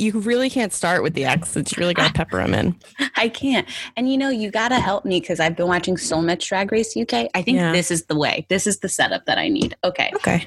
You. 0.00 0.10
You 0.12 0.18
really 0.20 0.50
can't 0.50 0.72
start 0.72 1.02
with 1.02 1.14
the 1.14 1.24
X. 1.24 1.56
It's 1.56 1.78
really 1.78 1.94
gotta 1.94 2.12
pepper 2.12 2.38
them 2.38 2.54
in. 2.54 2.74
I 3.16 3.28
can't. 3.28 3.68
And 3.96 4.10
you 4.10 4.18
know, 4.18 4.28
you 4.30 4.50
got 4.50 4.70
to 4.70 4.80
help 4.80 5.04
me 5.04 5.20
because 5.20 5.38
I've 5.40 5.56
been 5.56 5.68
watching 5.68 5.96
so 5.96 6.20
much 6.20 6.48
Drag 6.48 6.72
Race 6.72 6.96
UK. 6.96 7.28
I 7.34 7.42
think 7.42 7.58
Yeah. 7.58 7.72
this 7.72 7.90
is 7.90 8.06
the 8.06 8.16
way. 8.16 8.46
This 8.48 8.66
is 8.66 8.80
the 8.80 8.88
setup 8.88 9.26
that 9.26 9.38
I 9.38 9.48
need. 9.48 9.76
Okay. 9.84 10.10
Okay. 10.16 10.46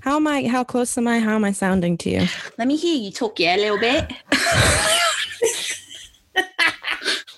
How 0.00 0.16
am 0.16 0.26
I? 0.28 0.46
How 0.46 0.62
close 0.62 0.96
am 0.98 1.08
I? 1.08 1.18
How 1.18 1.34
am 1.34 1.44
I 1.44 1.52
sounding 1.52 1.96
to 1.98 2.10
you? 2.10 2.26
Let 2.58 2.68
me 2.68 2.76
hear 2.76 2.94
you 2.94 3.10
talk, 3.10 3.40
yeah, 3.40 3.56
a 3.56 3.58
little 3.58 3.78
bit. 3.78 4.12
oh 4.32 4.98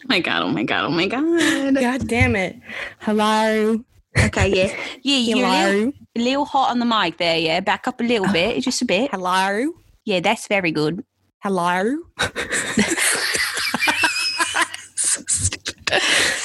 my 0.04 0.20
God. 0.20 0.42
Oh 0.42 0.48
my 0.50 0.64
God. 0.64 0.84
Oh 0.84 0.90
my 0.90 1.06
God. 1.06 1.74
God 1.74 2.06
damn 2.08 2.36
it! 2.36 2.56
Hello. 2.98 3.82
Okay, 4.18 4.48
yeah. 4.54 4.76
Yeah, 5.02 5.16
you're 5.18 5.38
a 5.38 5.50
little, 5.50 5.80
Hello. 5.80 5.92
a 6.16 6.20
little 6.20 6.44
hot 6.44 6.70
on 6.70 6.78
the 6.78 6.84
mic 6.84 7.16
there, 7.18 7.38
yeah. 7.38 7.60
Back 7.60 7.88
up 7.88 8.00
a 8.00 8.04
little 8.04 8.28
oh, 8.28 8.32
bit, 8.32 8.62
just 8.62 8.82
a 8.82 8.84
bit. 8.84 9.10
Hello. 9.10 9.72
Yeah, 10.04 10.20
that's 10.20 10.46
very 10.46 10.70
good. 10.70 11.04
Hello. 11.44 11.98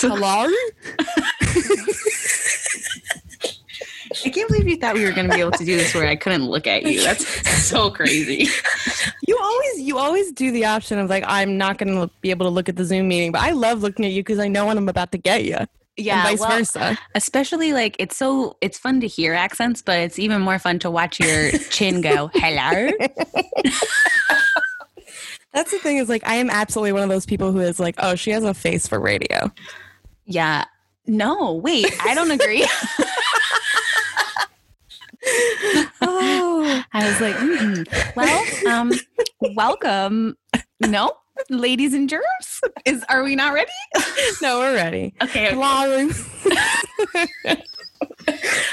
Hello. 0.01 0.49
I 4.25 4.29
can't 4.29 4.49
believe 4.49 4.67
you 4.67 4.75
thought 4.75 4.95
we 4.95 5.05
were 5.05 5.13
going 5.13 5.29
to 5.29 5.33
be 5.33 5.39
able 5.39 5.51
to 5.51 5.63
do 5.63 5.77
this 5.77 5.95
where 5.95 6.05
I 6.05 6.17
couldn't 6.17 6.47
look 6.47 6.67
at 6.67 6.83
you. 6.83 7.01
That's 7.01 7.25
so 7.63 7.89
crazy. 7.89 8.49
You 9.25 9.39
always 9.41 9.79
you 9.79 9.97
always 9.97 10.33
do 10.33 10.51
the 10.51 10.65
option 10.65 10.99
of 10.99 11.09
like 11.09 11.23
I'm 11.25 11.57
not 11.57 11.77
going 11.77 11.95
to 11.95 12.13
be 12.19 12.29
able 12.29 12.47
to 12.47 12.51
look 12.51 12.67
at 12.67 12.75
the 12.75 12.83
Zoom 12.83 13.07
meeting, 13.07 13.31
but 13.31 13.39
I 13.39 13.51
love 13.51 13.81
looking 13.81 14.03
at 14.03 14.11
you 14.11 14.21
because 14.21 14.39
I 14.39 14.49
know 14.49 14.65
when 14.65 14.77
I'm 14.77 14.89
about 14.89 15.13
to 15.13 15.17
get 15.17 15.45
you. 15.45 15.59
Yeah, 15.95 16.27
and 16.27 16.27
vice 16.27 16.41
well, 16.41 16.57
versa. 16.57 16.97
especially 17.15 17.71
like 17.71 17.95
it's 17.99 18.17
so 18.17 18.57
it's 18.59 18.77
fun 18.77 18.99
to 18.99 19.07
hear 19.07 19.33
accents, 19.33 19.81
but 19.81 19.97
it's 19.99 20.19
even 20.19 20.41
more 20.41 20.59
fun 20.59 20.77
to 20.79 20.91
watch 20.91 21.21
your 21.21 21.51
chin 21.69 22.01
go 22.01 22.29
hello. 22.33 22.91
That's 25.53 25.71
the 25.71 25.79
thing 25.79 25.97
is 25.97 26.09
like 26.09 26.25
I 26.27 26.35
am 26.35 26.49
absolutely 26.49 26.93
one 26.93 27.03
of 27.03 27.09
those 27.09 27.25
people 27.25 27.51
who 27.51 27.59
is 27.59 27.79
like, 27.79 27.95
oh, 27.97 28.15
she 28.15 28.31
has 28.31 28.43
a 28.43 28.53
face 28.53 28.87
for 28.87 28.99
radio. 28.99 29.51
Yeah. 30.25 30.65
No, 31.07 31.53
wait, 31.55 31.87
I 32.05 32.13
don't 32.13 32.31
agree. 32.31 32.67
Oh, 36.01 36.83
I 36.93 37.07
was 37.07 37.21
like, 37.21 37.35
mm, 37.35 38.15
well, 38.15 38.73
um, 38.73 38.91
welcome. 39.55 40.37
No, 40.79 41.11
ladies 41.49 41.93
and 41.93 42.09
germs. 42.09 42.61
Is 42.85 43.03
are 43.09 43.23
we 43.23 43.35
not 43.35 43.53
ready? 43.53 43.71
no, 44.41 44.59
we're 44.59 44.75
ready. 44.75 45.13
Okay. 45.21 45.49
Hello. 45.51 46.09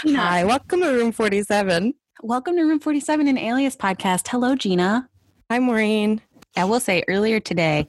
No. 0.05 0.19
Hi, 0.21 0.45
welcome 0.45 0.81
to 0.83 0.89
room 0.91 1.11
47. 1.11 1.95
Welcome 2.23 2.57
to 2.57 2.63
Room 2.63 2.79
47 2.79 3.27
and 3.27 3.39
Alias 3.39 3.75
podcast. 3.77 4.29
Hello, 4.29 4.55
Gina. 4.55 5.09
Hi, 5.51 5.59
Maureen. 5.59 6.21
I 6.57 6.65
will 6.65 6.81
say 6.81 7.05
earlier 7.09 7.41
today, 7.41 7.89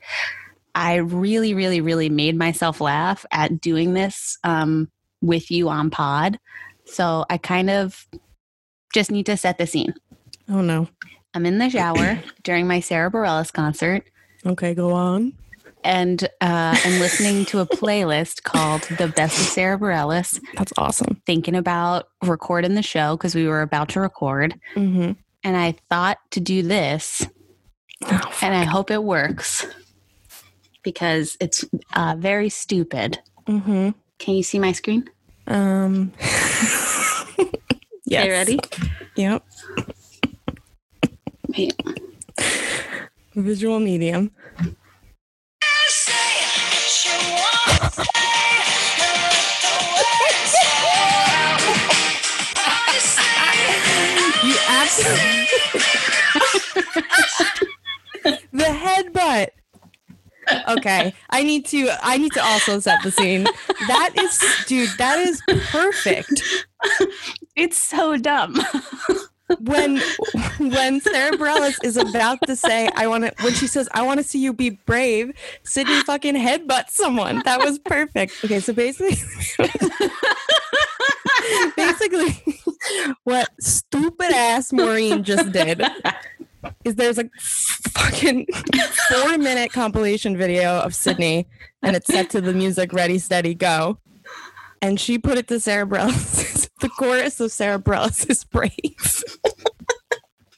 I 0.75 0.95
really, 0.95 1.53
really, 1.53 1.81
really 1.81 2.09
made 2.09 2.35
myself 2.35 2.79
laugh 2.81 3.25
at 3.31 3.59
doing 3.61 3.93
this 3.93 4.37
um, 4.43 4.89
with 5.21 5.49
you 5.51 5.69
on 5.69 5.89
pod. 5.89 6.39
So 6.85 7.25
I 7.29 7.37
kind 7.37 7.69
of 7.69 8.07
just 8.93 9.11
need 9.11 9.25
to 9.27 9.37
set 9.37 9.57
the 9.57 9.67
scene. 9.67 9.93
Oh 10.49 10.61
no. 10.61 10.87
I'm 11.33 11.45
in 11.45 11.57
the 11.57 11.69
shower 11.69 12.19
during 12.43 12.67
my 12.67 12.79
Sarah 12.79 13.11
Bareilles 13.11 13.51
concert, 13.51 14.03
Okay, 14.45 14.73
go 14.73 14.91
on. 14.93 15.33
and 15.83 16.23
uh, 16.41 16.75
I'm 16.83 16.99
listening 16.99 17.45
to 17.45 17.59
a 17.59 17.65
playlist 17.65 18.43
called 18.43 18.81
"The 18.97 19.07
Best 19.09 19.37
of 19.39 19.45
Sarah 19.45 19.77
Bareilles." 19.77 20.39
That's 20.55 20.71
awesome. 20.77 21.21
Thinking 21.25 21.53
about 21.55 22.07
recording 22.23 22.75
the 22.75 22.81
show 22.81 23.17
because 23.17 23.35
we 23.35 23.45
were 23.47 23.61
about 23.61 23.89
to 23.89 23.99
record, 23.99 24.59
Mm-hmm. 24.75 25.11
and 25.43 25.57
I 25.57 25.75
thought 25.89 26.17
to 26.31 26.39
do 26.39 26.63
this, 26.63 27.27
and 28.05 28.55
I 28.55 28.63
hope 28.63 28.91
it 28.91 29.03
works 29.03 29.65
because 30.83 31.37
it's 31.39 31.65
uh, 31.93 32.15
very 32.17 32.49
stupid. 32.49 33.19
Mm-hmm. 33.47 33.89
Can 34.19 34.35
you 34.35 34.43
see 34.43 34.59
my 34.59 34.71
screen? 34.71 35.09
Um. 35.47 36.11
yes. 38.05 38.23
Okay, 38.23 38.29
ready? 38.29 38.59
Yep. 39.15 39.43
Wait. 41.49 41.73
Visual 43.35 43.79
medium. 43.79 44.31
You 54.43 54.55
absolutely. 54.69 55.47
the 58.57 58.63
headbutt. 58.63 59.49
Okay, 60.69 61.13
I 61.29 61.43
need 61.43 61.65
to. 61.67 61.89
I 62.01 62.17
need 62.17 62.31
to 62.33 62.43
also 62.43 62.79
set 62.79 63.03
the 63.03 63.11
scene. 63.11 63.43
That 63.87 64.13
is, 64.17 64.65
dude. 64.65 64.89
That 64.97 65.19
is 65.19 65.41
perfect. 65.71 66.41
It's 67.55 67.77
so 67.77 68.17
dumb. 68.17 68.55
When 69.61 69.99
when 70.59 71.01
Sarah 71.01 71.37
Bareilles 71.37 71.83
is 71.83 71.97
about 71.97 72.39
to 72.47 72.55
say, 72.55 72.89
"I 72.95 73.07
want 73.07 73.25
to," 73.25 73.33
when 73.43 73.53
she 73.53 73.67
says, 73.67 73.89
"I 73.93 74.03
want 74.03 74.19
to 74.19 74.23
see 74.23 74.39
you 74.39 74.53
be 74.53 74.71
brave," 74.71 75.33
Sydney 75.63 76.01
fucking 76.03 76.35
headbutts 76.35 76.91
someone. 76.91 77.41
That 77.45 77.59
was 77.59 77.79
perfect. 77.79 78.43
Okay, 78.43 78.59
so 78.59 78.73
basically, 78.73 79.17
basically, 81.75 82.61
what 83.23 83.49
stupid 83.59 84.31
ass 84.31 84.71
Maureen 84.71 85.23
just 85.23 85.51
did 85.51 85.81
is 86.85 86.95
there's 86.95 87.17
a 87.19 87.29
fucking 87.39 88.45
four 89.09 89.37
minute 89.37 89.71
compilation 89.71 90.37
video 90.37 90.79
of 90.79 90.93
Sydney 90.95 91.47
and 91.83 91.95
it's 91.95 92.07
set 92.07 92.29
to 92.31 92.41
the 92.41 92.53
music 92.53 92.93
Ready 92.93 93.19
Steady 93.19 93.53
Go. 93.53 93.97
And 94.81 94.99
she 94.99 95.17
put 95.17 95.37
it 95.37 95.47
to 95.47 95.59
Sarah 95.59 95.87
Bareilles. 95.87 96.69
the 96.81 96.89
chorus 96.89 97.39
of 97.39 97.51
Sarah 97.51 97.79
Bareilles 97.79 98.29
is 98.29 98.43
brave. 98.43 98.71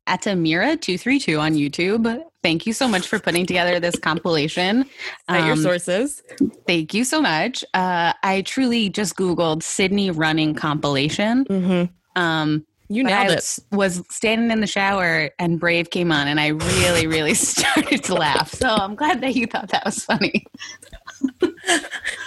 At 0.08 0.24
Amira232 0.24 1.40
on 1.40 1.53
YouTube. 1.53 2.22
Thank 2.41 2.66
you 2.66 2.74
so 2.74 2.88
much 2.88 3.08
for 3.08 3.20
putting 3.20 3.46
together 3.46 3.80
this 3.80 3.96
compilation. 3.97 4.86
Cite 5.30 5.44
your 5.46 5.53
Um, 5.53 5.62
sources. 5.62 6.24
Thank 6.66 6.94
you 6.96 7.03
so 7.03 7.22
much. 7.22 7.64
Uh, 7.76 8.14
I 8.24 8.41
truly 8.41 8.90
just 8.90 9.16
Googled 9.18 9.62
Sydney 9.62 10.09
running 10.09 10.56
compilation. 10.56 11.46
Mm-hmm. 11.46 12.20
Um, 12.22 12.66
You 12.91 13.03
but 13.03 13.09
nailed 13.09 13.29
I 13.29 13.33
it. 13.35 13.59
was, 13.72 14.01
standing 14.09 14.50
in 14.51 14.61
the 14.61 14.67
shower 14.67 15.29
and 15.38 15.59
Brave 15.59 15.91
came 15.91 16.11
on, 16.11 16.27
and 16.27 16.39
I 16.39 16.47
really, 16.47 17.05
really 17.07 17.33
started 17.35 18.03
to 18.05 18.16
laugh. 18.16 18.51
So 18.53 18.67
I'm 18.67 18.95
glad 18.95 19.22
that 19.22 19.35
you 19.35 19.45
thought 19.45 19.69
that 19.69 19.85
was 19.85 20.03
funny. 20.03 20.45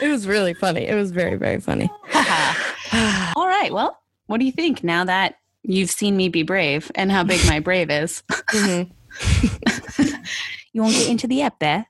It 0.00 0.08
was 0.08 0.26
really 0.26 0.54
funny. 0.54 0.86
It 0.86 0.94
was 0.94 1.10
very, 1.10 1.36
very 1.36 1.60
funny. 1.60 1.90
All 3.36 3.46
right. 3.48 3.70
Well, 3.72 3.98
what 4.26 4.38
do 4.38 4.46
you 4.46 4.52
think 4.52 4.84
now 4.84 5.04
that 5.04 5.36
you've 5.62 5.90
seen 5.90 6.16
me 6.16 6.28
be 6.28 6.42
brave 6.42 6.90
and 6.94 7.10
how 7.10 7.24
big 7.24 7.44
my 7.46 7.58
brave 7.60 7.90
is? 7.90 8.22
Mhm. 8.50 8.90
You 10.74 10.80
won't 10.80 10.94
get 10.94 11.10
into 11.10 11.26
the 11.26 11.42
app 11.42 11.58
there. 11.58 11.86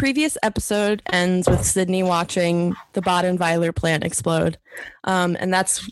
Previous 0.00 0.38
episode 0.42 1.02
ends 1.12 1.46
with 1.46 1.62
Sydney 1.62 2.02
watching 2.02 2.74
the 2.94 3.02
Badenweiler 3.02 3.76
plant 3.76 4.02
explode. 4.02 4.56
Um, 5.04 5.36
and 5.38 5.52
that's 5.52 5.86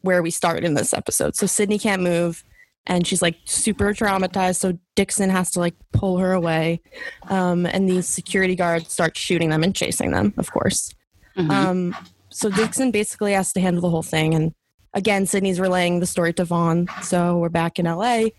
where 0.00 0.20
we 0.20 0.32
start 0.32 0.64
in 0.64 0.74
this 0.74 0.92
episode. 0.92 1.36
So 1.36 1.46
Sydney 1.46 1.78
can't 1.78 2.02
move 2.02 2.42
and 2.88 3.06
she's 3.06 3.22
like 3.22 3.36
super 3.44 3.94
traumatized. 3.94 4.56
So 4.56 4.76
Dixon 4.96 5.30
has 5.30 5.52
to 5.52 5.60
like 5.60 5.76
pull 5.92 6.18
her 6.18 6.32
away. 6.32 6.80
Um, 7.28 7.64
and 7.64 7.88
these 7.88 8.08
security 8.08 8.56
guards 8.56 8.92
start 8.92 9.16
shooting 9.16 9.50
them 9.50 9.62
and 9.62 9.76
chasing 9.76 10.10
them, 10.10 10.34
of 10.38 10.50
course. 10.50 10.92
Mhm. 11.36 11.50
Um, 11.52 11.96
so 12.30 12.50
Dixon 12.50 12.90
basically 12.90 13.32
has 13.32 13.52
to 13.52 13.60
handle 13.60 13.82
the 13.82 13.90
whole 13.90 14.02
thing. 14.02 14.34
And 14.34 14.54
again, 14.92 15.24
Sydney's 15.24 15.60
relaying 15.60 16.00
the 16.00 16.06
story 16.06 16.32
to 16.32 16.44
Vaughn. 16.44 16.88
So 17.02 17.38
we're 17.38 17.48
back 17.48 17.78
in 17.78 17.86
LA. 17.86 18.30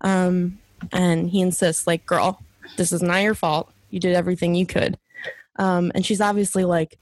Um, 0.00 0.58
and 0.90 1.28
he 1.28 1.42
insists, 1.42 1.86
like, 1.86 2.06
girl, 2.06 2.40
this 2.78 2.92
is 2.92 3.02
not 3.02 3.22
your 3.22 3.34
fault. 3.34 3.70
You 3.90 4.00
did 4.00 4.14
everything 4.14 4.54
you 4.54 4.66
could. 4.66 4.98
Um, 5.58 5.92
and 5.94 6.04
she's 6.06 6.20
obviously 6.20 6.64
like 6.64 6.98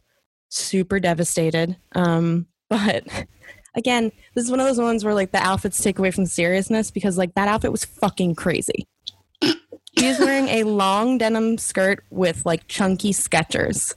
super 0.49 0.99
devastated. 1.01 1.77
Um, 1.95 2.47
but 2.71 3.05
again, 3.75 4.11
this 4.35 4.45
is 4.45 4.51
one 4.51 4.61
of 4.61 4.67
those 4.67 4.79
ones 4.81 5.05
where 5.05 5.15
like 5.15 5.33
the 5.33 5.39
outfits 5.39 5.83
take 5.83 5.99
away 5.99 6.11
from 6.11 6.25
the 6.25 6.31
seriousness 6.31 6.91
because 6.91 7.17
like 7.19 7.35
that 7.35 7.49
outfit 7.49 7.73
was 7.73 7.85
fucking 7.85 8.35
crazy. 8.35 8.87
She 9.43 10.07
was 10.07 10.19
wearing 10.21 10.49
a 10.49 10.63
long 10.65 11.19
denim 11.19 11.59
skirt 11.59 12.05
with 12.11 12.45
like 12.47 12.69
chunky 12.69 13.13
Skechers. 13.13 13.95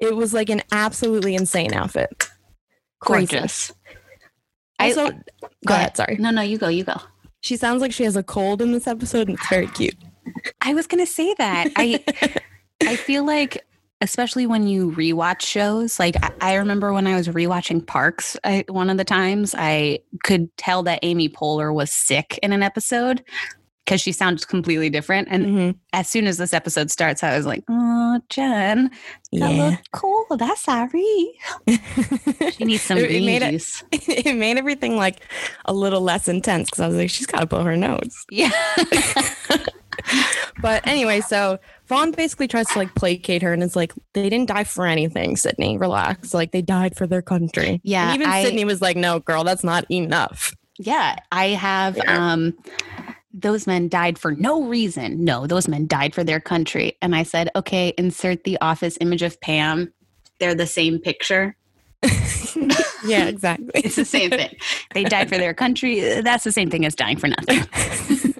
It 0.00 0.14
was 0.14 0.32
like 0.32 0.50
an 0.50 0.62
absolutely 0.70 1.34
insane 1.34 1.72
outfit. 1.74 2.28
Crazy. 3.00 3.26
Gorgeous. 3.36 3.72
I- 4.78 4.88
Also, 4.88 5.10
go 5.66 5.74
ahead. 5.74 5.96
Sorry. 5.96 6.16
No, 6.16 6.30
no, 6.30 6.42
you 6.42 6.58
go. 6.58 6.68
You 6.68 6.84
go. 6.84 6.96
She 7.40 7.56
sounds 7.56 7.80
like 7.80 7.92
she 7.92 8.04
has 8.04 8.16
a 8.16 8.22
cold 8.22 8.60
in 8.62 8.72
this 8.72 8.86
episode, 8.86 9.28
and 9.28 9.36
it's 9.38 9.48
very 9.48 9.66
cute. 9.68 9.96
I 10.60 10.74
was 10.74 10.86
gonna 10.86 11.06
say 11.06 11.34
that. 11.38 11.70
I 11.76 12.04
I 12.82 12.96
feel 12.96 13.24
like 13.24 13.64
especially 14.00 14.46
when 14.46 14.66
you 14.66 14.92
rewatch 14.92 15.42
shows. 15.42 15.98
Like 15.98 16.16
I, 16.22 16.32
I 16.40 16.54
remember 16.54 16.92
when 16.92 17.06
I 17.06 17.14
was 17.14 17.28
rewatching 17.28 17.86
Parks, 17.86 18.36
I, 18.44 18.64
one 18.68 18.88
of 18.88 18.96
the 18.96 19.04
times 19.04 19.54
I 19.56 20.00
could 20.24 20.54
tell 20.56 20.82
that 20.84 21.00
Amy 21.02 21.28
Poehler 21.28 21.74
was 21.74 21.92
sick 21.92 22.38
in 22.42 22.52
an 22.52 22.62
episode 22.62 23.22
because 23.84 24.00
she 24.00 24.12
sounds 24.12 24.44
completely 24.44 24.88
different. 24.90 25.28
And 25.30 25.46
Mhm. 25.46 25.74
as 25.92 26.08
soon 26.08 26.26
as 26.26 26.38
this 26.38 26.52
episode 26.54 26.90
starts, 26.90 27.22
I 27.24 27.36
was 27.36 27.44
like, 27.46 27.64
"Oh, 27.68 28.20
Jen, 28.28 28.90
that 29.32 29.52
Yeah. 29.52 29.70
looked 29.70 29.90
cool. 29.92 30.26
That's 30.38 30.60
sorry. 30.60 31.32
She 32.56 32.64
needs 32.64 32.82
some 32.82 32.98
It- 32.98 33.10
made 33.24 33.42
it- 33.42 33.50
juice." 33.52 33.82
it 33.92 34.36
made 34.36 34.58
everything 34.58 34.96
like 34.96 35.20
a 35.64 35.72
little 35.72 36.00
less 36.00 36.28
intense 36.28 36.70
because 36.70 36.80
I 36.80 36.86
was 36.88 36.96
like, 36.96 37.10
she's 37.10 37.26
got 37.26 37.40
to 37.40 37.46
blow 37.46 37.64
her 37.64 37.76
nose. 37.76 38.14
Yeah. 38.30 38.50
But 40.62 40.86
anyway, 40.86 41.20
so 41.20 41.58
Vaughn 41.88 42.10
basically 42.12 42.46
tries 42.48 42.66
to 42.68 42.78
like 42.78 42.94
placate 42.94 43.42
her 43.42 43.52
and 43.52 43.62
is 43.62 43.76
like, 43.76 43.92
they 44.12 44.28
didn't 44.28 44.48
die 44.48 44.64
for 44.64 44.86
anything, 44.86 45.36
Sydney. 45.36 45.78
Relax. 45.78 46.34
Like 46.34 46.52
they 46.52 46.60
died 46.62 46.96
for 46.96 47.06
their 47.06 47.22
country. 47.22 47.80
Yeah, 47.82 48.12
And 48.12 48.20
even 48.20 48.30
I- 48.30 48.42
Sydney 48.44 48.64
was 48.64 48.82
like, 48.82 48.96
no, 48.96 49.20
girl, 49.20 49.42
that's 49.44 49.64
not 49.64 49.90
enough. 49.90 50.54
Yeah, 50.78 51.16
I 51.32 51.48
have 51.48 51.98
um 52.06 52.54
those 53.32 53.66
men 53.66 53.88
died 53.88 54.18
for 54.18 54.32
no 54.32 54.64
reason. 54.64 55.24
No, 55.24 55.46
those 55.46 55.68
men 55.68 55.86
died 55.86 56.14
for 56.14 56.24
their 56.24 56.40
country. 56.40 56.96
And 57.00 57.14
I 57.14 57.22
said, 57.22 57.50
"Okay, 57.54 57.92
insert 57.96 58.44
the 58.44 58.58
office 58.60 58.98
image 59.00 59.22
of 59.22 59.40
Pam. 59.40 59.92
They're 60.38 60.54
the 60.54 60.66
same 60.66 60.98
picture. 60.98 61.56
yeah, 63.04 63.26
exactly. 63.26 63.70
It's 63.74 63.96
the 63.96 64.04
same 64.04 64.30
thing. 64.30 64.54
They 64.94 65.04
died 65.04 65.28
for 65.28 65.36
their 65.36 65.54
country. 65.54 66.00
That's 66.20 66.44
the 66.44 66.52
same 66.52 66.70
thing 66.70 66.84
as 66.84 66.94
dying 66.94 67.18
for 67.18 67.28
nothing." 67.28 67.62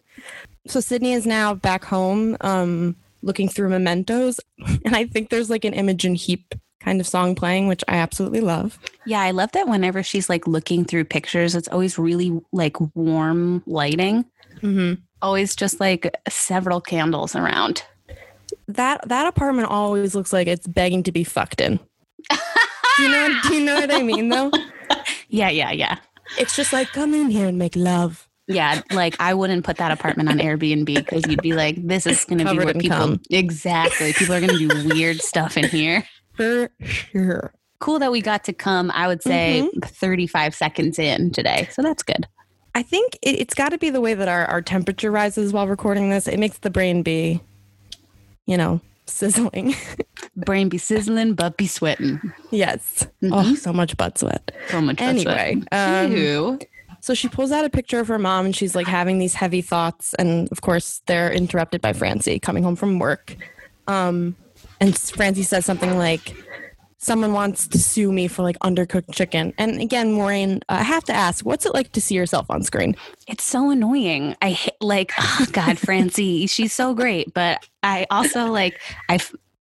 so 0.66 0.80
Sydney 0.80 1.12
is 1.12 1.26
now 1.26 1.54
back 1.54 1.84
home, 1.84 2.36
um, 2.40 2.96
looking 3.22 3.48
through 3.48 3.68
mementos, 3.68 4.40
and 4.84 4.96
I 4.96 5.06
think 5.06 5.30
there's 5.30 5.50
like 5.50 5.64
an 5.64 5.74
Imogen 5.74 6.14
Heap 6.14 6.54
kind 6.80 7.00
of 7.00 7.06
song 7.06 7.34
playing, 7.34 7.68
which 7.68 7.84
I 7.86 7.96
absolutely 7.96 8.40
love. 8.40 8.78
Yeah, 9.06 9.20
I 9.20 9.30
love 9.30 9.52
that 9.52 9.68
whenever 9.68 10.02
she's 10.02 10.28
like 10.28 10.46
looking 10.46 10.84
through 10.84 11.04
pictures, 11.04 11.54
it's 11.54 11.68
always 11.68 11.98
really 11.98 12.40
like 12.52 12.76
warm 12.94 13.62
lighting. 13.66 14.24
Mm-hmm. 14.62 14.94
Always 15.22 15.54
just 15.54 15.80
like 15.80 16.14
several 16.28 16.80
candles 16.80 17.34
around. 17.36 17.82
That 18.68 19.06
that 19.08 19.26
apartment 19.26 19.68
always 19.68 20.14
looks 20.14 20.32
like 20.32 20.46
it's 20.46 20.66
begging 20.66 21.02
to 21.04 21.12
be 21.12 21.24
fucked 21.24 21.60
in. 21.60 21.78
do 22.30 23.02
you 23.02 23.08
know? 23.08 23.40
Do 23.44 23.54
you 23.54 23.64
know 23.64 23.74
what 23.74 23.92
I 23.92 24.02
mean? 24.02 24.28
Though 24.28 24.50
Yeah, 25.28 25.50
yeah, 25.50 25.70
yeah. 25.70 25.98
it's 26.38 26.56
just 26.56 26.72
like 26.72 26.88
come 26.92 27.14
in 27.14 27.30
here 27.30 27.46
and 27.46 27.58
make 27.58 27.76
love. 27.76 28.28
Yeah, 28.48 28.82
like 28.90 29.14
I 29.20 29.34
wouldn't 29.34 29.64
put 29.64 29.76
that 29.76 29.92
apartment 29.92 30.28
on 30.28 30.38
Airbnb 30.38 30.86
because 30.86 31.22
you'd 31.28 31.40
be 31.42 31.52
like, 31.52 31.76
this 31.86 32.04
is 32.04 32.24
going 32.24 32.38
to 32.38 32.50
be 32.50 32.58
what 32.58 32.74
in 32.74 32.80
people 32.80 32.98
cum. 32.98 33.20
exactly. 33.30 34.12
People 34.12 34.34
are 34.34 34.40
going 34.40 34.58
to 34.58 34.68
do 34.68 34.88
weird 34.88 35.20
stuff 35.20 35.56
in 35.56 35.68
here. 35.68 36.04
For 36.34 36.68
sure. 36.80 37.52
Cool 37.78 38.00
that 38.00 38.10
we 38.10 38.20
got 38.20 38.42
to 38.44 38.52
come. 38.52 38.90
I 38.92 39.06
would 39.06 39.22
say 39.22 39.70
35 39.84 40.54
seconds 40.54 40.98
in 40.98 41.30
today, 41.30 41.68
so 41.70 41.80
that's 41.82 42.02
good. 42.02 42.26
I 42.74 42.82
think 42.82 43.18
it, 43.22 43.40
it's 43.40 43.54
got 43.54 43.70
to 43.70 43.78
be 43.78 43.90
the 43.90 44.00
way 44.00 44.14
that 44.14 44.28
our, 44.28 44.46
our 44.46 44.62
temperature 44.62 45.10
rises 45.10 45.52
while 45.52 45.66
recording 45.66 46.10
this. 46.10 46.26
It 46.28 46.38
makes 46.38 46.58
the 46.58 46.70
brain 46.70 47.02
be, 47.02 47.40
you 48.46 48.56
know, 48.56 48.80
sizzling. 49.06 49.74
Brain 50.36 50.68
be 50.68 50.78
sizzling, 50.78 51.34
but 51.34 51.56
be 51.56 51.66
sweating. 51.66 52.20
yes. 52.50 53.06
Mhm. 53.22 53.30
Oh, 53.32 53.54
so 53.56 53.72
much 53.72 53.96
butt 53.96 54.16
sweat. 54.18 54.52
So 54.68 54.80
much. 54.80 54.98
butt 54.98 55.08
Anyway, 55.08 55.60
sweat. 55.70 56.06
um, 56.06 56.58
So 57.00 57.14
she 57.14 57.28
pulls 57.28 57.50
out 57.50 57.64
a 57.64 57.70
picture 57.70 57.98
of 57.98 58.06
her 58.08 58.18
mom 58.18 58.46
and 58.46 58.54
she's 58.56 58.74
like 58.76 58.86
having 58.86 59.18
these 59.18 59.34
heavy 59.34 59.60
thoughts. 59.62 60.14
And 60.14 60.48
of 60.52 60.60
course, 60.60 61.02
they're 61.06 61.32
interrupted 61.32 61.80
by 61.80 61.92
Francie 61.92 62.38
coming 62.38 62.62
home 62.62 62.76
from 62.76 62.98
work. 63.00 63.36
Um, 63.88 64.36
and 64.80 64.96
Francie 64.96 65.42
says 65.42 65.66
something 65.66 65.98
like, 65.98 66.34
Someone 67.02 67.32
wants 67.32 67.66
to 67.68 67.78
sue 67.78 68.12
me 68.12 68.28
for 68.28 68.42
like 68.42 68.58
undercooked 68.58 69.14
chicken. 69.14 69.54
And 69.56 69.80
again, 69.80 70.12
Maureen, 70.12 70.60
uh, 70.68 70.78
I 70.80 70.82
have 70.82 71.04
to 71.04 71.14
ask, 71.14 71.44
what's 71.46 71.64
it 71.64 71.72
like 71.72 71.92
to 71.92 72.00
see 72.00 72.14
yourself 72.14 72.46
on 72.50 72.62
screen? 72.62 72.94
It's 73.26 73.42
so 73.42 73.70
annoying. 73.70 74.36
I 74.42 74.50
hate, 74.50 74.74
like, 74.82 75.12
oh 75.18 75.46
God, 75.52 75.78
Francie, 75.78 76.46
she's 76.46 76.74
so 76.74 76.94
great. 76.94 77.32
But 77.32 77.66
I 77.82 78.06
also 78.10 78.46
like, 78.46 78.78
I 79.08 79.18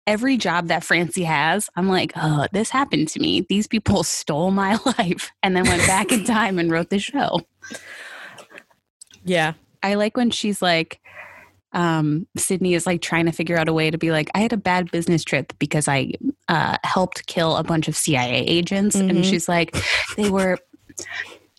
every 0.09 0.38
job 0.38 0.69
that 0.69 0.83
Francie 0.83 1.24
has, 1.24 1.69
I'm 1.75 1.88
like, 1.88 2.12
oh, 2.15 2.47
this 2.51 2.71
happened 2.71 3.09
to 3.09 3.19
me. 3.19 3.42
These 3.42 3.68
people 3.68 4.03
stole 4.03 4.50
my 4.50 4.80
life 4.97 5.31
and 5.44 5.56
then 5.56 5.65
went 5.65 5.85
back 5.85 6.12
in 6.12 6.24
time 6.25 6.57
and 6.57 6.71
wrote 6.71 6.89
the 6.89 6.97
show. 6.97 7.42
Yeah. 9.24 9.53
I 9.83 9.94
like 9.94 10.18
when 10.18 10.31
she's 10.31 10.63
like, 10.63 11.00
um, 11.74 12.27
Sydney 12.38 12.74
is 12.74 12.86
like 12.88 13.01
trying 13.01 13.25
to 13.25 13.31
figure 13.31 13.57
out 13.57 13.68
a 13.69 13.74
way 13.74 13.92
to 13.92 13.98
be 13.98 14.12
like, 14.12 14.30
I 14.33 14.39
had 14.39 14.54
a 14.54 14.57
bad 14.57 14.89
business 14.92 15.24
trip 15.24 15.54
because 15.60 15.88
I 15.88 16.13
uh, 16.48 16.77
helped 16.83 17.27
kill 17.27 17.56
a 17.57 17.63
bunch 17.63 17.88
of 17.88 17.95
CIA 17.95 18.39
agents. 18.45 18.95
And 18.95 19.12
Mhm. 19.12 19.24
she's 19.24 19.48
like, 19.48 19.75
they 20.18 20.30
were 20.30 20.57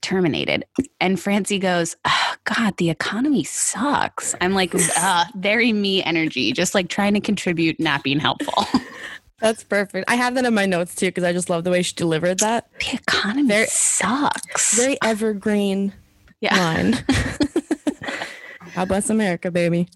terminated. 0.03 0.65
And 1.01 1.21
Francie 1.21 1.59
goes, 1.59 1.95
oh, 2.07 2.35
God, 2.45 2.77
the 2.79 2.91
economy 2.91 3.45
sucks. 3.45 4.35
I'm 4.41 4.55
like, 4.55 4.75
uh, 4.99 5.25
very 5.37 5.73
me 5.73 6.03
energy, 6.03 6.53
just 6.53 6.75
like 6.75 6.89
trying 6.89 7.15
to 7.15 7.21
contribute, 7.21 7.79
not 7.79 8.03
being 8.03 8.19
helpful. 8.19 8.65
That's 9.41 9.63
perfect. 9.65 10.11
I 10.11 10.17
have 10.17 10.35
that 10.35 10.45
in 10.45 10.53
my 10.55 10.67
notes 10.67 10.95
too 10.95 11.07
because 11.07 11.25
I 11.25 11.33
just 11.33 11.49
love 11.49 11.65
the 11.65 11.71
way 11.71 11.83
she 11.83 11.95
delivered 11.95 12.41
that. 12.41 12.69
the 12.81 12.95
economy 12.97 13.49
Very- 13.49 13.67
sucks. 13.69 14.75
Very 14.77 14.99
evergreen 15.03 15.95
yeah. 16.41 16.57
line. 16.57 17.05
God 18.75 18.89
bless 18.89 19.09
America, 19.11 19.51
baby. 19.51 19.89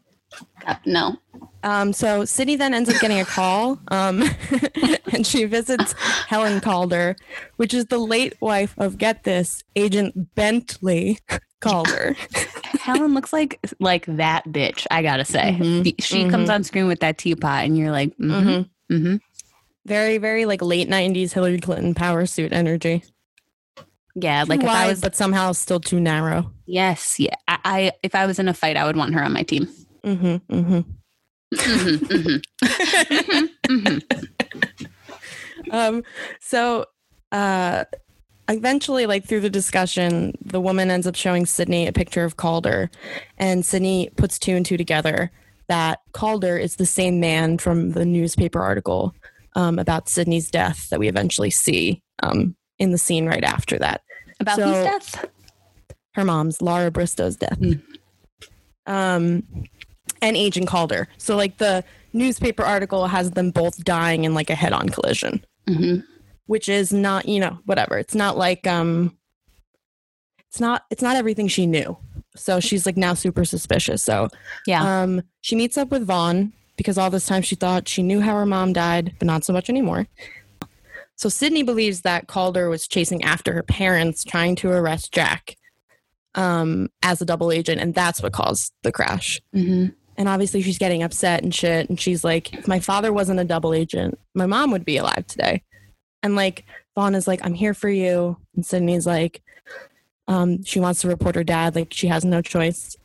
No. 0.86 1.16
Um, 1.62 1.92
so 1.92 2.24
Sydney 2.24 2.56
then 2.56 2.74
ends 2.74 2.88
up 2.90 3.00
getting 3.00 3.20
a 3.20 3.24
call, 3.24 3.78
um, 3.88 4.22
and 5.12 5.26
she 5.26 5.44
visits 5.44 5.92
Helen 6.26 6.60
Calder, 6.60 7.16
which 7.56 7.72
is 7.74 7.86
the 7.86 7.98
late 7.98 8.34
wife 8.40 8.74
of 8.78 8.98
get 8.98 9.24
this 9.24 9.62
Agent 9.76 10.34
Bentley 10.34 11.18
Calder. 11.60 12.16
Helen 12.80 13.14
looks 13.14 13.32
like 13.32 13.60
like 13.80 14.04
that 14.06 14.44
bitch. 14.46 14.86
I 14.90 15.02
gotta 15.02 15.24
say, 15.24 15.56
Mhm. 15.58 15.84
The- 15.84 15.94
she 16.00 16.28
comes 16.28 16.50
on 16.50 16.64
screen 16.64 16.86
with 16.86 17.00
that 17.00 17.16
teapot, 17.18 17.64
and 17.64 17.76
you're 17.78 17.90
like, 17.92 18.10
mm-hmm, 18.18 18.48
Mhm. 18.48 18.68
mm-hmm. 18.92 19.16
Very, 19.86 20.18
very 20.18 20.44
like 20.46 20.60
late 20.62 20.88
'90s 20.88 21.32
Hillary 21.32 21.60
Clinton 21.60 21.94
power 21.94 22.26
suit 22.26 22.52
energy. 22.52 23.02
yeah. 24.14 24.44
Like 24.46 24.60
if 24.60 24.66
Wide, 24.66 24.84
I 24.84 24.88
was, 24.88 25.00
but 25.00 25.16
somehow 25.16 25.52
still 25.52 25.80
too 25.80 26.00
narrow. 26.00 26.50
yes, 26.66 27.18
yeah. 27.18 27.34
I, 27.48 27.58
I 27.64 27.92
if 28.02 28.14
I 28.14 28.26
was 28.26 28.38
in 28.38 28.48
a 28.48 28.54
fight, 28.54 28.76
I 28.76 28.84
would 28.84 28.96
want 28.96 29.14
her 29.14 29.22
on 29.22 29.32
my 29.32 29.42
team. 29.42 29.68
Mm-hmm, 30.04 30.54
mm-hmm. 30.54 30.80
Mhm, 31.54 32.42
mhm. 32.60 33.50
Mhm. 33.68 34.02
um 35.70 36.02
so 36.40 36.84
uh 37.32 37.84
eventually 38.48 39.06
like 39.06 39.24
through 39.24 39.40
the 39.40 39.48
discussion 39.50 40.34
the 40.44 40.60
woman 40.60 40.90
ends 40.90 41.06
up 41.06 41.14
showing 41.14 41.46
sydney 41.46 41.86
a 41.86 41.92
picture 41.92 42.24
of 42.24 42.36
calder 42.36 42.90
and 43.38 43.64
sydney 43.64 44.10
puts 44.16 44.38
two 44.38 44.54
and 44.56 44.66
two 44.66 44.76
together 44.76 45.30
that 45.68 46.00
calder 46.12 46.58
is 46.58 46.76
the 46.76 46.84
same 46.86 47.20
man 47.20 47.56
from 47.56 47.92
the 47.92 48.04
newspaper 48.04 48.60
article 48.60 49.14
um, 49.56 49.78
about 49.78 50.08
sydney's 50.08 50.50
death 50.50 50.88
that 50.90 50.98
we 51.00 51.08
eventually 51.08 51.50
see 51.50 52.02
um, 52.22 52.54
in 52.78 52.90
the 52.90 52.98
scene 52.98 53.26
right 53.26 53.44
after 53.44 53.78
that 53.78 54.02
About 54.40 54.56
So- 54.56 54.66
whose 54.66 54.84
death? 54.84 55.24
her 56.14 56.24
mom's 56.24 56.60
laura 56.60 56.90
bristow's 56.90 57.36
death 57.36 57.58
Mm. 57.58 57.80
um 58.86 59.42
and 60.24 60.36
agent 60.36 60.66
calder. 60.66 61.08
So 61.18 61.36
like 61.36 61.58
the 61.58 61.84
newspaper 62.12 62.62
article 62.62 63.06
has 63.08 63.32
them 63.32 63.50
both 63.50 63.82
dying 63.84 64.24
in 64.24 64.34
like 64.34 64.50
a 64.50 64.54
head-on 64.54 64.88
collision. 64.88 65.44
Hmm 65.68 65.96
which 66.46 66.68
is 66.68 66.92
not 66.92 67.26
you 67.26 67.40
know 67.40 67.58
whatever. 67.64 67.96
It's 67.96 68.14
not 68.14 68.36
like 68.36 68.66
um 68.66 69.16
it's 70.50 70.60
not 70.60 70.82
it's 70.90 71.00
not 71.02 71.16
everything 71.16 71.48
she 71.48 71.64
knew. 71.66 71.96
So 72.36 72.60
she's 72.60 72.84
like 72.84 72.98
now 72.98 73.14
super 73.14 73.46
suspicious. 73.46 74.02
So 74.02 74.28
Yeah. 74.66 75.02
um 75.02 75.22
she 75.40 75.56
meets 75.56 75.78
up 75.78 75.88
with 75.90 76.06
vaughn 76.06 76.52
because 76.76 76.98
all 76.98 77.08
this 77.08 77.26
time 77.26 77.40
she 77.40 77.54
thought 77.54 77.88
she 77.88 78.02
knew 78.02 78.20
how 78.20 78.34
her 78.34 78.44
mom 78.44 78.74
died 78.74 79.14
but 79.18 79.24
not 79.26 79.42
so 79.44 79.54
much 79.54 79.70
anymore. 79.70 80.06
So 81.16 81.30
sydney 81.30 81.62
believes 81.62 82.02
that 82.02 82.26
calder 82.26 82.68
was 82.68 82.86
chasing 82.86 83.24
after 83.24 83.54
her 83.54 83.62
parents 83.62 84.22
trying 84.22 84.54
to 84.56 84.68
arrest 84.68 85.14
jack 85.14 85.56
um 86.34 86.90
as 87.02 87.22
a 87.22 87.24
double 87.24 87.52
agent 87.52 87.80
and 87.80 87.94
that's 87.94 88.22
what 88.22 88.34
caused 88.34 88.72
the 88.82 88.92
crash. 88.92 89.40
Hmm 89.54 89.86
and 90.16 90.28
obviously 90.28 90.62
she's 90.62 90.78
getting 90.78 91.02
upset 91.02 91.42
and 91.42 91.54
shit. 91.54 91.88
And 91.88 92.00
she's 92.00 92.24
like 92.24 92.54
if 92.54 92.68
my 92.68 92.80
father 92.80 93.12
wasn't 93.12 93.40
a 93.40 93.44
double 93.44 93.74
agent 93.74 94.18
my 94.34 94.46
mom 94.46 94.70
would 94.70 94.84
be 94.84 94.96
alive 94.96 95.26
today. 95.26 95.62
And 96.22 96.36
like 96.36 96.64
vaughn 96.94 97.14
is 97.14 97.26
like 97.26 97.40
i'm 97.44 97.54
here 97.54 97.74
for 97.74 97.88
you. 97.88 98.36
And 98.54 98.64
sydney's 98.64 99.06
like 99.06 99.42
um 100.28 100.62
she 100.64 100.80
wants 100.80 101.00
to 101.02 101.08
report 101.08 101.34
her 101.34 101.44
dad. 101.44 101.74
Like 101.74 101.92
she 101.92 102.08
has 102.08 102.24
no 102.24 102.42
choice. 102.42 102.96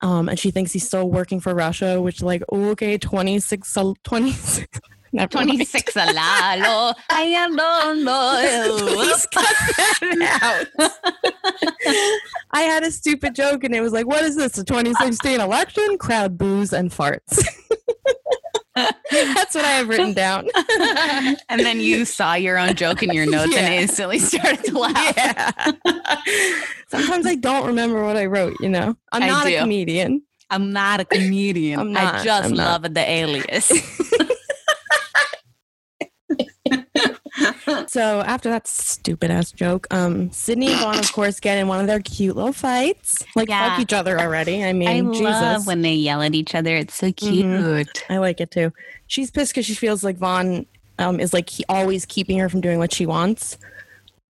Um 0.00 0.28
and 0.28 0.38
she 0.38 0.50
thinks 0.50 0.72
he's 0.72 0.86
still 0.86 1.10
working 1.10 1.40
for 1.40 1.54
russia 1.54 2.00
which 2.00 2.22
like 2.22 2.42
okay 2.52 2.98
26 2.98 3.76
uh, 3.76 3.92
26 4.04 4.66
26 5.12 5.96
a 5.96 6.12
lalo. 6.12 6.94
I. 7.10 8.76
Please 8.78 9.26
cut 9.26 9.56
that 9.76 10.68
out. 10.78 10.90
I 12.52 12.62
had 12.62 12.82
a 12.84 12.90
stupid 12.90 13.34
joke 13.34 13.64
and 13.64 13.74
it 13.74 13.80
was 13.80 13.92
like, 13.92 14.06
what 14.06 14.22
is 14.24 14.36
this? 14.36 14.52
The 14.52 14.64
2016 14.64 15.40
election? 15.40 15.98
Crowd 15.98 16.38
boos 16.38 16.72
and 16.72 16.90
farts. 16.90 17.44
That's 18.76 19.54
what 19.54 19.64
I 19.64 19.72
have 19.72 19.88
written 19.88 20.12
down. 20.14 20.48
and 21.48 21.60
then 21.60 21.80
you 21.80 22.04
saw 22.04 22.34
your 22.34 22.56
own 22.56 22.74
joke 22.74 23.02
in 23.02 23.10
your 23.12 23.26
notes 23.26 23.52
Yeah. 23.52 23.60
and 23.62 23.74
instantly 23.82 24.18
started 24.20 24.64
to 24.64 24.78
laugh. 24.78 25.14
yeah. 25.16 25.72
Sometimes 26.88 27.26
I 27.26 27.34
don't 27.34 27.66
remember 27.66 28.04
what 28.04 28.16
I 28.16 28.26
wrote, 28.26 28.54
you 28.60 28.68
know. 28.68 28.96
I'm 29.12 29.22
I 29.24 29.26
not 29.26 29.46
do. 29.46 29.56
a 29.56 29.60
comedian. 29.60 30.22
I'm 30.52 30.72
not 30.72 31.00
a 31.00 31.04
comedian. 31.04 31.78
I'm 31.78 31.96
I 31.96 32.22
just 32.24 32.50
I'm 32.50 32.56
not. 32.56 32.82
love 32.82 32.94
the 32.94 33.08
alias. 33.08 33.70
So 37.86 38.20
after 38.20 38.50
that 38.50 38.66
stupid 38.66 39.30
ass 39.30 39.52
joke, 39.52 39.86
um, 39.90 40.30
Sydney 40.32 40.68
and 40.68 40.80
Vaughn, 40.80 40.98
of 40.98 41.12
course, 41.12 41.40
get 41.40 41.58
in 41.58 41.68
one 41.68 41.80
of 41.80 41.86
their 41.86 42.00
cute 42.00 42.36
little 42.36 42.52
fights. 42.52 43.24
Like 43.34 43.48
Yeah. 43.48 43.70
fuck 43.70 43.80
each 43.80 43.92
other 43.92 44.18
already. 44.20 44.62
I 44.64 44.72
mean, 44.72 44.88
I 44.88 45.00
Jesus. 45.12 45.22
love 45.22 45.66
when 45.66 45.82
they 45.82 45.94
yell 45.94 46.20
at 46.22 46.34
each 46.34 46.54
other. 46.54 46.74
It's 46.76 46.94
so 46.94 47.12
cute. 47.12 47.44
Mhm. 47.46 47.88
I 48.08 48.18
like 48.18 48.40
it 48.40 48.50
too. 48.50 48.72
She's 49.06 49.30
pissed 49.30 49.52
because 49.52 49.66
she 49.66 49.74
feels 49.74 50.02
like 50.04 50.16
Vaughn 50.18 50.66
um, 50.98 51.18
is 51.20 51.32
like 51.32 51.48
he 51.48 51.64
always 51.68 52.04
keeping 52.04 52.38
her 52.38 52.48
from 52.48 52.60
doing 52.60 52.78
what 52.78 52.92
she 52.92 53.06
wants. 53.06 53.56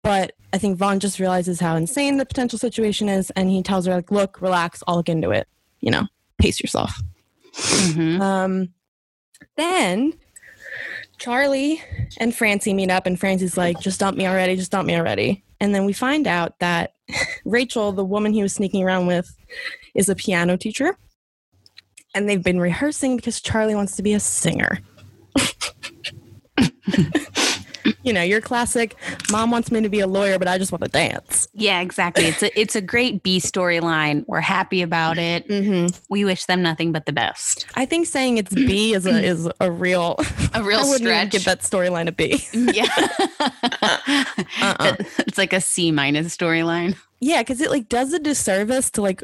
But 0.02 0.32
I 0.52 0.58
think 0.58 0.76
Vaughn 0.78 0.98
just 0.98 1.20
realizes 1.20 1.60
how 1.60 1.76
insane 1.76 2.16
the 2.16 2.26
potential 2.26 2.58
situation 2.58 3.08
is, 3.08 3.30
and 3.30 3.50
he 3.50 3.62
tells 3.62 3.86
her 3.86 3.94
like, 3.94 4.10
"Look, 4.10 4.40
relax. 4.40 4.82
I'll 4.86 4.96
look 4.96 5.08
into 5.08 5.30
it. 5.30 5.46
You 5.80 5.90
know, 5.92 6.06
pace 6.38 6.60
yourself." 6.60 7.00
Mhm. 7.54 8.20
Um, 8.20 8.68
then 9.56 10.14
Charlie 11.18 11.82
and 12.18 12.34
Francie 12.34 12.74
meet 12.74 12.90
up, 12.90 13.06
and 13.06 13.18
Francie's 13.18 13.56
like, 13.56 13.80
"Just 13.80 14.00
dump 14.00 14.16
me 14.16 14.26
already. 14.26 14.56
Just 14.56 14.70
dump 14.70 14.86
me 14.86 14.96
already." 14.96 15.44
And 15.60 15.74
then 15.74 15.84
we 15.84 15.92
find 15.92 16.26
out 16.26 16.58
that 16.58 16.94
Rachel, 17.44 17.92
the 17.92 18.04
woman 18.04 18.32
he 18.32 18.42
was 18.42 18.52
sneaking 18.52 18.82
around 18.82 19.06
with, 19.06 19.34
is 19.94 20.08
a 20.08 20.14
piano 20.14 20.56
teacher, 20.56 20.96
and 22.14 22.28
they've 22.28 22.42
been 22.42 22.60
rehearsing 22.60 23.16
because 23.16 23.40
Charlie 23.40 23.74
wants 23.74 23.96
to 23.96 24.02
be 24.02 24.14
a 24.14 24.20
singer. 24.20 24.80
you 28.02 28.12
know, 28.12 28.22
your 28.22 28.40
classic. 28.40 28.96
Mom 29.30 29.50
wants 29.50 29.70
me 29.70 29.80
to 29.80 29.88
be 29.88 30.00
a 30.00 30.06
lawyer, 30.06 30.38
but 30.38 30.48
I 30.48 30.58
just 30.58 30.72
want 30.72 30.82
to 30.84 30.90
dance. 30.90 31.48
Yeah, 31.54 31.80
exactly. 31.80 32.24
It's 32.26 32.42
a 32.42 32.60
it's 32.60 32.76
a 32.76 32.80
great 32.80 33.22
B 33.22 33.38
storyline. 33.38 34.24
We're 34.26 34.40
happy 34.40 34.82
about 34.82 35.18
it. 35.18 35.48
Mm-hmm. 35.48 35.94
We 36.08 36.24
wish 36.24 36.44
them 36.46 36.62
nothing 36.62 36.92
but 36.92 37.06
the 37.06 37.12
best. 37.12 37.66
I 37.74 37.84
think 37.86 38.06
saying 38.06 38.38
it's 38.38 38.54
B 38.54 38.94
is 38.94 39.06
a 39.06 39.22
is 39.22 39.48
a 39.60 39.70
real. 39.70 40.16
A 40.54 40.62
real 40.62 40.78
I 40.80 40.96
stretch. 40.96 41.30
give 41.32 41.44
that 41.44 41.60
storyline 41.60 42.08
a 42.08 42.12
B. 42.12 42.42
yeah, 42.52 42.86
Uh-uh. 44.62 44.96
it's 45.18 45.36
like 45.38 45.52
a 45.52 45.60
C 45.60 45.90
minus 45.90 46.34
storyline. 46.36 46.96
Yeah, 47.20 47.42
because 47.42 47.60
it 47.60 47.70
like 47.70 47.88
does 47.88 48.12
a 48.12 48.18
disservice 48.18 48.90
to 48.92 49.02
like 49.02 49.22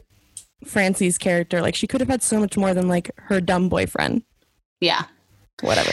Francie's 0.64 1.18
character. 1.18 1.60
Like 1.62 1.74
she 1.74 1.86
could 1.86 2.00
have 2.00 2.08
had 2.08 2.22
so 2.22 2.38
much 2.40 2.56
more 2.56 2.74
than 2.74 2.88
like 2.88 3.10
her 3.16 3.40
dumb 3.40 3.68
boyfriend. 3.68 4.22
Yeah, 4.80 5.04
Whatever. 5.62 5.92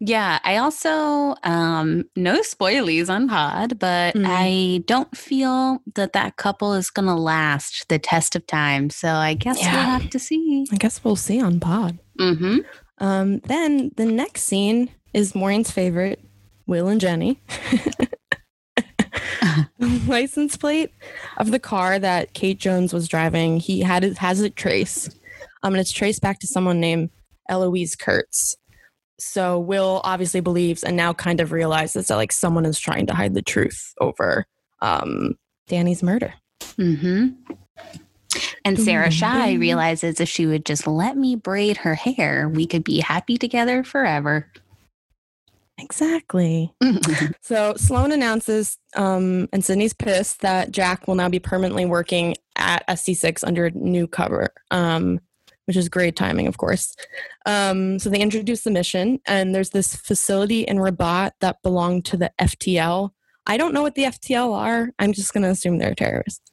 Yeah. 0.00 0.38
I 0.44 0.56
also 0.58 1.34
um 1.42 2.04
no 2.16 2.40
spoilies 2.40 3.08
on 3.08 3.28
Pod, 3.28 3.78
but 3.78 4.14
Mhm. 4.14 4.24
I 4.26 4.82
don't 4.86 5.16
feel 5.16 5.78
that 5.94 6.12
that 6.12 6.36
couple 6.36 6.74
is 6.74 6.90
gonna 6.90 7.16
last 7.16 7.88
the 7.88 7.98
test 7.98 8.36
of 8.36 8.46
time. 8.46 8.90
So 8.90 9.08
I 9.08 9.34
guess 9.34 9.60
Yeah. 9.60 9.72
we'll 9.74 10.00
have 10.00 10.10
to 10.10 10.18
see. 10.18 10.66
I 10.72 10.76
guess 10.76 11.02
we'll 11.04 11.16
see 11.16 11.40
on 11.40 11.60
Pod. 11.60 11.98
Mm-hmm. 12.18 12.58
Um, 12.98 13.38
then 13.40 13.90
the 13.96 14.06
next 14.06 14.42
scene 14.44 14.90
is 15.12 15.34
Maureen's 15.34 15.70
favorite, 15.70 16.20
Will 16.66 16.88
and 16.88 17.00
Jenny. 17.00 17.40
license 20.06 20.56
plate 20.56 20.90
of 21.38 21.50
the 21.50 21.58
car 21.58 21.98
that 21.98 22.34
Kate 22.34 22.58
Jones 22.58 22.92
was 22.92 23.08
driving, 23.08 23.58
he 23.60 23.80
had 23.80 24.04
it 24.04 24.18
has 24.18 24.40
it 24.40 24.56
traced. 24.56 25.16
Um, 25.62 25.74
and 25.74 25.80
it's 25.80 25.92
traced 25.92 26.22
back 26.22 26.38
to 26.40 26.46
someone 26.46 26.80
named 26.80 27.10
Eloise 27.48 27.96
Kurtz. 27.96 28.56
So 29.18 29.58
Will 29.58 30.00
obviously 30.04 30.40
believes 30.40 30.82
and 30.82 30.96
now 30.96 31.12
kind 31.12 31.40
of 31.40 31.52
realizes 31.52 32.08
that 32.08 32.16
like 32.16 32.32
someone 32.32 32.66
is 32.66 32.78
trying 32.78 33.06
to 33.06 33.14
hide 33.14 33.34
the 33.34 33.42
truth 33.42 33.94
over 34.00 34.46
um 34.82 35.34
Danny's 35.68 36.02
murder. 36.02 36.34
Mm-hmm. 36.60 37.54
And 38.64 38.78
Sarah 38.78 39.08
Shahi 39.08 39.58
realizes 39.58 40.20
if 40.20 40.28
she 40.28 40.46
would 40.46 40.66
just 40.66 40.86
let 40.86 41.16
me 41.16 41.36
braid 41.36 41.78
her 41.78 41.94
hair, 41.94 42.48
we 42.48 42.66
could 42.66 42.84
be 42.84 43.00
happy 43.00 43.36
together 43.36 43.82
forever. 43.82 44.50
Exactly. 45.78 46.74
So 47.40 47.74
Sloane 47.76 48.10
announces, 48.10 48.76
um, 48.96 49.48
and 49.52 49.64
Sydney's 49.64 49.92
pissed 49.92 50.40
that 50.40 50.72
Jack 50.72 51.06
will 51.06 51.14
now 51.14 51.28
be 51.28 51.38
permanently 51.38 51.86
working 51.86 52.34
at 52.56 52.84
SD6 52.88 53.44
under 53.46 53.66
a 53.66 53.70
new 53.70 54.08
cover, 54.08 54.48
um, 54.72 55.20
which 55.66 55.76
is 55.76 55.88
great 55.88 56.16
timing, 56.16 56.46
of 56.46 56.58
course. 56.58 56.94
Um, 57.44 57.98
so 57.98 58.08
they 58.08 58.20
introduce 58.20 58.62
the 58.62 58.70
mission, 58.70 59.20
and 59.26 59.54
there's 59.54 59.70
this 59.70 59.94
facility 59.94 60.62
in 60.62 60.78
Rabat 60.78 61.32
that 61.40 61.62
belonged 61.62 62.04
to 62.06 62.16
the 62.16 62.32
FTL. 62.40 63.10
I 63.46 63.56
don't 63.56 63.74
know 63.74 63.82
what 63.82 63.94
the 63.94 64.04
FTL 64.04 64.54
are. 64.54 64.90
I'm 64.98 65.12
just 65.12 65.32
going 65.32 65.42
to 65.42 65.50
assume 65.50 65.78
they're 65.78 65.94
terrorists. 65.94 66.50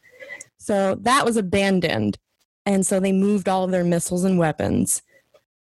So 0.57 0.95
that 1.01 1.25
was 1.25 1.37
abandoned, 1.37 2.17
and 2.65 2.85
so 2.85 2.99
they 2.99 3.11
moved 3.11 3.47
all 3.47 3.63
of 3.63 3.71
their 3.71 3.83
missiles 3.83 4.23
and 4.23 4.39
weapons. 4.39 5.01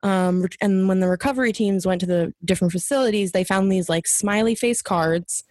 Um, 0.01 0.47
and 0.61 0.87
when 0.87 0.99
the 0.99 1.09
recovery 1.09 1.51
teams 1.51 1.85
went 1.85 2.01
to 2.01 2.07
the 2.07 2.33
different 2.45 2.71
facilities, 2.71 3.31
they 3.31 3.43
found 3.43 3.71
these 3.71 3.89
like 3.89 4.07
smiley 4.07 4.55
face 4.55 4.81
cards 4.81 5.43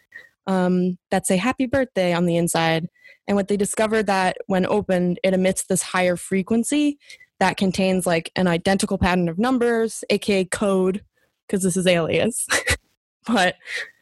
um, 0.46 0.98
that 1.10 1.26
say 1.26 1.36
happy 1.36 1.66
birthday 1.66 2.12
on 2.12 2.26
the 2.26 2.36
inside. 2.36 2.88
And 3.26 3.36
what 3.36 3.48
they 3.48 3.58
discovered 3.58 4.06
that 4.06 4.38
when 4.46 4.64
opened, 4.66 5.20
it 5.22 5.34
emits 5.34 5.64
this 5.64 5.82
higher 5.82 6.16
frequency 6.16 6.98
that 7.40 7.56
contains 7.56 8.06
like 8.06 8.30
an 8.36 8.46
identical 8.46 8.98
pattern 8.98 9.28
of 9.28 9.38
numbers, 9.38 10.04
aka 10.10 10.44
code, 10.44 11.02
because 11.46 11.62
this 11.62 11.76
is 11.76 11.86
alias. 11.86 12.46
but 13.26 13.56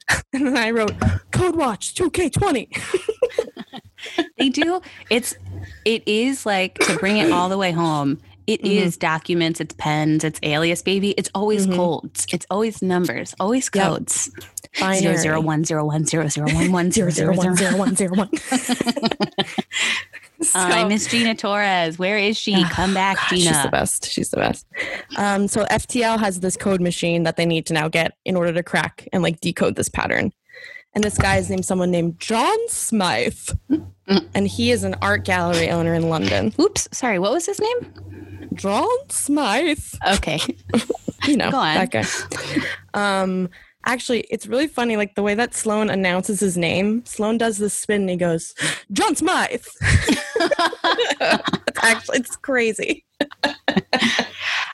and 0.33 0.47
then 0.47 0.57
I 0.57 0.71
wrote 0.71 0.95
code 1.33 1.57
watch 1.57 1.95
2K20. 1.95 2.69
they 4.39 4.49
do. 4.49 4.81
It's 5.11 5.35
it 5.85 6.03
is 6.07 6.47
like 6.47 6.75
to 6.81 6.99
bring 6.99 7.17
it 7.19 7.31
all 7.33 7.49
the 7.49 7.59
way 7.59 7.73
home. 7.73 8.21
It 8.47 8.61
is 8.65 8.97
Mhm. 8.97 9.01
documents, 9.01 9.61
it's 9.61 9.75
pens, 9.77 10.23
it's 10.23 10.39
alias 10.45 10.81
baby. 10.83 11.11
It's 11.19 11.31
always 11.35 11.67
Mhm. 11.67 11.75
codes. 11.75 12.27
It's 12.33 12.47
always 12.51 12.81
numbers, 12.83 13.35
always 13.41 13.69
Yep. 13.75 13.85
codes. 13.85 14.31
Binary. 14.79 15.01
Zero 15.01 15.17
zero 15.17 15.41
one 15.41 15.65
zero 15.65 15.85
one 15.85 16.05
zero 16.05 16.29
zero 16.29 16.47
one 16.53 16.71
one 16.71 16.93
zero 16.93 17.11
zero 17.11 17.35
zero 17.35 17.55
zero 17.57 17.77
one 17.77 17.97
zero 17.97 18.15
one 18.15 18.29
one. 20.55 20.73
Uh, 20.73 20.75
I 20.75 20.85
miss 20.85 21.07
Gina 21.07 21.35
Torres. 21.35 21.99
Where 21.99 22.19
is 22.19 22.37
she? 22.37 22.55
Ah, 22.57 22.69
Come 22.73 22.95
back, 22.95 23.17
God, 23.17 23.29
She's 23.39 23.63
the 23.63 23.69
best. 23.71 24.11
She's 24.11 24.31
the 24.31 24.37
best. 24.39 24.67
Um, 25.17 25.49
so 25.49 25.65
FTL 25.67 26.19
has 26.21 26.41
this 26.41 26.57
code 26.57 26.81
machine 26.81 27.23
that 27.25 27.37
they 27.37 27.47
need 27.47 27.67
to 27.67 27.73
now 27.75 27.89
get 27.89 28.13
in 28.25 28.37
order 28.37 28.53
to 28.53 28.63
crack 28.63 29.07
and 29.13 29.23
like 29.23 29.41
decode 29.41 29.77
this 29.77 29.89
pattern. 29.89 30.33
And 30.95 31.05
this 31.05 31.19
guy 31.19 31.37
is 31.37 31.51
named 31.51 31.67
someone 31.67 31.91
named 31.91 32.19
John 32.19 32.57
Smythe, 32.69 33.51
and 34.35 34.47
he 34.49 34.71
is 34.71 34.83
an 34.83 34.95
art 35.03 35.25
gallery 35.27 35.69
owner 35.69 35.93
in 35.95 36.09
London. 36.09 36.55
Oops, 36.59 36.89
sorry. 36.93 37.19
What 37.19 37.33
was 37.33 37.45
his 37.45 37.61
name? 37.61 38.49
John 38.55 38.89
Smythe, 39.11 39.85
Okay. 40.15 40.41
you 41.27 41.37
know 41.37 41.51
Go 41.51 41.59
on. 41.59 41.75
that 41.75 41.91
guy. 41.91 42.05
Um, 42.95 43.51
actually, 43.87 44.21
it's 44.31 44.47
really 44.47 44.67
funny, 44.67 44.97
like 44.97 45.15
the 45.15 45.23
way 45.23 45.35
that 45.35 45.55
Sloane 45.55 45.91
announces 45.91 46.41
his 46.41 46.57
name. 46.57 47.05
Sloane 47.07 47.39
does 47.39 47.59
this 47.59 47.75
spin 47.75 48.03
and 48.03 48.11
he 48.11 48.17
goes, 48.17 48.55
"John 48.93 49.17
Smythe." 49.17 49.49
it's 49.51 49.77
actually, 51.83 52.19
it's 52.19 52.37
crazy. 52.37 53.05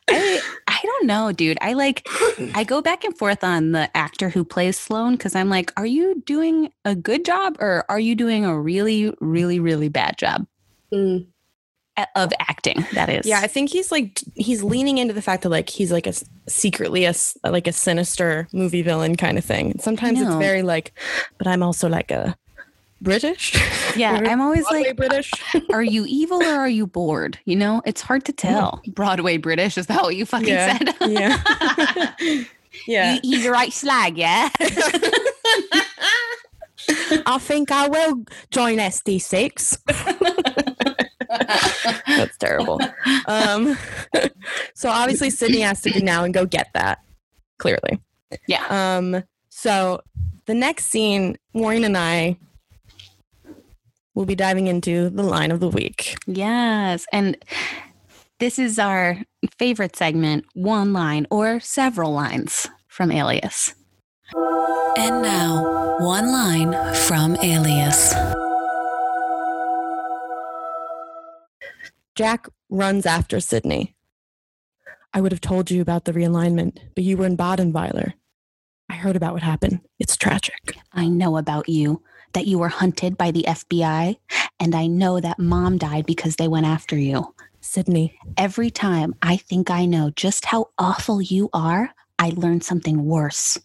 I 0.08 0.40
I 0.66 0.78
don't 0.82 1.06
know, 1.06 1.32
dude. 1.32 1.58
I 1.60 1.74
like 1.74 2.06
I 2.54 2.64
go 2.64 2.82
back 2.82 3.04
and 3.04 3.16
forth 3.16 3.44
on 3.44 3.72
the 3.72 3.94
actor 3.96 4.28
who 4.28 4.44
plays 4.44 4.78
Sloane 4.78 5.12
because 5.12 5.34
I'm 5.34 5.48
like, 5.48 5.72
are 5.76 5.86
you 5.86 6.22
doing 6.26 6.72
a 6.84 6.94
good 6.94 7.24
job 7.24 7.56
or 7.60 7.84
are 7.88 8.00
you 8.00 8.14
doing 8.14 8.44
a 8.44 8.58
really, 8.58 9.14
really, 9.20 9.60
really 9.60 9.88
bad 9.88 10.18
job 10.18 10.46
a- 10.92 11.31
of 12.16 12.32
acting? 12.40 12.86
That 12.94 13.08
is. 13.10 13.26
Yeah, 13.26 13.40
I 13.40 13.46
think 13.46 13.70
he's 13.70 13.92
like 13.92 14.20
he's 14.34 14.62
leaning 14.62 14.98
into 14.98 15.12
the 15.14 15.22
fact 15.22 15.42
that 15.42 15.48
like 15.50 15.68
he's 15.68 15.92
like 15.92 16.06
a 16.06 16.14
secretly 16.48 17.04
a 17.04 17.14
like 17.44 17.66
a 17.66 17.72
sinister 17.72 18.48
movie 18.52 18.82
villain 18.82 19.16
kind 19.16 19.38
of 19.38 19.44
thing. 19.44 19.78
Sometimes 19.78 20.20
it's 20.20 20.34
very 20.36 20.62
like, 20.62 20.92
but 21.38 21.46
I'm 21.46 21.62
also 21.62 21.88
like 21.88 22.10
a 22.10 22.36
British. 23.00 23.54
Yeah, 23.94 24.12
I'm 24.24 24.40
always 24.40 24.62
Broadway 24.62 24.84
like, 24.88 24.96
British. 24.96 25.30
are 25.70 25.82
you 25.82 26.06
evil 26.08 26.42
or 26.42 26.54
are 26.60 26.68
you 26.68 26.86
bored? 26.86 27.38
You 27.44 27.56
know, 27.56 27.82
it's 27.84 28.00
hard 28.00 28.24
to 28.24 28.32
tell. 28.32 28.80
Broadway 28.88 29.36
British 29.36 29.76
is 29.76 29.86
that 29.88 30.00
what 30.02 30.16
you 30.16 30.24
fucking 30.24 30.48
Yeah, 30.48 30.78
said? 30.78 30.94
yeah, 31.10 32.44
yeah. 32.86 33.14
You- 33.16 33.20
he's 33.22 33.44
a 33.44 33.50
right 33.50 33.70
slag, 33.70 34.16
yeah. 34.16 34.48
I 37.26 37.38
think 37.38 37.70
I 37.70 37.86
will 37.88 38.24
join 38.50 38.78
SD6. 38.78 39.76
That's 42.06 42.36
terrible. 42.38 42.80
Um, 43.26 43.76
so 44.74 44.88
obviously 44.88 45.30
Sydney 45.30 45.60
has 45.60 45.80
to 45.82 45.90
go 45.90 46.00
now 46.00 46.24
and 46.24 46.32
go 46.34 46.46
get 46.46 46.68
that. 46.74 46.98
Clearly. 47.58 48.00
Yeah. 48.46 48.64
Um, 48.68 49.22
so 49.50 50.00
the 50.46 50.54
next 50.54 50.86
scene, 50.86 51.36
Maureen 51.54 51.84
and 51.84 51.96
I 51.96 52.36
will 54.14 54.26
be 54.26 54.34
diving 54.34 54.66
into 54.66 55.10
the 55.10 55.22
line 55.22 55.50
of 55.50 55.60
the 55.60 55.68
week. 55.68 56.16
Yes. 56.26 57.06
And 57.12 57.36
This 58.42 58.58
is 58.58 58.76
our 58.78 59.18
favorite 59.56 59.94
segment 59.94 60.44
one 60.54 60.92
line 60.92 61.28
or 61.30 61.60
several 61.60 62.12
lines 62.12 62.68
from 62.88 63.12
Alias. 63.12 63.74
And 64.98 65.22
now, 65.22 65.96
one 66.00 66.32
line 66.32 66.72
from 66.94 67.36
Alias. 67.36 68.12
Jack 72.14 72.46
runs 72.68 73.06
after 73.06 73.40
Sydney. 73.40 73.94
I 75.14 75.20
would 75.20 75.32
have 75.32 75.40
told 75.40 75.70
you 75.70 75.80
about 75.80 76.04
the 76.04 76.12
realignment, 76.12 76.78
but 76.94 77.04
you 77.04 77.16
were 77.16 77.26
in 77.26 77.36
Badenweiler. 77.36 78.12
I 78.90 78.94
heard 78.94 79.16
about 79.16 79.32
what 79.32 79.42
happened. 79.42 79.80
It's 79.98 80.16
tragic. 80.16 80.76
I 80.92 81.08
know 81.08 81.38
about 81.38 81.70
you, 81.70 82.02
that 82.34 82.46
you 82.46 82.58
were 82.58 82.68
hunted 82.68 83.16
by 83.16 83.30
the 83.30 83.44
FBI, 83.44 84.16
and 84.60 84.74
I 84.74 84.86
know 84.86 85.20
that 85.20 85.38
mom 85.38 85.78
died 85.78 86.04
because 86.04 86.36
they 86.36 86.48
went 86.48 86.66
after 86.66 86.96
you. 86.96 87.34
Sydney, 87.60 88.18
Every 88.36 88.70
time 88.70 89.14
I 89.22 89.36
think 89.38 89.70
I 89.70 89.86
know 89.86 90.10
just 90.10 90.44
how 90.44 90.68
awful 90.78 91.22
you 91.22 91.48
are, 91.54 91.94
I 92.18 92.32
learn 92.36 92.60
something 92.60 93.06
worse. 93.06 93.58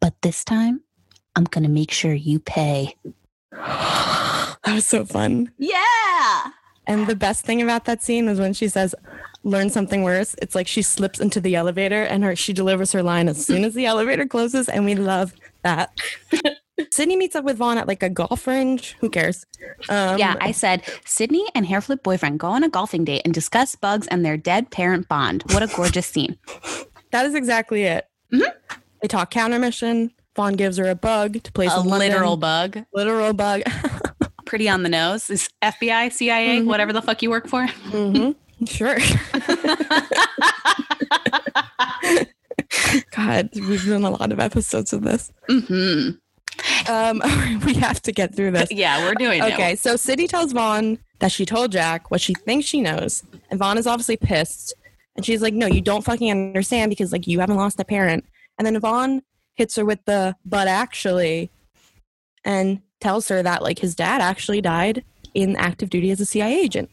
But 0.00 0.14
this 0.20 0.44
time, 0.44 0.82
I'm 1.36 1.44
going 1.44 1.64
to 1.64 1.70
make 1.70 1.90
sure 1.90 2.12
you 2.12 2.38
pay. 2.38 2.96
that 3.52 4.56
was 4.66 4.86
so 4.86 5.06
fun. 5.06 5.52
Yeah. 5.56 6.50
And 6.86 7.06
the 7.06 7.14
best 7.16 7.44
thing 7.44 7.62
about 7.62 7.84
that 7.84 8.02
scene 8.02 8.26
was 8.26 8.38
when 8.40 8.52
she 8.52 8.68
says, 8.68 8.94
learn 9.44 9.70
something 9.70 10.02
worse. 10.02 10.34
It's 10.42 10.54
like 10.54 10.66
she 10.66 10.82
slips 10.82 11.20
into 11.20 11.40
the 11.40 11.54
elevator 11.54 12.02
and 12.02 12.24
her 12.24 12.34
she 12.36 12.52
delivers 12.52 12.92
her 12.92 13.02
line 13.02 13.28
as 13.28 13.44
soon 13.44 13.64
as 13.64 13.74
the 13.74 13.86
elevator 13.86 14.26
closes, 14.26 14.68
and 14.68 14.84
we 14.84 14.94
love 14.94 15.34
that. 15.62 15.90
Sydney 16.90 17.16
meets 17.16 17.36
up 17.36 17.44
with 17.44 17.58
Vaughn 17.58 17.78
at 17.78 17.86
like 17.86 18.02
a 18.02 18.08
golf 18.08 18.46
range. 18.46 18.96
Who 19.00 19.08
cares? 19.10 19.44
Um, 19.88 20.18
Yeah, 20.18 20.34
I 20.40 20.50
said 20.52 20.82
Sydney 21.04 21.46
and 21.54 21.66
Hairflip 21.66 22.02
boyfriend 22.02 22.40
go 22.40 22.48
on 22.48 22.64
a 22.64 22.68
golfing 22.68 23.04
date 23.04 23.22
and 23.24 23.32
discuss 23.32 23.76
bugs 23.76 24.06
and 24.08 24.24
their 24.24 24.36
dead 24.36 24.70
parent 24.70 25.06
bond. 25.08 25.44
What 25.52 25.62
a 25.62 25.68
gorgeous 25.68 26.06
scene. 26.06 26.36
that 27.12 27.26
is 27.26 27.34
exactly 27.34 27.84
it. 27.84 28.08
Mhm. 28.32 28.42
They 29.00 29.08
talk 29.08 29.30
counter 29.30 29.58
mission. 29.58 30.12
Vaughn 30.34 30.54
gives 30.54 30.78
her 30.78 30.88
a 30.88 30.94
bug 30.94 31.42
to 31.42 31.52
place 31.52 31.70
A 31.72 31.80
literal 31.80 32.36
bug. 32.38 32.78
literal 32.92 33.32
bug. 33.34 33.62
Pretty 34.52 34.68
on 34.68 34.82
the 34.82 34.90
nose. 34.90 35.30
Is 35.30 35.48
FBI, 35.62 36.12
CIA, 36.12 36.58
Mhm. 36.60 36.66
whatever 36.66 36.92
the 36.92 37.00
fuck 37.00 37.22
you 37.22 37.30
work 37.30 37.48
for. 37.48 37.66
hmm 37.66 38.32
Sure. 38.66 38.98
God, 43.16 43.48
we've 43.54 43.86
done 43.86 44.04
a 44.04 44.10
lot 44.10 44.30
of 44.30 44.38
episodes 44.38 44.92
of 44.92 45.00
this. 45.04 45.32
hmm 45.48 46.10
Um, 46.86 47.22
we 47.64 47.72
have 47.76 48.02
to 48.02 48.12
get 48.12 48.34
through 48.36 48.50
this. 48.50 48.70
Yeah, 48.70 49.02
we're 49.06 49.14
doing 49.14 49.42
it. 49.42 49.54
Okay, 49.54 49.74
so 49.74 49.96
Sydney 49.96 50.28
tells 50.28 50.52
Vaughn 50.52 50.98
that 51.20 51.32
she 51.32 51.46
told 51.46 51.72
Jack 51.72 52.10
what 52.10 52.20
she 52.20 52.34
thinks 52.34 52.66
she 52.66 52.82
knows, 52.82 53.22
and 53.50 53.58
Vaughn 53.58 53.78
is 53.78 53.86
obviously 53.86 54.18
pissed. 54.18 54.74
And 55.16 55.24
she's 55.24 55.40
like, 55.40 55.54
"No, 55.54 55.66
you 55.66 55.80
don't 55.80 56.04
fucking 56.04 56.30
understand 56.30 56.90
because 56.90 57.10
like 57.10 57.26
you 57.26 57.40
haven't 57.40 57.56
lost 57.56 57.80
a 57.80 57.86
parent." 57.86 58.26
And 58.58 58.66
then 58.66 58.78
Vaughn 58.80 59.22
hits 59.54 59.76
her 59.76 59.84
with 59.86 60.04
the 60.04 60.36
"but 60.44 60.68
actually," 60.68 61.50
and 62.44 62.82
tells 63.02 63.28
her 63.28 63.42
that 63.42 63.62
like 63.62 63.78
his 63.78 63.94
dad 63.94 64.20
actually 64.20 64.60
died 64.60 65.04
in 65.34 65.56
active 65.56 65.90
duty 65.90 66.10
as 66.10 66.20
a 66.20 66.26
CIA 66.26 66.60
agent, 66.60 66.90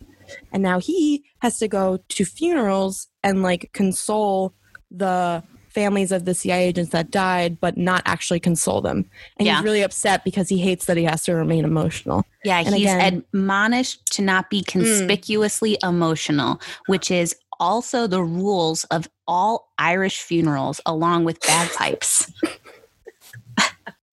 and 0.51 0.63
now 0.63 0.79
he 0.79 1.23
has 1.41 1.59
to 1.59 1.67
go 1.67 1.99
to 2.09 2.25
funerals 2.25 3.07
and 3.23 3.43
like 3.43 3.69
console 3.73 4.53
the 4.91 5.43
families 5.69 6.11
of 6.11 6.25
the 6.25 6.33
CIA 6.33 6.65
agents 6.67 6.91
that 6.91 7.11
died, 7.11 7.59
but 7.59 7.77
not 7.77 8.01
actually 8.05 8.39
console 8.39 8.81
them. 8.81 9.07
And 9.37 9.45
Yeah. 9.45 9.57
he's 9.57 9.63
really 9.63 9.83
upset 9.83 10.23
because 10.23 10.49
he 10.49 10.57
hates 10.57 10.85
that 10.85 10.97
he 10.97 11.03
has 11.03 11.23
to 11.25 11.35
remain 11.35 11.63
emotional. 11.63 12.23
Yeah, 12.43 12.57
And 12.57 12.73
he's 12.73 12.85
again- 12.91 13.23
admonished 13.31 14.07
to 14.13 14.23
not 14.23 14.49
be 14.49 14.59
hmm. 14.61 14.79
conspicuously 14.79 15.77
emotional, 15.83 16.59
which 16.87 17.11
is 17.11 17.35
also 17.59 18.07
the 18.07 18.23
rules 18.23 18.83
of 18.85 19.07
all 19.27 19.69
Irish 19.77 20.21
funerals, 20.21 20.81
along 20.87 21.25
with 21.25 21.39
bagpipes. 21.41 22.31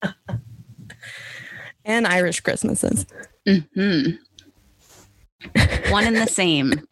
and 1.87 2.05
Irish 2.05 2.41
Christmases. 2.41 3.07
hmm 3.47 4.11
One 5.89 6.03
and 6.05 6.15
the 6.17 6.27
same. 6.27 6.73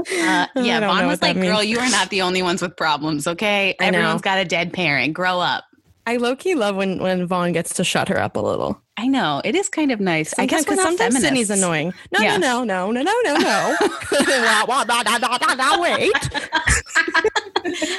Uh, 0.00 0.46
yeah, 0.56 0.80
Vaughn 0.80 1.06
was 1.06 1.20
like, 1.20 1.36
"Girl, 1.36 1.62
you 1.62 1.78
are 1.78 1.90
not 1.90 2.08
the 2.08 2.22
only 2.22 2.42
ones 2.42 2.62
with 2.62 2.74
problems. 2.74 3.26
Okay, 3.26 3.74
I 3.78 3.90
know. 3.90 3.98
everyone's 3.98 4.22
got 4.22 4.38
a 4.38 4.46
dead 4.46 4.72
parent. 4.72 5.12
Grow 5.12 5.40
up." 5.40 5.64
I 6.06 6.16
low 6.16 6.34
key 6.34 6.54
love 6.54 6.74
when 6.74 7.02
when 7.02 7.26
Vaughn 7.26 7.52
gets 7.52 7.74
to 7.74 7.84
shut 7.84 8.08
her 8.08 8.18
up 8.18 8.34
a 8.36 8.40
little. 8.40 8.80
I 8.96 9.06
know 9.08 9.42
it 9.44 9.54
is 9.54 9.68
kind 9.68 9.92
of 9.92 10.00
nice. 10.00 10.32
I 10.38 10.46
guess 10.46 10.66
we're 10.66 10.76
sometimes 10.76 10.98
feminists. 11.16 11.24
Sydney's 11.26 11.50
annoying. 11.50 11.92
No, 12.12 12.20
Yeah. 12.20 12.38
no, 12.38 12.64
no, 12.64 12.90
no, 12.90 13.02
no, 13.02 13.14
no, 13.24 13.34
no, 13.34 13.36
no. 13.36 13.76
Wait, 15.80 16.12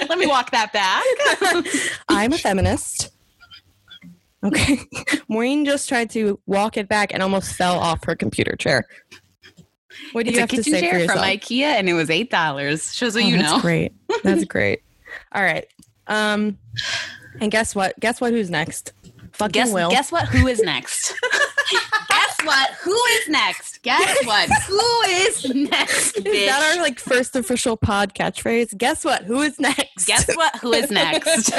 Let 0.09 0.17
me 0.17 0.25
walk 0.25 0.49
that 0.51 0.71
back. 0.73 1.03
I'm 2.09 2.33
a 2.33 2.37
feminist. 2.37 3.09
Okay, 4.43 4.79
Maureen 5.27 5.65
just 5.65 5.87
tried 5.87 6.09
to 6.11 6.39
walk 6.47 6.77
it 6.77 6.87
back 6.89 7.13
and 7.13 7.21
almost 7.21 7.53
fell 7.55 7.77
off 7.79 8.03
her 8.05 8.15
computer 8.15 8.55
chair. 8.55 8.85
What 10.13 10.23
do 10.23 10.29
it's 10.29 10.35
you 10.35 10.39
have 10.41 10.49
to 10.49 10.63
say 10.63 10.89
for 10.89 10.97
chair 10.99 11.07
from? 11.07 11.17
IKEA, 11.19 11.63
and 11.63 11.87
it 11.89 11.93
was 11.93 12.09
eight 12.09 12.31
dollars. 12.31 12.93
Shows 12.95 13.13
what 13.15 13.23
Oh, 13.23 13.27
you 13.27 13.37
that's 13.37 13.51
know. 13.51 13.59
great. 13.61 13.91
That's 14.23 14.45
great. 14.45 14.81
All 15.33 15.43
right. 15.43 15.65
Um, 16.07 16.57
and 17.39 17.51
guess 17.51 17.75
what? 17.75 17.99
Guess 17.99 18.19
what? 18.21 18.33
Who's 18.33 18.49
next? 18.49 18.93
Fucking 19.33 19.51
Guess 19.51 19.71
Will. 19.73 19.89
guess 19.89 20.11
what? 20.11 20.27
Who 20.27 20.47
is 20.47 20.59
next? 20.61 21.10
guess 22.43 22.47
what? 22.47 22.71
Who 22.83 22.91
is 23.11 23.29
next? 23.29 23.81
Guess 23.83 24.25
what? 24.25 24.49
Who 24.67 25.01
is 25.07 25.49
next? 25.55 26.17
Is 26.17 26.23
Bitch? 26.23 26.45
that 26.47 26.75
our 26.75 26.81
like 26.81 26.99
first 26.99 27.35
official 27.35 27.77
pod 27.77 28.13
catchwood? 28.13 28.77
Guess 28.77 29.05
what? 29.05 29.23
Who 29.23 29.41
is 29.41 29.59
next? 29.59 30.05
Guess 30.05 30.35
what? 30.35 30.55
Who 30.57 30.73
is 30.73 30.91
next? 30.91 31.51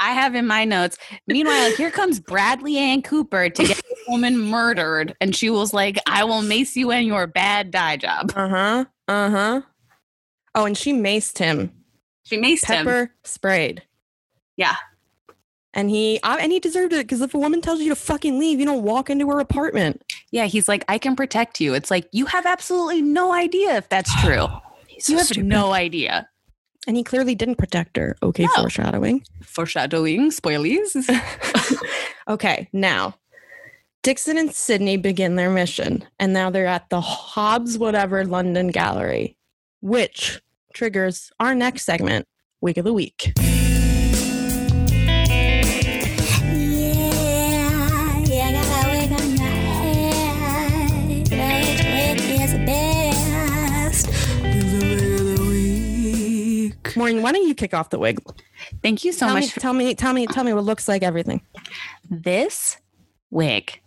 I 0.00 0.12
have 0.12 0.34
in 0.34 0.46
my 0.46 0.64
notes. 0.64 0.98
Meanwhile, 1.26 1.72
here 1.76 1.90
comes 1.90 2.20
Bradley 2.20 2.76
Ann 2.76 3.02
Cooper 3.02 3.48
to 3.48 3.64
get 3.64 3.76
this 3.76 4.04
woman 4.08 4.38
murdered, 4.38 5.14
and 5.20 5.34
she 5.34 5.50
was 5.50 5.72
like, 5.72 5.98
"I 6.06 6.24
will 6.24 6.42
mace 6.42 6.76
you 6.76 6.90
in 6.90 7.06
your 7.06 7.26
bad 7.26 7.70
dye 7.70 7.96
job." 7.96 8.32
Uh 8.34 8.48
huh. 8.48 8.84
Uh 9.08 9.30
huh. 9.30 9.60
Oh, 10.54 10.66
and 10.66 10.76
she 10.76 10.92
maced 10.92 11.38
him. 11.38 11.72
She 12.24 12.36
maced 12.36 12.66
him. 12.66 12.84
Pepper 12.86 13.14
sprayed. 13.24 13.82
Yeah. 14.56 14.76
And 15.76 15.90
he 15.90 16.20
uh, 16.22 16.36
and 16.40 16.52
he 16.52 16.60
deserved 16.60 16.92
it 16.92 16.98
because 17.06 17.20
if 17.20 17.34
a 17.34 17.38
woman 17.38 17.60
tells 17.60 17.80
you 17.80 17.88
to 17.90 17.96
fucking 17.96 18.38
leave, 18.38 18.60
you 18.60 18.64
don't 18.64 18.82
walk 18.84 19.10
into 19.10 19.26
her 19.28 19.40
apartment. 19.40 20.02
Yeah, 20.30 20.44
he's 20.46 20.68
like, 20.68 20.84
"I 20.88 20.98
can 20.98 21.16
protect 21.16 21.60
you." 21.60 21.74
It's 21.74 21.90
like 21.90 22.08
you 22.12 22.26
have 22.26 22.46
absolutely 22.46 23.02
no 23.02 23.32
idea 23.34 23.76
if 23.76 23.88
that's 23.88 24.14
true. 24.22 24.46
You 24.88 25.00
so 25.00 25.16
have 25.16 25.26
stupid. 25.26 25.46
no 25.46 25.72
idea. 25.72 26.28
And 26.86 26.96
he 26.96 27.02
clearly 27.02 27.34
didn't 27.34 27.56
protect 27.56 27.96
her. 27.96 28.16
Okay, 28.22 28.44
No. 28.44 28.62
foreshadowing. 28.62 29.24
Foreshadowing, 29.42 30.30
spoilies. 30.30 30.94
Okay, 32.28 32.68
now 32.72 33.16
Dixon 34.04 34.38
and 34.38 34.52
Sydney 34.54 34.96
begin 34.96 35.34
their 35.34 35.50
mission, 35.50 36.04
and 36.20 36.32
now 36.32 36.48
they're 36.50 36.66
at 36.66 36.88
the 36.90 37.00
Hobbs 37.00 37.76
Whatever 37.76 38.24
London 38.24 38.68
Gallery, 38.68 39.36
which 39.80 40.40
triggers 40.72 41.32
our 41.40 41.54
next 41.54 41.84
segment, 41.84 42.26
Week 42.60 42.76
of 42.76 42.84
the 42.84 42.92
Week. 42.94 43.32
Maureen, 56.96 57.22
why 57.22 57.32
don't 57.32 57.46
you 57.46 57.54
kick 57.54 57.74
off 57.74 57.90
the 57.90 57.98
wig? 57.98 58.18
Thank 58.82 59.04
you 59.04 59.12
so 59.12 59.26
tell 59.26 59.34
much 59.34 59.42
Me, 59.44 59.48
for 59.48 59.60
tell 59.60 59.72
me, 59.72 59.94
tell 59.94 60.12
me, 60.12 60.26
tell 60.26 60.44
me 60.44 60.52
what 60.52 60.64
looks 60.64 60.88
like 60.88 61.02
everything. 61.02 61.42
this 62.10 62.76
wig. 63.30 63.80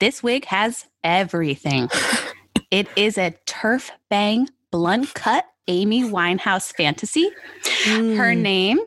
This 0.00 0.22
wig 0.22 0.44
has 0.46 0.86
everything. 1.04 1.88
it 2.70 2.88
is 2.96 3.18
a 3.18 3.34
turf 3.46 3.90
bang 4.10 4.48
blunt 4.70 5.12
cut 5.14 5.44
Amy 5.68 6.02
Winehouse 6.02 6.74
fantasy. 6.74 7.30
Her 7.84 8.32
Mm. 8.34 8.38
name 8.38 8.78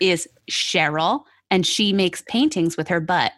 is 0.00 0.26
Cheryl, 0.50 1.24
and 1.50 1.66
she 1.66 1.92
makes 1.92 2.22
paintings 2.28 2.76
with 2.76 2.88
her 2.88 3.00
butt. 3.00 3.32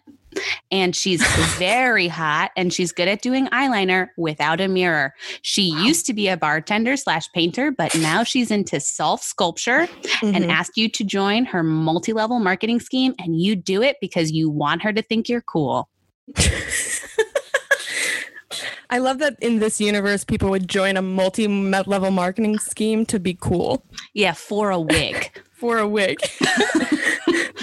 And 0.71 0.95
she's 0.97 1.25
very 1.57 2.09
hot 2.09 2.51
and 2.57 2.73
she's 2.73 2.93
good 2.93 3.09
at 3.09 3.23
doing 3.23 3.47
eyeliner 3.49 4.09
without 4.17 4.61
a 4.61 4.69
mirror. 4.69 5.15
She 5.43 5.63
used 5.63 6.07
to 6.07 6.15
be 6.15 6.29
a 6.29 6.37
bartender 6.37 6.97
slash 6.97 7.31
painter, 7.33 7.71
but 7.71 7.95
now 7.97 8.23
she's 8.25 8.51
into 8.51 8.81
self 8.81 9.23
sculpture 9.23 9.89
and 10.23 10.45
Mhm. 10.45 10.51
asked 10.51 10.77
you 10.77 10.89
to 10.91 11.05
join 11.05 11.45
her 11.47 11.63
multi 11.63 12.13
level 12.13 12.39
marketing 12.39 12.81
scheme. 12.81 13.15
And 13.19 13.41
you 13.41 13.57
do 13.57 13.83
it 13.83 13.97
because 14.01 14.31
you 14.33 14.51
want 14.51 14.83
her 14.83 14.93
to 14.93 15.03
think 15.03 15.29
you're 15.29 15.43
cool. 15.43 15.89
I 18.91 18.99
love 18.99 19.19
that 19.19 19.37
in 19.41 19.59
this 19.59 19.81
universe, 19.81 20.25
people 20.25 20.51
would 20.51 20.69
join 20.69 20.97
a 20.97 21.03
multi-level 21.03 22.11
marketing 22.13 22.59
scheme 22.59 23.05
to 23.07 23.19
be 23.19 23.35
cool 23.35 23.85
Yeah, 24.13 24.35
for 24.35 24.71
a 24.71 24.79
wig. 24.79 25.31
for 25.53 25.79
a 25.79 25.89
wig. 25.89 26.19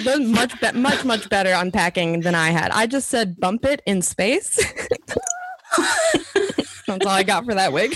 Much, 0.04 0.60
be- 0.62 0.72
much, 0.80 1.04
much 1.06 1.30
better 1.30 1.52
unpacking 1.54 2.22
than 2.22 2.36
I 2.36 2.50
had. 2.50 2.72
I 2.72 2.88
just 2.88 3.08
said 3.10 3.40
bump 3.40 3.66
it 3.66 3.82
in 3.86 4.02
space. 4.02 4.58
That's 6.88 7.06
all 7.06 7.12
I 7.12 7.24
got 7.24 7.46
for 7.46 7.54
that 7.54 7.72
wig. 7.74 7.96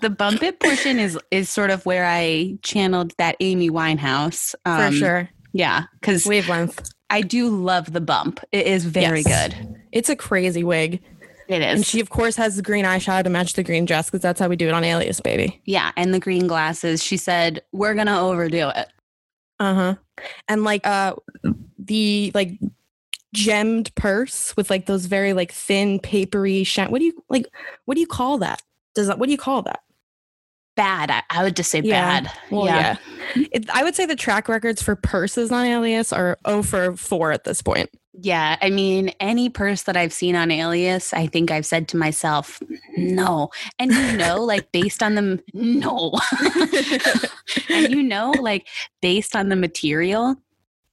the 0.00 0.10
bump 0.10 0.42
it 0.42 0.58
portion 0.60 0.98
is 0.98 1.18
is 1.30 1.48
sort 1.48 1.70
of 1.70 1.84
where 1.86 2.04
I 2.06 2.58
channeled 2.62 3.12
that 3.18 3.36
Amy 3.40 3.70
Winehouse. 3.70 4.54
For 4.64 4.70
um, 4.70 4.94
sure. 4.94 5.28
Yeah, 5.52 5.84
because 6.00 6.26
Wavelength. 6.26 6.90
I 7.10 7.20
do 7.20 7.48
love 7.48 7.92
the 7.92 8.00
bump. 8.00 8.40
It 8.50 8.66
is 8.66 8.84
very 8.84 9.22
Yes. 9.24 9.52
good. 9.54 9.76
It's 9.92 10.08
a 10.08 10.16
crazy 10.16 10.64
wig. 10.64 11.00
It 11.46 11.60
is. 11.60 11.74
And 11.76 11.86
she, 11.86 12.00
of 12.00 12.08
course, 12.10 12.34
has 12.36 12.56
the 12.56 12.62
green 12.62 12.84
eyeshadow 12.86 13.22
to 13.22 13.30
match 13.30 13.52
the 13.52 13.62
green 13.62 13.84
dress 13.84 14.06
because 14.06 14.22
that's 14.22 14.40
how 14.40 14.48
we 14.48 14.56
do 14.56 14.66
it 14.66 14.72
on 14.72 14.82
Alias, 14.82 15.20
baby. 15.20 15.60
yeah, 15.66 15.92
and 15.96 16.12
the 16.14 16.18
green 16.18 16.46
glasses. 16.46 17.02
She 17.04 17.16
said, 17.18 17.62
"We're 17.70 17.94
gonna 17.94 18.20
overdo 18.20 18.70
it." 18.74 18.88
Uh 19.60 19.74
huh. 19.74 19.94
And 20.48 20.64
like 20.64 20.86
uh, 20.86 21.14
the 21.78 22.30
like 22.34 22.58
gemmed 23.34 23.94
purse 23.94 24.56
with 24.56 24.70
like 24.70 24.86
those 24.86 25.06
very 25.06 25.32
like 25.32 25.52
thin, 25.52 25.98
papery. 26.00 26.66
What 26.88 26.98
do 26.98 27.04
you 27.04 27.24
like? 27.28 27.46
What 27.84 27.94
do 27.94 28.00
you 28.00 28.06
call 28.06 28.38
that? 28.38 28.62
Does 28.94 29.08
that? 29.08 29.18
What 29.18 29.26
do 29.26 29.32
you 29.32 29.38
call 29.38 29.62
that? 29.62 29.80
Bad. 30.76 31.10
I, 31.10 31.22
I 31.30 31.42
would 31.44 31.56
just 31.56 31.70
say 31.70 31.80
Yeah. 31.80 32.20
bad. 32.22 32.32
Well, 32.50 32.66
yeah. 32.66 32.96
It, 33.34 33.68
I 33.70 33.84
would 33.84 33.94
say 33.94 34.06
the 34.06 34.16
track 34.16 34.48
records 34.48 34.82
for 34.82 34.96
purses 34.96 35.52
on 35.52 35.64
Alias 35.64 36.12
are 36.12 36.38
0 36.46 36.62
for 36.62 36.96
4 36.96 37.32
at 37.32 37.44
this 37.44 37.62
point. 37.62 37.90
Yeah, 38.16 38.56
I 38.62 38.70
mean, 38.70 39.08
any 39.18 39.48
purse 39.48 39.82
that 39.84 39.96
I've 39.96 40.12
seen 40.12 40.36
on 40.36 40.52
Alias, 40.52 41.12
I 41.12 41.26
think 41.26 41.50
I've 41.50 41.66
said 41.66 41.88
to 41.88 41.96
myself, 41.96 42.62
no. 42.96 43.50
And 43.80 43.90
you 43.92 44.16
know, 44.16 44.44
like 44.44 44.70
based 44.70 45.02
on 45.02 45.16
the 45.16 45.42
no. 45.52 46.12
and 47.68 47.92
you 47.92 48.02
know, 48.04 48.30
like 48.40 48.68
based 49.02 49.34
on 49.34 49.48
the 49.48 49.56
material, 49.56 50.36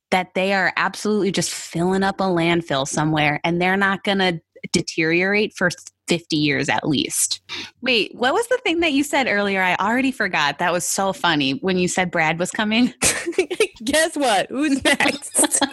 that 0.10 0.34
they 0.34 0.54
are 0.54 0.74
absolutely 0.78 1.32
just 1.32 1.52
filling 1.54 2.04
up 2.04 2.20
a 2.20 2.24
landfill 2.24 2.88
somewhere 2.88 3.40
and 3.44 3.62
they're 3.62 3.78
not 3.78 4.04
going 4.04 4.18
to 4.18 4.42
deteriorate 4.74 5.54
for 5.56 5.70
50 6.12 6.36
years 6.36 6.68
at 6.68 6.86
least. 6.86 7.40
Wait, 7.82 8.14
what 8.14 8.34
was 8.34 8.46
the 8.50 8.58
thing 8.66 8.82
that 8.82 8.92
you 8.92 9.02
said 9.02 9.28
earlier? 9.28 9.62
I 9.62 9.76
already 9.76 10.12
forgot. 10.12 10.60
That 10.60 10.74
was 10.74 10.84
so 10.84 11.14
funny 11.14 11.54
when 11.62 11.78
you 11.78 11.88
said 11.88 12.12
Brad 12.12 12.38
was 12.38 12.52
coming. 12.52 12.94
Guess 13.86 14.18
what? 14.18 14.48
Who's 14.50 14.84
next? 14.84 15.40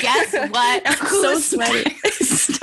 Guess 0.00 0.34
what? 0.50 0.86
so 0.98 1.04
Who's 1.06 1.46
sweaty. 1.50 1.82
next? 2.04 2.62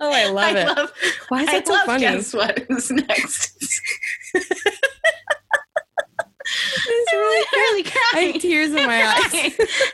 oh, 0.00 0.12
I 0.12 0.26
love 0.28 0.54
it. 0.56 0.66
love, 0.66 0.92
Why 1.30 1.44
is 1.44 1.48
I 1.48 1.52
that 1.60 1.66
so 1.66 1.80
funny? 1.86 2.00
Guess 2.02 2.34
what? 2.34 2.58
Who's 2.68 2.90
next? 2.90 3.56
It's 6.86 7.12
really 7.12 7.44
really 7.52 7.84
I 7.86 7.90
crying. 7.90 8.11
Have 8.26 8.34
tears 8.42 8.70
in 8.70 8.86
my 8.86 9.02
eyes. 9.02 9.32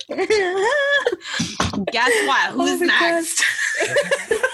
Guess 1.93 2.27
what? 2.27 2.51
Oh 2.51 2.53
Who's 2.55 2.81
God. 2.81 2.89
next? 2.89 3.45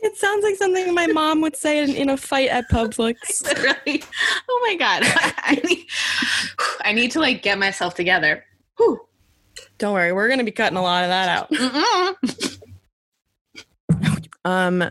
It 0.00 0.18
sounds 0.18 0.44
like 0.44 0.56
something 0.56 0.92
my 0.94 1.06
mom 1.06 1.40
would 1.40 1.56
say 1.56 1.82
in, 1.82 1.90
in 1.94 2.10
a 2.10 2.16
fight 2.18 2.50
at 2.50 2.68
Publix. 2.70 3.16
really? 3.62 4.04
Oh 4.50 4.60
my 4.68 4.76
god! 4.76 5.02
I 5.38 5.58
need, 5.64 5.86
I 6.84 6.92
need 6.92 7.10
to 7.12 7.20
like 7.20 7.40
get 7.42 7.58
myself 7.58 7.94
together. 7.94 8.44
Whew. 8.76 9.00
Don't 9.78 9.94
worry, 9.94 10.12
we're 10.12 10.28
gonna 10.28 10.44
be 10.44 10.50
cutting 10.50 10.76
a 10.76 10.82
lot 10.82 11.04
of 11.04 11.08
that 11.10 11.28
out. 11.30 12.53
Um, 14.44 14.84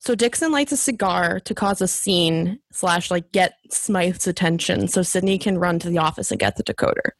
so 0.00 0.14
Dixon 0.14 0.50
lights 0.50 0.72
a 0.72 0.76
cigar 0.76 1.38
to 1.40 1.54
cause 1.54 1.80
a 1.80 1.86
scene 1.88 2.58
slash 2.72 3.10
like 3.10 3.30
get 3.32 3.54
Smythe's 3.70 4.26
attention, 4.26 4.88
so 4.88 5.02
Sydney 5.02 5.38
can 5.38 5.58
run 5.58 5.78
to 5.78 5.88
the 5.88 5.98
office 5.98 6.30
and 6.30 6.40
get 6.40 6.56
the 6.56 6.64
decoder. 6.64 7.10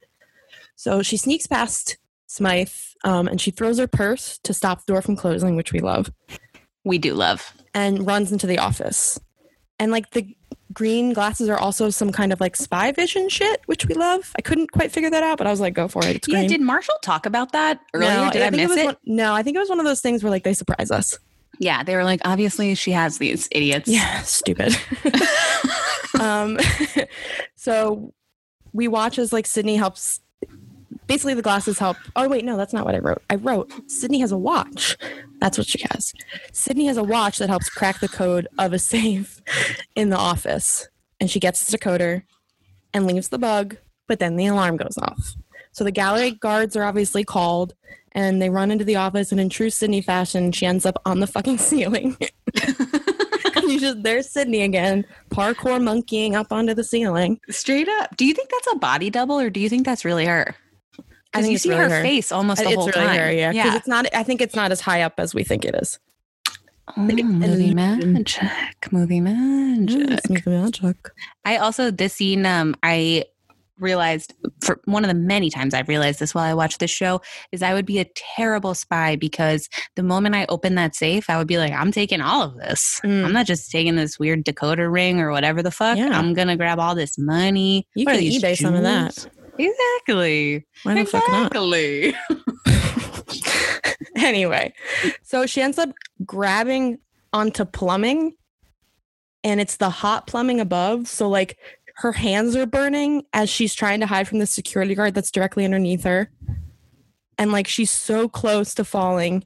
So 0.74 1.02
she 1.02 1.16
sneaks 1.16 1.46
past 1.46 1.96
Smythe, 2.26 2.68
um, 3.04 3.28
and 3.28 3.40
she 3.40 3.50
throws 3.50 3.78
her 3.78 3.86
purse 3.86 4.38
to 4.42 4.52
stop 4.52 4.84
the 4.84 4.92
door 4.92 5.00
from 5.02 5.16
closing, 5.16 5.54
which 5.56 5.72
we 5.72 5.78
love, 5.80 6.10
We 6.84 6.98
do 6.98 7.14
love. 7.14 7.52
and 7.72 8.04
runs 8.06 8.32
into 8.32 8.46
the 8.48 8.58
office. 8.58 9.18
And 9.78 9.92
like 9.92 10.10
the 10.10 10.34
green 10.72 11.12
glasses 11.12 11.48
are 11.48 11.58
also 11.58 11.88
some 11.90 12.10
kind 12.12 12.32
of 12.32 12.40
like 12.40 12.56
spy 12.56 12.92
vision 12.92 13.28
shit, 13.28 13.60
which 13.66 13.86
we 13.86 13.94
love. 13.94 14.32
I 14.36 14.42
couldn't 14.42 14.72
quite 14.72 14.90
figure 14.90 15.10
that 15.10 15.22
out, 15.22 15.38
but 15.38 15.46
I 15.46 15.50
was 15.50 15.60
like, 15.60 15.74
go 15.74 15.86
for 15.86 16.04
it. 16.04 16.16
It's 16.16 16.28
Yeah, 16.28 16.38
green. 16.40 16.48
did 16.48 16.60
Marshall 16.62 16.96
talk 17.02 17.26
about 17.26 17.52
that 17.52 17.80
earlier? 17.94 18.08
No, 18.10 18.30
did 18.30 18.42
I, 18.42 18.50
think 18.50 18.56
miss 18.62 18.68
was 18.70 18.78
it? 18.78 18.84
One, 18.86 18.96
no, 19.04 19.34
I 19.34 19.42
think 19.42 19.56
it 19.56 19.60
was 19.60 19.68
one 19.68 19.78
of 19.78 19.86
those 19.86 20.00
things 20.00 20.22
where 20.24 20.30
like 20.30 20.44
they 20.44 20.52
surprise 20.54 20.90
us. 20.90 21.18
Yeah, 21.58 21.82
they 21.82 21.94
were 21.94 22.04
like, 22.04 22.20
obviously 22.24 22.74
she 22.74 22.92
has 22.92 23.18
these 23.18 23.48
idiots. 23.52 23.88
Yeah, 23.88 24.20
stupid. 24.22 24.76
um, 26.20 26.58
so 27.56 28.12
we 28.72 28.88
watch 28.88 29.18
as 29.18 29.32
like 29.32 29.46
Sydney 29.46 29.76
helps. 29.76 30.20
Basically, 31.06 31.34
the 31.34 31.42
glasses 31.42 31.78
help. 31.78 31.96
Oh 32.16 32.28
wait, 32.28 32.44
no, 32.44 32.56
that's 32.56 32.72
not 32.72 32.84
what 32.84 32.94
I 32.94 32.98
wrote. 32.98 33.22
I 33.30 33.36
wrote 33.36 33.72
Sydney 33.88 34.18
has 34.20 34.32
a 34.32 34.38
watch. 34.38 34.96
That's 35.40 35.56
what 35.56 35.66
she 35.66 35.84
has. 35.90 36.12
Sydney 36.52 36.86
has 36.86 36.96
a 36.96 37.04
watch 37.04 37.38
that 37.38 37.48
helps 37.48 37.68
crack 37.70 38.00
the 38.00 38.08
code 38.08 38.48
of 38.58 38.72
a 38.72 38.78
safe 38.78 39.40
in 39.94 40.10
the 40.10 40.16
office, 40.16 40.88
and 41.20 41.30
she 41.30 41.38
gets 41.38 41.70
the 41.70 41.78
decoder 41.78 42.24
and 42.92 43.06
leaves 43.06 43.28
the 43.28 43.38
bug. 43.38 43.76
But 44.08 44.18
then 44.18 44.36
the 44.36 44.46
alarm 44.46 44.76
goes 44.76 44.98
off. 45.00 45.34
So 45.72 45.84
the 45.84 45.92
gallery 45.92 46.30
guards 46.30 46.74
are 46.74 46.84
obviously 46.84 47.22
called, 47.22 47.74
and 48.16 48.42
they 48.42 48.50
run 48.50 48.72
into 48.72 48.84
the 48.84 48.96
office. 48.96 49.30
And 49.30 49.40
in 49.40 49.48
true 49.48 49.70
Sydney 49.70 50.00
fashion, 50.00 50.50
she 50.50 50.66
ends 50.66 50.84
up 50.84 51.00
on 51.04 51.20
the 51.20 51.26
fucking 51.28 51.58
ceiling. 51.68 52.16
And 53.56 53.70
you 53.72 53.80
just 53.80 54.02
there's 54.02 54.28
Sydney 54.28 54.62
again, 54.62 55.04
parkour 55.30 55.82
monkeying 55.82 56.36
up 56.36 56.52
onto 56.52 56.74
the 56.74 56.84
ceiling. 56.84 57.40
Straight 57.48 57.88
up. 57.88 58.14
Do 58.16 58.26
you 58.26 58.34
think 58.34 58.50
that's 58.50 58.68
a 58.72 58.76
body 58.76 59.08
double 59.08 59.40
or 59.40 59.48
do 59.48 59.60
you 59.60 59.68
think 59.70 59.86
that's 59.86 60.04
really 60.04 60.26
her? 60.26 60.54
I 60.98 61.02
Because 61.40 61.42
think 61.44 61.52
you 61.52 61.58
see 61.58 61.68
really 61.70 61.82
her, 61.84 61.88
her. 61.88 62.02
face 62.02 62.30
almost 62.30 62.62
the 62.62 62.68
it's 62.68 62.74
whole 62.76 62.86
really 62.88 63.06
time. 63.06 63.18
her, 63.18 63.32
yeah. 63.32 63.52
Because 63.52 63.74
it's 63.76 63.88
not. 63.88 64.06
I 64.14 64.22
think 64.24 64.42
it's 64.42 64.54
not 64.54 64.72
as 64.72 64.80
high 64.82 65.02
up 65.02 65.14
as 65.18 65.34
we 65.34 65.42
think 65.42 65.64
it 65.64 65.74
is. 65.74 65.98
Oh, 66.96 67.00
movie 67.00 67.22
magic. 67.22 68.92
Movie 68.92 69.20
magic. 69.20 70.30
Movie 70.30 70.50
magic. 70.50 70.96
I 71.46 71.56
also 71.56 71.90
this 71.90 72.12
scene 72.12 72.44
um 72.44 72.76
I 72.82 73.24
realized 73.78 74.34
for 74.62 74.80
one 74.84 75.04
of 75.04 75.08
the 75.08 75.14
many 75.14 75.50
times 75.50 75.74
I've 75.74 75.88
realized 75.88 76.18
this 76.20 76.34
while 76.34 76.44
I 76.44 76.54
watch 76.54 76.78
this 76.78 76.90
show 76.90 77.20
is 77.52 77.62
I 77.62 77.74
would 77.74 77.86
be 77.86 77.98
a 77.98 78.06
terrible 78.36 78.74
spy 78.74 79.16
because 79.16 79.68
the 79.94 80.02
moment 80.02 80.34
I 80.34 80.46
open 80.48 80.74
that 80.76 80.94
safe 80.94 81.28
I 81.28 81.36
would 81.38 81.46
be 81.46 81.58
like 81.58 81.72
I'm 81.72 81.92
taking 81.92 82.20
all 82.20 82.42
of 82.42 82.56
this. 82.56 83.00
Mm. 83.04 83.24
I'm 83.24 83.32
not 83.32 83.46
just 83.46 83.70
taking 83.70 83.96
this 83.96 84.18
weird 84.18 84.44
decoder 84.44 84.90
ring 84.92 85.20
or 85.20 85.30
whatever 85.30 85.62
the 85.62 85.70
fuck. 85.70 85.98
Yeah. 85.98 86.18
I'm 86.18 86.34
going 86.34 86.48
to 86.48 86.56
grab 86.56 86.78
all 86.78 86.94
this 86.94 87.18
money. 87.18 87.86
You 87.94 88.04
What 88.04 88.16
can 88.16 88.24
eBay 88.24 88.56
some 88.56 88.74
of 88.74 88.82
that. 88.82 89.26
Exactly. 89.58 90.66
Why 90.82 90.94
the 90.94 91.04
fuck 91.06 91.22
not? 91.28 91.46
exactly. 91.46 92.14
anyway, 94.16 94.72
so 95.22 95.46
she 95.46 95.62
ends 95.62 95.78
up 95.78 95.90
grabbing 96.24 96.98
onto 97.32 97.64
plumbing, 97.64 98.34
and 99.44 99.60
it's 99.60 99.76
the 99.76 99.90
hot 99.90 100.26
plumbing 100.26 100.60
above. 100.60 101.08
So 101.08 101.28
like 101.28 101.58
her 101.98 102.12
hands 102.12 102.54
are 102.56 102.66
burning 102.66 103.24
as 103.32 103.48
she's 103.48 103.74
trying 103.74 104.00
to 104.00 104.06
hide 104.06 104.28
from 104.28 104.38
the 104.38 104.46
security 104.46 104.94
guard 104.94 105.14
that's 105.14 105.30
directly 105.30 105.64
underneath 105.64 106.04
her, 106.04 106.30
and 107.38 107.52
like 107.52 107.66
she's 107.66 107.90
so 107.90 108.28
close 108.28 108.74
to 108.74 108.84
falling. 108.84 109.44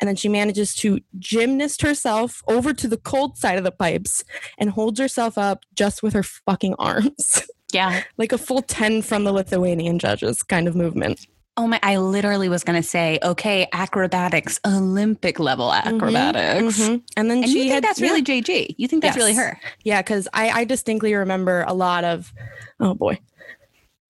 And 0.00 0.06
then 0.06 0.14
she 0.14 0.28
manages 0.28 0.76
to 0.76 1.00
gymnast 1.18 1.82
herself 1.82 2.40
over 2.46 2.72
to 2.72 2.86
the 2.86 2.98
cold 2.98 3.36
side 3.36 3.58
of 3.58 3.64
the 3.64 3.72
pipes 3.72 4.22
and 4.56 4.70
holds 4.70 5.00
herself 5.00 5.36
up 5.36 5.64
just 5.74 6.04
with 6.04 6.12
her 6.14 6.22
fucking 6.22 6.74
arms. 6.78 7.42
Yeah. 7.70 8.02
like 8.16 8.32
a 8.32 8.38
full 8.38 8.62
10 8.62 9.02
from 9.02 9.24
the 9.24 9.32
Lithuanian 9.32 9.98
judges 9.98 10.42
kind 10.42 10.68
of 10.68 10.74
movement. 10.74 11.26
Oh 11.58 11.66
my, 11.66 11.80
I 11.82 11.96
literally 11.96 12.48
was 12.48 12.62
going 12.62 12.80
to 12.80 12.88
say, 12.88 13.18
okay, 13.20 13.66
acrobatics, 13.72 14.60
Olympic 14.64 15.40
level 15.40 15.72
acrobatics. 15.74 16.78
Mhm. 16.78 17.02
And 17.16 17.28
then 17.28 17.38
And 17.38 17.48
she 17.48 17.54
you 17.54 17.62
think 17.64 17.72
had 17.74 17.82
that's 17.84 18.00
yeah. 18.00 18.06
really 18.06 18.22
JG? 18.22 18.76
You 18.78 18.86
think 18.86 19.02
that's 19.02 19.16
really 19.16 19.34
her? 19.34 19.58
Yeah, 19.82 20.00
because 20.00 20.28
I, 20.32 20.50
I 20.50 20.64
distinctly 20.64 21.14
remember 21.14 21.64
a 21.66 21.74
lot 21.74 22.04
of, 22.04 22.32
oh 22.78 22.94
boy, 22.94 23.18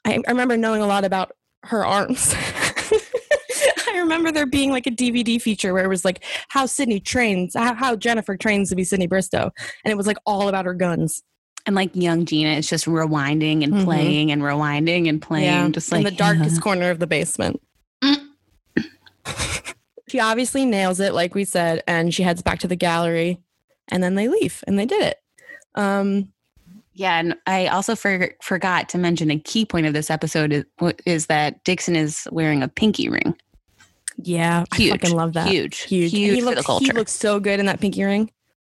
I, 0.04 0.18
I 0.26 0.30
remember 0.30 0.58
knowing 0.58 0.82
a 0.82 0.86
lot 0.86 1.04
about 1.06 1.32
her 1.62 1.86
arms. 1.86 2.34
I 3.88 3.98
remember 3.98 4.30
there 4.30 4.44
being 4.46 4.70
like 4.70 4.86
a 4.86 4.90
DVD 4.90 5.40
feature 5.40 5.72
where 5.72 5.84
it 5.84 5.88
was 5.88 6.04
like 6.04 6.22
how 6.48 6.66
Sydney 6.66 7.00
trains, 7.00 7.54
how, 7.54 7.74
how 7.74 7.96
Jennifer 7.96 8.36
trains 8.36 8.68
to 8.68 8.76
be 8.76 8.84
Sydney 8.84 9.06
Bristow, 9.06 9.50
and 9.84 9.90
it 9.90 9.96
was 9.96 10.06
like 10.06 10.18
all 10.26 10.48
about 10.50 10.66
her 10.66 10.74
guns. 10.74 11.22
And 11.68 11.76
like 11.76 11.94
young 11.94 12.24
Gina 12.24 12.52
is 12.54 12.66
just 12.66 12.86
rewinding 12.86 13.62
and 13.62 13.74
Mhm. 13.74 13.84
playing 13.84 14.32
and 14.32 14.40
rewinding 14.40 15.06
and 15.06 15.20
playing, 15.20 15.72
just 15.72 15.92
like 15.92 15.98
in 15.98 16.04
the 16.04 16.10
darkest 16.10 16.62
corner 16.62 16.88
of 16.90 16.98
the 16.98 17.06
basement. 17.06 17.60
Mm. 18.02 18.20
she 20.08 20.18
obviously 20.18 20.64
nails 20.64 20.98
it, 20.98 21.12
like 21.12 21.34
we 21.34 21.44
said, 21.44 21.82
and 21.86 22.14
she 22.14 22.22
heads 22.22 22.40
back 22.40 22.60
to 22.60 22.68
the 22.68 22.74
gallery, 22.74 23.38
and 23.88 24.02
then 24.02 24.14
they 24.14 24.28
leave, 24.28 24.64
and 24.66 24.78
they 24.78 24.86
did 24.86 25.02
it. 25.02 25.18
Um, 25.74 26.32
Yeah, 26.94 27.18
and 27.20 27.34
I 27.46 27.66
also 27.66 27.94
for, 27.94 28.30
forgot 28.42 28.88
to 28.88 28.98
mention 28.98 29.30
a 29.30 29.38
key 29.38 29.66
point 29.66 29.84
of 29.86 29.92
this 29.92 30.10
episode 30.10 30.52
is, 30.54 30.64
is 31.04 31.26
that 31.26 31.62
Dixon 31.64 31.94
is 31.96 32.26
wearing 32.32 32.62
a 32.62 32.68
pinky 32.68 33.10
ring. 33.10 33.36
yeah, 34.16 34.64
Huge, 34.74 34.88
I 34.94 34.96
fucking 34.96 35.14
love 35.14 35.34
that. 35.34 35.48
Huge, 35.48 35.80
huge. 35.80 36.12
huge, 36.12 36.34
he 36.36 36.40
looks. 36.42 36.66
He 36.78 36.90
looks 36.92 37.12
so 37.12 37.38
good 37.38 37.60
in 37.60 37.66
that 37.66 37.78
pinky 37.80 38.02
ring. 38.04 38.30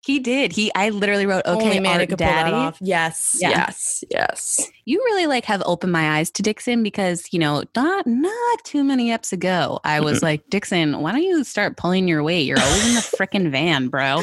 He 0.06 0.20
did. 0.20 0.52
He 0.52 0.70
I 0.76 0.90
literally 0.90 1.26
wrote, 1.26 1.46
okay, 1.46 1.80
man 1.80 2.00
art 2.02 2.10
could 2.10 2.18
pull 2.18 2.28
that 2.28 2.44
daddy. 2.44 2.54
off. 2.56 2.78
Yes, 2.82 3.38
Yeah. 3.40 3.50
yes, 3.52 4.04
yes. 4.12 4.70
You 4.84 4.98
really 5.00 5.28
like 5.28 5.46
have 5.46 5.64
opened 5.66 5.94
my 5.94 6.18
eyes 6.18 6.30
to 6.32 6.42
Dixon 6.42 6.84
because, 6.84 7.24
you 7.32 7.40
know, 7.40 7.64
not 7.76 8.06
not 8.06 8.64
too 8.66 8.84
many 8.84 9.12
eps 9.12 9.32
ago, 9.32 9.80
I 9.86 10.02
was 10.02 10.22
like, 10.22 10.42
Dixon, 10.50 11.00
why 11.02 11.14
don't 11.14 11.24
you 11.24 11.44
start 11.46 11.78
pulling 11.78 12.08
your 12.10 12.22
weight? 12.22 12.42
You're 12.46 12.60
always 12.60 12.86
in 12.90 12.96
the 12.96 13.00
freaking 13.18 13.50
van, 13.50 13.88
bro. 13.88 14.22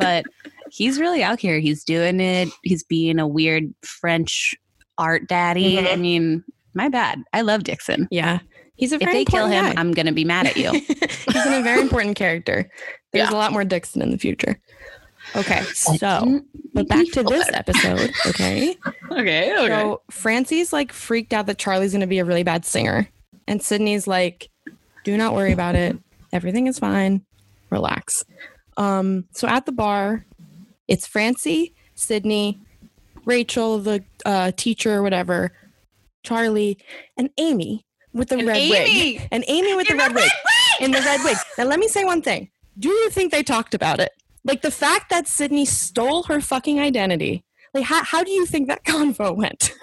But 0.00 0.24
he's 0.70 0.98
really 0.98 1.22
out 1.22 1.38
here. 1.40 1.58
He's 1.58 1.84
doing 1.84 2.20
it. 2.20 2.48
He's 2.62 2.82
being 2.84 3.18
a 3.18 3.26
weird 3.28 3.72
French 3.82 4.54
art 4.96 5.28
daddy. 5.28 5.76
Mhm. 5.76 5.92
I 5.92 5.96
mean, 5.96 6.44
my 6.72 6.88
bad. 6.88 7.22
I 7.34 7.42
love 7.42 7.64
Dixon. 7.64 8.08
Yeah, 8.10 8.38
he's 8.76 8.92
a 8.92 8.94
If 8.94 9.00
very 9.02 9.12
they 9.12 9.24
kill 9.26 9.46
him, 9.46 9.64
guy. 9.66 9.74
I'm 9.78 9.92
gonna 9.92 10.12
be 10.12 10.24
mad 10.24 10.46
at 10.46 10.56
you. 10.56 10.70
he's 10.88 11.46
a 11.46 11.62
very 11.62 11.82
important 11.82 12.16
character. 12.16 12.70
There's 13.12 13.30
Yeah. 13.30 13.36
a 13.36 13.38
lot 13.38 13.52
more 13.52 13.64
Dixon 13.64 14.00
in 14.02 14.10
the 14.10 14.18
future. 14.18 14.58
Okay, 15.38 15.62
so 15.74 16.42
but 16.74 16.88
back 16.88 17.06
to 17.12 17.22
this 17.22 17.48
episode. 17.52 18.12
Okay, 18.26 18.76
Okay, 19.10 19.52
so 19.68 20.02
Francie's 20.10 20.72
like 20.72 20.92
freaked 20.92 21.32
out 21.32 21.46
that 21.46 21.58
Charlie's 21.58 21.92
going 21.92 22.00
to 22.02 22.06
be 22.06 22.18
a 22.18 22.24
really 22.24 22.42
bad 22.42 22.64
singer, 22.64 23.08
and 23.46 23.62
Sydney's 23.62 24.06
like, 24.06 24.50
"Do 25.04 25.16
not 25.16 25.34
worry 25.34 25.52
about 25.52 25.74
it. 25.74 25.96
Everything 26.32 26.66
is 26.66 26.78
fine. 26.78 27.24
Relax." 27.70 28.24
Um, 28.76 29.24
so 29.32 29.48
at 29.48 29.66
the 29.66 29.72
bar, 29.72 30.24
it's 30.88 31.06
Francie, 31.06 31.74
Sydney, 31.94 32.58
Rachel, 33.24 33.78
the 33.78 34.04
uh, 34.24 34.52
teacher 34.56 34.94
or 34.94 35.02
whatever, 35.02 35.52
Charlie, 36.22 36.78
and 37.16 37.30
Amy 37.38 37.84
with 38.12 38.28
the 38.28 38.38
And 38.38 38.46
red 38.48 38.56
Amy! 38.56 39.18
wig, 39.18 39.28
and 39.32 39.44
Amy 39.48 39.74
with 39.74 39.88
the 39.88 39.96
red 39.96 40.14
wig 40.14 40.30
in 40.80 40.90
the 40.92 41.00
red 41.00 41.20
wig. 41.24 41.36
Now, 41.56 41.64
let 41.64 41.78
me 41.78 41.88
say 41.88 42.04
one 42.04 42.22
thing. 42.22 42.50
Do 42.78 42.88
you 42.88 43.10
think 43.10 43.32
they 43.32 43.42
talked 43.42 43.74
about 43.74 43.98
it? 44.00 44.12
Like 44.44 44.62
the 44.62 44.70
fact 44.70 45.10
that 45.10 45.26
Sydney 45.28 45.64
stole 45.64 46.22
her 46.24 46.40
fucking 46.40 46.80
identity. 46.80 47.44
Like, 47.74 47.84
how, 47.84 48.02
how 48.02 48.24
do 48.24 48.30
you 48.30 48.46
think 48.46 48.68
that 48.68 48.84
convo 48.86 49.36
went? 49.36 49.74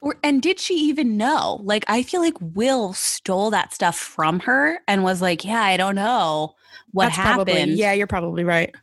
Or, 0.00 0.16
and 0.24 0.42
did 0.42 0.58
she 0.58 0.74
even 0.74 1.16
know? 1.16 1.60
Like, 1.62 1.84
I 1.86 2.02
feel 2.02 2.20
like 2.20 2.34
Will 2.40 2.92
stole 2.92 3.50
that 3.50 3.72
stuff 3.72 3.96
from 3.96 4.40
her 4.40 4.80
and 4.88 5.04
was 5.04 5.22
like, 5.22 5.44
"Yeah, 5.44 5.62
I 5.62 5.76
don't 5.76 5.94
know 5.94 6.54
what 6.90 7.06
That's 7.06 7.16
happened." 7.16 7.46
Probably, 7.46 7.74
yeah, 7.74 7.92
you're 7.92 8.08
probably 8.08 8.42
right. 8.42 8.74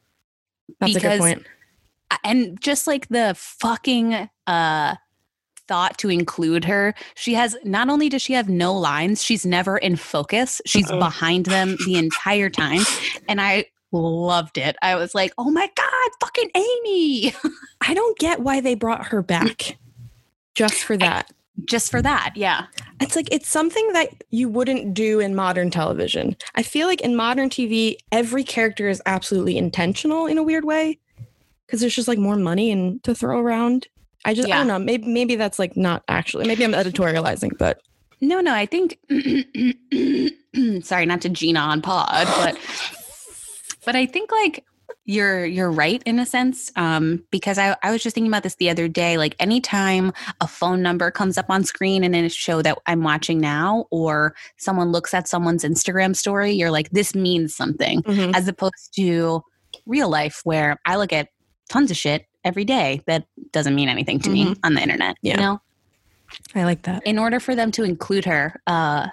That's 0.79 0.93
a 0.93 0.95
Because- 0.95 1.19
good 1.19 1.36
point. 1.36 1.47
and 2.23 2.60
just 2.62 2.88
like 2.88 3.08
the 3.10 3.34
fucking 3.38 4.29
uh 4.47 4.95
thought 5.67 5.97
to 5.99 6.10
include 6.10 6.65
her 6.65 6.95
she 7.13 7.36
has 7.36 7.55
not 7.63 7.89
only 7.89 8.10
does 8.10 8.23
she 8.23 8.34
have 8.34 8.49
no 8.49 8.73
lines 8.73 9.23
she's 9.23 9.45
never 9.45 9.77
in 9.77 9.95
focus 9.95 10.60
she's 10.65 10.89
Uh-uh. 10.89 10.97
behind 10.97 11.45
them 11.45 11.77
the 11.86 11.93
entire 11.95 12.49
time 12.49 12.82
and 13.27 13.39
i 13.39 13.63
loved 13.91 14.58
it 14.58 14.75
i 14.82 14.95
was 14.95 15.15
like 15.15 15.34
oh 15.38 15.49
my 15.49 15.69
god 15.75 16.10
fucking 16.19 16.49
amy 16.56 17.34
I 17.82 17.93
don't 17.93 18.17
get 18.19 18.41
why 18.41 18.62
they 18.62 18.75
brought 18.75 19.08
her 19.08 19.21
back 19.23 19.78
just 20.54 20.84
for 20.84 20.95
that. 20.97 21.32
just 21.65 21.89
for 21.89 22.02
that 22.02 22.34
yeah 22.36 22.65
It's 23.02 23.15
like 23.15 23.30
it's 23.32 23.47
something 23.47 23.93
that 23.93 24.10
you 24.30 24.49
wouldn't 24.49 24.93
do 24.93 25.19
in 25.19 25.34
modern 25.34 25.71
television. 25.71 26.36
I 26.56 26.63
feel 26.63 26.86
like 26.88 27.02
in 27.02 27.15
modern 27.15 27.49
TV, 27.49 27.95
every 28.12 28.43
character 28.43 28.89
is 28.89 29.02
absolutely 29.06 29.58
intentional 29.58 30.28
in 30.28 30.38
a 30.38 30.43
weird 30.43 30.65
way 30.65 30.99
because 31.65 31.80
there's 31.80 31.95
just 31.95 32.10
like 32.10 32.19
more 32.19 32.36
money 32.36 32.71
and 32.71 33.02
to 33.06 33.15
throw 33.15 33.39
around. 33.39 33.88
I 34.25 34.34
just 34.34 34.49
I 34.52 34.58
don't 34.58 34.67
know. 34.67 34.78
Maybe 34.80 35.08
maybe 35.08 35.36
that's 35.38 35.58
like 35.58 35.78
not 35.78 36.04
actually. 36.10 36.45
Maybe 36.45 36.65
I'm 36.65 36.73
editorializing, 36.73 37.58
but 37.58 37.82
no 38.21 38.41
no 38.41 38.54
i 38.54 38.65
think 38.65 38.99
sorry 40.84 41.06
not 41.06 41.21
to 41.21 41.30
gina 41.30 41.60
on 41.60 41.82
pod 41.82 42.28
but 42.36 42.58
but 43.85 43.95
i 43.95 44.05
think 44.05 44.31
like 44.31 44.65
you're 45.05 45.45
you're 45.45 45.71
right 45.71 46.01
in 46.05 46.19
a 46.19 46.25
sense 46.25 46.71
um 46.75 47.23
because 47.31 47.57
I, 47.57 47.75
I 47.83 47.91
was 47.91 48.01
just 48.03 48.13
thinking 48.15 48.29
about 48.29 48.43
this 48.43 48.55
the 48.55 48.69
other 48.69 48.87
day 48.87 49.17
like 49.17 49.35
anytime 49.39 50.11
a 50.41 50.47
phone 50.47 50.81
number 50.81 51.11
comes 51.11 51.37
up 51.37 51.45
on 51.49 51.63
screen 51.63 52.03
in 52.03 52.13
a 52.15 52.27
show 52.29 52.61
that 52.63 52.77
i'm 52.87 53.03
watching 53.03 53.39
now 53.39 53.85
or 53.91 54.35
someone 54.57 54.91
looks 54.91 55.13
at 55.13 55.27
someone's 55.27 55.63
instagram 55.63 56.15
story 56.15 56.51
you're 56.51 56.71
like 56.71 56.89
this 56.91 57.13
means 57.15 57.55
something 57.55 58.01
Mhm. 58.03 58.35
as 58.35 58.47
opposed 58.47 58.93
to 58.95 59.41
real 59.85 60.09
life 60.09 60.41
where 60.43 60.77
i 60.85 60.95
look 60.95 61.13
at 61.13 61.29
tons 61.69 61.91
of 61.91 61.97
shit 61.97 62.25
every 62.43 62.65
day 62.65 63.01
that 63.05 63.25
doesn't 63.51 63.75
mean 63.75 63.89
anything 63.89 64.19
to 64.19 64.29
me 64.29 64.55
on 64.63 64.73
the 64.73 64.81
internet 64.81 65.17
Yeah. 65.21 65.35
you 65.35 65.39
know 65.39 65.61
I 66.55 66.63
like 66.63 66.83
that. 66.83 67.01
in 67.05 67.17
order 67.19 67.39
for 67.39 67.55
them 67.55 67.71
to 67.71 67.83
include 67.83 68.25
her 68.25 68.59
uh 68.67 69.07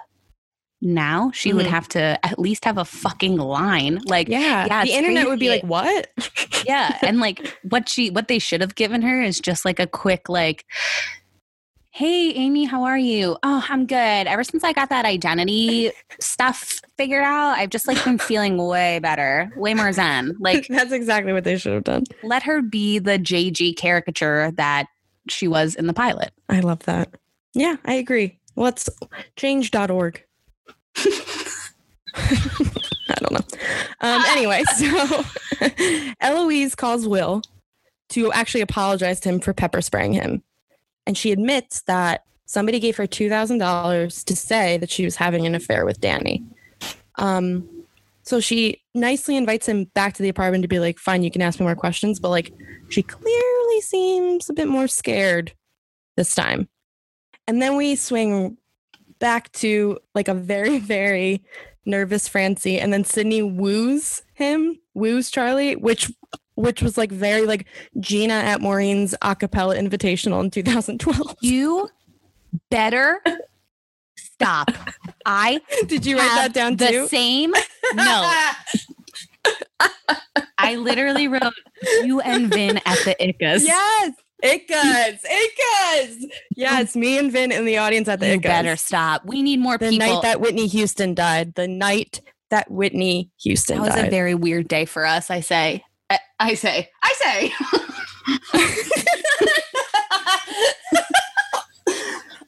now 0.81 1.31
she 1.33 1.53
would 1.53 1.65
Mhm. 1.65 1.69
have 1.69 1.87
to 1.89 2.25
at 2.25 2.37
least 2.37 2.65
have 2.65 2.77
a 2.77 2.85
fucking 2.85 3.37
line 3.37 3.99
like 4.05 4.27
Yeah, 4.27 4.65
Yeah, 4.67 4.85
the 4.85 4.91
internet 4.93 5.27
would 5.27 5.39
be 5.39 5.49
like, 5.49 5.63
"What?" 5.63 6.09
yeah 6.67 6.97
and 7.01 7.19
like 7.19 7.57
what 7.63 7.89
she 7.89 8.09
what 8.11 8.27
they 8.27 8.39
should 8.39 8.61
have 8.61 8.75
given 8.75 9.01
her 9.01 9.21
is 9.21 9.39
just 9.39 9.65
like 9.65 9.79
a 9.79 9.87
quick 9.87 10.29
like 10.29 10.65
hey 11.91 12.31
amy 12.33 12.65
how 12.65 12.83
are 12.83 12.97
you 12.97 13.35
oh 13.41 13.65
i'm 13.69 13.87
good 13.87 13.95
ever 14.27 14.43
since 14.43 14.63
i 14.63 14.71
got 14.71 14.89
that 14.89 15.03
identity 15.05 15.91
stuff 16.19 16.79
figured 16.97 17.23
out 17.23 17.57
i've 17.57 17.69
just 17.71 17.87
like 17.87 18.03
been 18.03 18.17
feeling 18.19 18.57
way 18.57 18.99
better 18.99 19.51
way 19.55 19.73
more 19.73 19.91
zen 19.91 20.35
like 20.39 20.67
That's 20.69 20.91
exactly 20.91 21.33
what 21.33 21.43
they 21.43 21.57
should 21.57 21.73
have 21.73 21.83
done. 21.85 22.03
let 22.23 22.43
her 22.43 22.61
be 22.61 22.99
the 22.99 23.17
jg 23.17 23.75
caricature 23.77 24.51
that 24.57 24.85
she 25.29 25.47
was 25.47 25.73
in 25.75 25.87
the 25.87 25.93
pilot 25.93 26.31
I 26.49 26.59
love 26.61 26.79
that. 26.83 27.09
Yeah, 27.53 27.75
I 27.83 27.95
agree. 27.95 28.39
Let's 28.55 28.87
change.org. 29.35 30.23
I 32.15 33.15
don't 33.19 33.31
know. 33.31 33.45
Um, 34.01 34.23
anyway, 34.27 34.63
so 34.75 35.23
Eloise 36.21 36.75
calls 36.75 37.07
Will 37.07 37.41
to 38.09 38.31
actually 38.31 38.61
apologize 38.61 39.19
to 39.21 39.29
him 39.29 39.39
for 39.39 39.53
pepper 39.53 39.81
spraying 39.81 40.13
him. 40.13 40.43
And 41.05 41.17
she 41.17 41.31
admits 41.31 41.81
that 41.83 42.23
somebody 42.45 42.79
gave 42.79 42.97
her 42.97 43.07
$2,000 43.07 44.23
to 44.23 44.35
say 44.35 44.77
that 44.77 44.89
she 44.89 45.05
was 45.05 45.15
having 45.15 45.45
an 45.45 45.55
affair 45.55 45.85
with 45.85 46.01
Danny. 46.01 46.43
Um, 47.15 47.67
so 48.23 48.39
she 48.39 48.81
nicely 48.93 49.37
invites 49.37 49.67
him 49.67 49.85
back 49.85 50.13
to 50.15 50.23
the 50.23 50.29
apartment 50.29 50.63
to 50.63 50.67
be 50.67 50.79
like, 50.79 50.99
fine, 50.99 51.23
you 51.23 51.31
can 51.31 51.41
ask 51.41 51.59
me 51.59 51.65
more 51.65 51.75
questions. 51.75 52.19
But 52.19 52.29
like, 52.29 52.53
she 52.89 53.03
clearly 53.03 53.81
seems 53.81 54.49
a 54.49 54.53
bit 54.53 54.67
more 54.67 54.87
scared 54.87 55.53
this 56.15 56.35
time. 56.35 56.67
And 57.47 57.61
then 57.61 57.77
we 57.77 57.95
swing 57.95 58.57
back 59.19 59.51
to 59.53 59.99
like 60.15 60.27
a 60.27 60.33
very, 60.33 60.79
very 60.95 61.43
nervous 61.85 62.27
Francie. 62.27 62.79
And 62.79 62.91
then 62.91 63.03
Sydney 63.03 63.41
woos 63.41 64.23
him, 64.33 64.77
woos 64.93 65.29
Charlie, 65.31 65.75
which 65.75 66.11
which 66.55 66.81
was 66.81 66.97
like 66.97 67.11
very 67.11 67.45
like 67.45 67.67
Gina 67.99 68.33
at 68.33 68.61
Maureen's 68.61 69.13
a 69.21 69.35
cappella 69.35 69.75
invitational 69.75 70.43
in 70.43 70.49
2012. 70.49 71.35
you 71.41 71.89
better 72.71 73.21
stop 74.15 74.69
i 75.25 75.59
Did 75.87 76.05
you 76.05 76.17
write 76.17 76.35
that 76.35 76.53
down 76.53 76.75
the 76.75 76.87
too? 76.87 77.07
same 77.07 77.53
no 77.93 78.31
I 80.57 80.75
literally 80.75 81.27
wrote 81.27 81.53
you 82.03 82.19
and 82.21 82.51
Vin 82.51 82.77
at 82.85 82.97
the 83.05 83.15
ICCAs. 83.19 83.63
yes. 83.63 84.11
ICCAs. 84.43 85.19
ICCAs. 85.23 86.23
Yes, 86.55 86.95
me 86.95 87.17
and 87.17 87.31
Vin 87.31 87.51
in 87.51 87.65
the 87.65 87.77
audience 87.77 88.07
at 88.07 88.19
the 88.19 88.33
you 88.33 88.39
better 88.39 88.75
stop. 88.75 89.25
We 89.25 89.41
need 89.41 89.59
more 89.59 89.77
the 89.77 89.89
people. 89.89 90.07
The 90.07 90.13
night 90.13 90.21
that 90.21 90.41
Whitney 90.41 90.67
Houston 90.67 91.13
died. 91.15 91.55
The 91.55 91.67
night 91.67 92.21
that 92.49 92.69
Whitney 92.69 93.31
Houston 93.41 93.77
died. 93.77 93.85
That 93.85 93.89
was 93.89 93.95
died. 93.95 94.07
a 94.07 94.11
very 94.11 94.35
weird 94.35 94.67
day 94.67 94.85
for 94.85 95.05
us. 95.05 95.29
I 95.31 95.39
say. 95.39 95.83
I, 96.09 96.19
I 96.39 96.53
say. 96.53 96.89
I 97.03 97.13
say. 97.13 97.53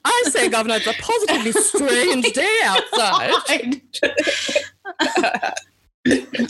I 0.02 0.22
say, 0.30 0.48
Governor, 0.48 0.76
it's 0.76 0.86
a 0.86 0.94
positively 0.94 1.52
strange 1.52 2.32
day 2.34 2.58
outside. 2.64 3.34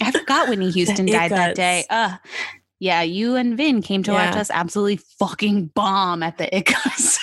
I 0.03 0.13
forgot 0.13 0.49
Whitney 0.49 0.71
Houston 0.71 1.07
died 1.07 1.33
that 1.33 1.57
day. 1.57 1.85
Uh, 1.91 2.17
yeah, 2.81 3.03
you 3.03 3.37
and 3.37 3.57
Vin 3.57 3.83
came 3.83 4.03
to 4.05 4.13
watch 4.13 4.35
us 4.35 4.51
absolutely 4.51 4.97
fucking 4.97 5.67
bomb 5.67 6.23
at 6.25 6.39
the 6.39 6.47
ICCAs. 6.53 7.19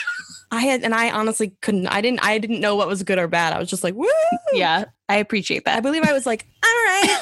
I 0.49 0.61
had, 0.61 0.83
and 0.83 0.95
I 0.95 1.09
honestly 1.11 1.51
couldn't. 1.61 1.87
I 1.87 1.99
didn't. 1.99 2.23
I 2.23 2.37
didn't 2.37 2.61
know 2.61 2.75
what 2.77 2.87
was 2.87 3.03
good 3.03 3.19
or 3.19 3.27
bad. 3.27 3.51
I 3.51 3.59
was 3.59 3.69
just 3.69 3.83
like, 3.83 3.95
woo. 3.95 4.07
yeah, 4.53 4.85
I 5.09 5.17
appreciate 5.17 5.65
that. 5.65 5.75
I 5.77 5.81
believe 5.81 6.03
I 6.03 6.13
was 6.13 6.25
like, 6.25 6.45
all 6.63 6.69
right. 6.69 7.17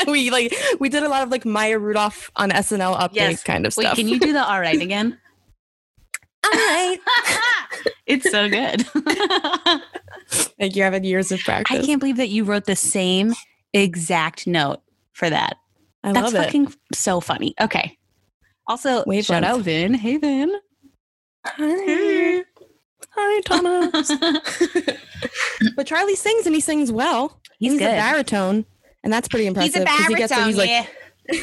we 0.08 0.30
like 0.30 0.52
we 0.80 0.88
did 0.88 1.02
a 1.02 1.08
lot 1.08 1.22
of 1.22 1.28
like 1.30 1.44
Maya 1.44 1.78
Rudolph 1.78 2.30
on 2.36 2.50
SNL 2.50 2.98
update 2.98 3.14
Yes. 3.14 3.42
kind 3.44 3.66
of 3.66 3.76
Wait, 3.76 3.84
stuff. 3.84 3.96
can 3.96 4.08
you 4.08 4.18
do 4.18 4.32
the 4.32 4.42
all 4.44 4.58
right 4.60 4.80
again? 4.80 5.18
all 6.44 6.50
right. 6.50 6.98
it's 8.06 8.30
so 8.30 8.48
good. 8.48 8.84
Like 10.58 10.74
you 10.74 10.82
have 10.82 10.92
had 10.94 11.04
years 11.04 11.30
of 11.30 11.40
practice. 11.40 11.76
I 11.78 11.82
can't 11.84 12.00
believe 12.00 12.16
that 12.16 12.30
you 12.30 12.44
wrote 12.44 12.64
the 12.64 12.74
same 12.76 13.34
exact 13.72 14.46
note 14.46 14.80
for 15.12 15.28
that. 15.28 15.56
I 16.04 16.12
That's 16.12 16.32
love 16.32 16.34
it. 16.34 16.44
fucking 16.46 16.72
so 16.92 17.20
funny. 17.20 17.54
Okay. 17.60 17.96
Also, 18.68 19.02
Wavelength. 19.06 19.26
shout 19.26 19.44
out 19.44 19.60
Vin. 19.62 19.94
Hey 19.94 20.16
Vin. 20.18 20.52
Hi. 21.46 22.42
Hi, 23.16 23.40
Thomas. 23.42 24.10
but 25.76 25.86
Charlie 25.86 26.16
sings 26.16 26.46
and 26.46 26.54
he 26.54 26.60
sings 26.60 26.90
well. 26.92 27.40
He's 27.58 27.72
He's 27.72 27.80
a 27.82 27.84
baritone, 27.84 28.64
and 29.02 29.12
that's 29.12 29.28
pretty 29.28 29.46
impressive. 29.46 29.84
'cause 29.86 30.06
he 30.06 30.14
gets 30.14 30.34
to- 30.34 30.44
he's 30.44 30.56
like, 30.56 30.88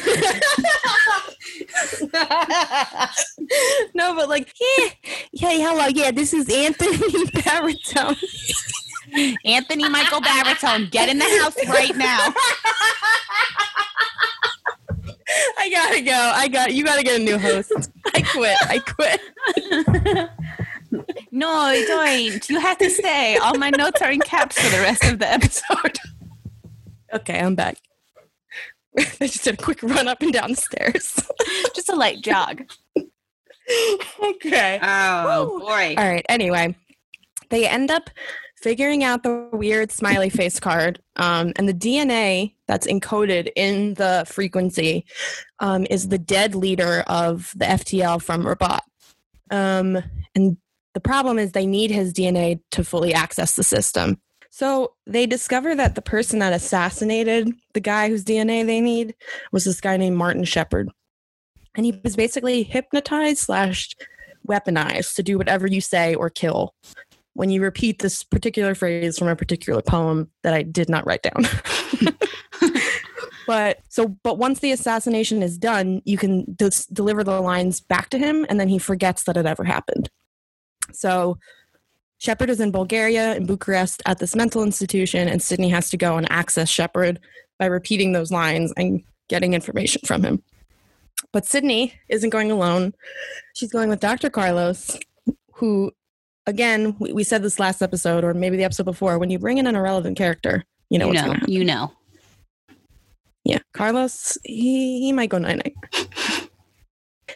no, 3.94 4.14
but 4.14 4.28
like, 4.28 4.52
yeah, 4.60 4.88
hey, 5.34 5.60
hello, 5.60 5.86
yeah, 5.88 6.10
this 6.10 6.32
is 6.34 6.48
Anthony 6.50 7.24
Baritone. 7.44 8.16
Anthony 9.44 9.88
Michael 9.88 10.20
Baritone, 10.20 10.88
get 10.90 11.08
in 11.08 11.18
the 11.18 11.38
house 11.40 11.56
right 11.68 11.96
now. 11.96 12.32
I 15.58 15.70
gotta 15.70 16.00
go. 16.02 16.32
I 16.34 16.48
got 16.48 16.74
you. 16.74 16.84
Gotta 16.84 17.02
get 17.02 17.20
a 17.20 17.24
new 17.24 17.38
host. 17.38 17.72
I 18.14 18.22
quit. 18.22 18.56
I 18.62 18.78
quit. 18.78 19.20
No, 21.30 21.82
don't. 21.86 22.50
You 22.50 22.60
have 22.60 22.76
to 22.78 22.90
stay. 22.90 23.38
All 23.38 23.56
my 23.56 23.70
notes 23.70 24.02
are 24.02 24.10
in 24.10 24.20
caps 24.20 24.60
for 24.60 24.68
the 24.76 24.82
rest 24.82 25.04
of 25.04 25.18
the 25.18 25.30
episode. 25.30 25.98
Okay, 27.14 27.38
I'm 27.38 27.54
back. 27.54 27.76
I 28.98 29.04
just 29.20 29.44
did 29.44 29.60
a 29.60 29.62
quick 29.62 29.82
run 29.82 30.08
up 30.08 30.22
and 30.22 30.32
down 30.32 30.52
the 30.52 30.56
stairs. 30.56 31.20
Just 31.74 31.90
a 31.90 31.94
light 31.94 32.22
jog. 32.22 32.62
okay. 34.22 34.78
Oh 34.82 35.58
boy. 35.60 35.94
All 35.98 36.08
right. 36.08 36.24
Anyway, 36.30 36.74
they 37.50 37.68
end 37.68 37.90
up 37.90 38.08
figuring 38.62 39.02
out 39.02 39.24
the 39.24 39.48
weird 39.52 39.90
smiley 39.90 40.30
face 40.30 40.60
card, 40.60 41.00
um, 41.16 41.52
and 41.56 41.68
the 41.68 41.74
DNA 41.74 42.54
that's 42.68 42.86
encoded 42.86 43.50
in 43.56 43.94
the 43.94 44.24
frequency 44.26 45.04
um, 45.58 45.84
is 45.90 46.08
the 46.08 46.18
dead 46.18 46.54
leader 46.54 47.04
of 47.08 47.52
the 47.56 47.64
FTL 47.64 48.22
from 48.22 48.44
Rabat. 48.44 48.80
Um, 49.50 49.98
and 50.34 50.56
the 50.94 51.00
problem 51.00 51.38
is 51.38 51.52
they 51.52 51.66
need 51.66 51.90
his 51.90 52.12
DNA 52.12 52.60
to 52.70 52.84
fully 52.84 53.12
access 53.12 53.56
the 53.56 53.64
system. 53.64 54.20
So 54.50 54.94
they 55.06 55.26
discover 55.26 55.74
that 55.74 55.94
the 55.94 56.02
person 56.02 56.38
that 56.38 56.52
assassinated 56.52 57.52
the 57.72 57.80
guy 57.80 58.08
whose 58.08 58.24
DNA 58.24 58.64
they 58.64 58.80
need 58.80 59.14
was 59.50 59.64
this 59.64 59.80
guy 59.80 59.96
named 59.96 60.16
Martin 60.16 60.44
Shepard. 60.44 60.90
And 61.74 61.86
he 61.86 61.98
was 62.04 62.16
basically 62.16 62.62
hypnotized 62.62 63.38
slash 63.38 63.96
weaponized 64.46 65.14
to 65.14 65.22
do 65.22 65.38
whatever 65.38 65.66
you 65.66 65.80
say 65.80 66.14
or 66.14 66.28
kill 66.28 66.74
when 67.34 67.50
you 67.50 67.62
repeat 67.62 68.00
this 68.00 68.22
particular 68.22 68.74
phrase 68.74 69.18
from 69.18 69.28
a 69.28 69.36
particular 69.36 69.82
poem 69.82 70.30
that 70.42 70.54
I 70.54 70.62
did 70.62 70.88
not 70.88 71.06
write 71.06 71.22
down. 71.22 71.46
but 73.46 73.80
so, 73.88 74.08
but 74.08 74.38
once 74.38 74.60
the 74.60 74.72
assassination 74.72 75.42
is 75.42 75.56
done, 75.58 76.02
you 76.04 76.18
can 76.18 76.44
dis- 76.54 76.86
deliver 76.86 77.24
the 77.24 77.40
lines 77.40 77.80
back 77.80 78.10
to 78.10 78.18
him, 78.18 78.46
and 78.48 78.60
then 78.60 78.68
he 78.68 78.78
forgets 78.78 79.24
that 79.24 79.36
it 79.36 79.46
ever 79.46 79.64
happened. 79.64 80.10
So, 80.92 81.38
Shepard 82.18 82.50
is 82.50 82.60
in 82.60 82.70
Bulgaria, 82.70 83.34
in 83.34 83.46
Bucharest, 83.46 84.02
at 84.06 84.18
this 84.18 84.36
mental 84.36 84.62
institution, 84.62 85.28
and 85.28 85.42
Sydney 85.42 85.70
has 85.70 85.90
to 85.90 85.96
go 85.96 86.16
and 86.16 86.30
access 86.30 86.68
Shepard 86.68 87.18
by 87.58 87.66
repeating 87.66 88.12
those 88.12 88.30
lines 88.30 88.72
and 88.76 89.02
getting 89.28 89.54
information 89.54 90.02
from 90.04 90.22
him. 90.22 90.42
But 91.32 91.46
Sydney 91.46 91.94
isn't 92.08 92.30
going 92.30 92.50
alone. 92.50 92.92
She's 93.54 93.72
going 93.72 93.88
with 93.88 94.00
Dr. 94.00 94.30
Carlos, 94.30 94.98
who, 95.54 95.92
again, 96.46 96.96
we, 96.98 97.12
we 97.12 97.24
said 97.24 97.42
this 97.42 97.58
last 97.58 97.82
episode, 97.82 98.24
or 98.24 98.34
maybe 98.34 98.56
the 98.56 98.64
episode 98.64 98.84
before, 98.84 99.18
when 99.18 99.30
you 99.30 99.38
bring 99.38 99.58
in 99.58 99.66
an 99.66 99.76
irrelevant 99.76 100.16
character, 100.16 100.64
you 100.90 100.98
know 100.98 101.06
you 101.10 101.14
what's 101.14 101.26
know, 101.26 101.46
you 101.46 101.64
know. 101.64 101.92
Yeah, 103.44 103.58
Carlos, 103.74 104.38
he, 104.44 105.00
he 105.00 105.12
might 105.12 105.30
go 105.30 105.38
night 105.38 105.62
night. 105.64 106.48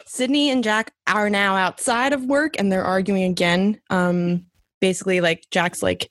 Sydney 0.05 0.49
and 0.51 0.63
Jack 0.63 0.93
are 1.07 1.29
now 1.29 1.55
outside 1.55 2.13
of 2.13 2.23
work 2.25 2.55
and 2.57 2.71
they're 2.71 2.83
arguing 2.83 3.23
again. 3.23 3.79
Um, 3.89 4.45
basically, 4.79 5.19
like 5.21 5.45
Jack's 5.51 5.83
like, 5.83 6.09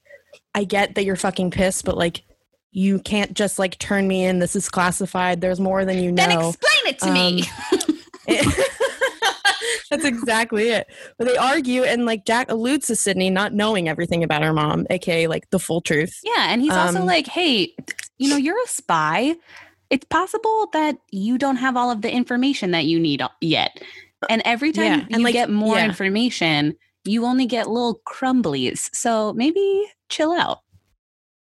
I 0.55 0.65
get 0.65 0.95
that 0.95 1.05
you're 1.05 1.17
fucking 1.17 1.51
pissed, 1.51 1.85
but 1.85 1.97
like, 1.97 2.23
you 2.73 2.99
can't 2.99 3.33
just 3.33 3.59
like 3.59 3.79
turn 3.79 4.07
me 4.07 4.25
in. 4.25 4.39
This 4.39 4.55
is 4.55 4.69
classified. 4.69 5.41
There's 5.41 5.61
more 5.61 5.87
than 5.87 5.99
you 5.99 6.13
know. 6.13 6.27
Then 6.27 6.41
explain 6.41 6.87
it 6.87 6.99
to 6.99 7.11
me. 7.11 7.45
That's 9.91 10.05
exactly 10.05 10.69
it. 10.69 10.87
But 11.19 11.29
they 11.29 11.37
argue, 11.37 11.83
and 11.85 12.07
like 12.07 12.25
Jack 12.25 12.51
alludes 12.51 12.87
to 12.89 12.97
Sydney 12.97 13.31
not 13.31 13.53
knowing 13.53 13.89
everything 13.89 14.23
about 14.25 14.43
her 14.43 14.53
mom, 14.53 14.87
aka 14.91 15.27
like 15.27 15.51
the 15.51 15.59
full 15.59 15.81
truth. 15.81 16.19
Yeah, 16.25 16.47
and 16.53 16.61
he's 16.63 16.73
also 16.73 17.01
Um, 17.01 17.07
like, 17.07 17.27
"Hey, 17.27 17.75
you 18.19 18.29
know, 18.29 18.37
you're 18.37 18.61
a 18.63 18.67
spy. 18.69 19.37
It's 19.91 20.07
possible 20.07 20.69
that 20.73 20.97
you 21.13 21.39
don't 21.39 21.57
have 21.57 21.77
all 21.77 21.91
of 21.91 22.03
the 22.03 22.13
information 22.13 22.73
that 22.73 22.87
you 22.87 22.99
need 22.99 23.23
yet. 23.41 23.81
And 24.29 24.43
every 24.45 24.73
time 24.73 24.85
Yeah, 24.85 24.97
you 25.01 25.07
and, 25.13 25.23
like, 25.23 25.35
get 25.35 25.51
more 25.51 25.77
yeah. 25.77 25.85
information, 25.85 26.77
you 27.05 27.25
only 27.25 27.47
get 27.47 27.69
little 27.69 28.01
crumblies. 28.07 28.91
So 28.95 29.33
maybe 29.35 29.85
chill 30.09 30.33
out." 30.33 30.61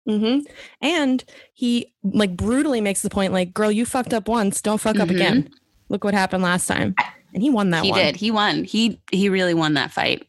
hmm 0.06 0.40
And 0.82 1.24
he 1.54 1.94
like 2.02 2.36
brutally 2.36 2.80
makes 2.80 3.02
the 3.02 3.08
point, 3.10 3.32
like, 3.32 3.54
"Girl, 3.54 3.70
you 3.70 3.86
fucked 3.86 4.12
up 4.12 4.28
once. 4.28 4.60
Don't 4.60 4.80
fuck 4.80 4.98
up 4.98 5.08
Mhm. 5.08 5.14
again. 5.14 5.48
Look 5.88 6.02
what 6.04 6.12
happened 6.14 6.42
last 6.42 6.66
time." 6.66 6.94
And 7.34 7.42
he 7.42 7.50
won 7.50 7.70
that 7.70 7.78
one. 7.78 7.84
he 7.84 7.90
one. 7.90 8.00
did. 8.00 8.16
He 8.16 8.30
won. 8.30 8.64
He 8.64 9.00
he 9.10 9.28
really 9.28 9.54
won 9.54 9.74
that 9.74 9.90
fight. 9.90 10.26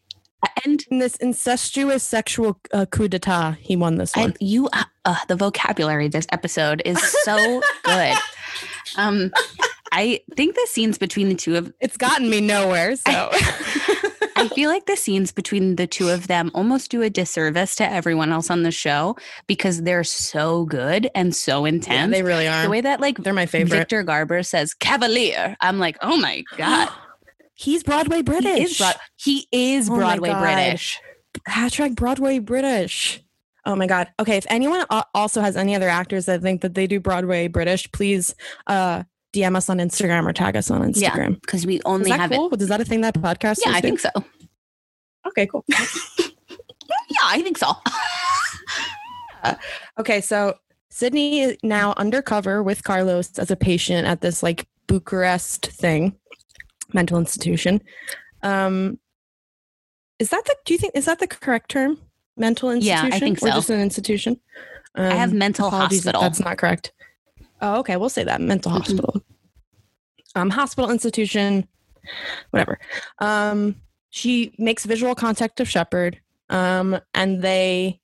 And 0.63 0.83
In 0.91 0.99
this 0.99 1.15
incestuous 1.17 2.03
sexual 2.03 2.59
uh, 2.73 2.85
coup 2.85 3.07
d'état, 3.07 3.57
he 3.59 3.75
won 3.75 3.95
this 3.95 4.15
one. 4.15 4.33
you, 4.39 4.67
uh, 4.73 4.83
uh, 5.05 5.15
the 5.27 5.35
vocabulary 5.35 6.07
this 6.07 6.27
episode 6.31 6.81
is 6.85 7.01
so 7.23 7.61
good. 7.83 8.13
Um, 8.95 9.31
I 9.91 10.21
think 10.35 10.55
the 10.55 10.67
scenes 10.69 10.97
between 10.99 11.29
the 11.29 11.35
two 11.35 11.55
of 11.55 11.73
it's 11.79 11.97
gotten 11.97 12.29
me 12.29 12.41
nowhere. 12.41 12.95
So 12.95 13.31
I 14.35 14.47
feel 14.49 14.69
like 14.69 14.85
the 14.85 14.97
scenes 14.97 15.31
between 15.31 15.77
the 15.77 15.87
two 15.87 16.09
of 16.09 16.27
them 16.27 16.51
almost 16.53 16.91
do 16.91 17.01
a 17.01 17.09
disservice 17.09 17.75
to 17.77 17.89
everyone 17.89 18.31
else 18.31 18.49
on 18.49 18.63
the 18.63 18.71
show 18.71 19.15
because 19.47 19.83
they're 19.83 20.03
so 20.03 20.65
good 20.65 21.09
and 21.15 21.35
so 21.35 21.63
yeah, 21.65 21.69
intense. 21.69 22.11
they 22.11 22.21
really 22.23 22.47
are. 22.47 22.63
the 22.63 22.69
way 22.69 22.81
that 22.81 22.99
like 22.99 23.17
They're 23.17 23.33
my 23.33 23.45
favorite. 23.45 23.77
Victor 23.77 24.03
Garber 24.03 24.43
says 24.43 24.73
Cavalier, 24.73 25.55
I'm 25.61 25.79
like, 25.79 25.97
oh 26.01 26.17
my 26.17 26.43
god, 26.57 26.89
He's 27.53 27.83
Broadway 27.83 28.21
British. 28.21 28.57
he 28.57 28.63
is, 28.63 28.77
Broad- 28.77 28.95
he 29.15 29.47
is 29.51 29.89
Oh 29.89 29.95
Broadway. 29.95 30.33
British. 30.33 30.99
Hashtag 31.49 31.95
Broadway 31.95 32.39
British. 32.39 33.21
Oh 33.65 33.75
my 33.75 33.87
God. 33.87 34.09
Okay. 34.19 34.37
If 34.37 34.45
anyone 34.49 34.85
also 35.15 35.41
has 35.41 35.57
any 35.57 35.75
other 35.75 35.89
actors 35.89 36.25
that 36.27 36.41
think 36.41 36.61
that 36.61 36.75
they 36.75 36.85
do 36.85 36.99
Broadway 36.99 37.47
British, 37.47 37.91
please 37.91 38.35
uh, 38.67 39.03
DM 39.35 39.55
us 39.55 39.69
on 39.69 39.77
Instagram 39.79 40.25
or 40.27 40.33
tag 40.33 40.55
us 40.55 40.71
on 40.71 40.81
Yeah, 40.93 41.11
Instagram. 41.11 41.41
Because 41.41 41.65
we 41.65 41.75
Is 41.75 41.81
only 41.85 42.09
that 42.09 42.19
have 42.19 42.31
cool? 42.31 42.53
Is 42.61 42.69
that 42.69 42.79
a 42.81 42.85
thing 42.85 43.01
that 43.01 43.15
podcast? 43.15 43.59
Yeah, 43.65 43.73
I 43.73 43.81
think 43.81 43.99
so. 43.99 44.09
Okay, 45.27 45.45
cool. 45.47 45.65
Yeah, 45.69 47.25
I 47.25 47.41
think 47.41 47.57
so. 47.57 47.71
Okay, 49.99 50.21
so 50.21 50.55
Sydney 50.89 51.41
is 51.41 51.57
now 51.63 51.93
undercover 51.97 52.63
with 52.63 52.83
Carlos 52.83 53.37
as 53.37 53.51
a 53.51 53.55
patient 53.55 54.07
at 54.07 54.21
this 54.21 54.41
like 54.41 54.67
Bucharest 54.87 55.67
thing, 55.67 56.15
mental 56.93 57.17
institution. 57.19 57.81
Um, 58.43 58.99
is 60.19 60.29
that 60.29 60.45
the? 60.45 60.55
Do 60.65 60.73
you 60.73 60.77
think 60.77 60.93
is 60.95 61.05
that 61.05 61.19
the 61.19 61.27
correct 61.27 61.69
term? 61.69 61.99
Mental 62.37 62.69
institution, 62.69 63.07
Yeah, 63.09 63.15
I 63.15 63.19
think 63.19 63.37
or 63.37 63.47
so. 63.47 63.55
just 63.55 63.69
an 63.69 63.81
institution. 63.81 64.39
Um, 64.95 65.11
I 65.11 65.15
have 65.15 65.33
mental 65.33 65.67
apologies 65.67 65.99
if 65.99 66.05
hospital. 66.05 66.21
That's 66.21 66.39
not 66.39 66.57
correct. 66.57 66.91
Oh, 67.61 67.79
okay. 67.79 67.95
We'll 67.97 68.09
say 68.09 68.23
that 68.23 68.41
mental 68.41 68.71
Mhm. 68.71 68.77
hospital. 68.77 69.21
Um, 70.35 70.49
hospital 70.49 70.91
institution, 70.91 71.67
whatever. 72.51 72.77
Um, 73.19 73.75
she 74.09 74.53
makes 74.57 74.85
visual 74.85 75.15
contact 75.15 75.59
of 75.59 75.69
Shepard. 75.69 76.19
Um, 76.49 76.99
and 77.13 77.41
they 77.41 78.01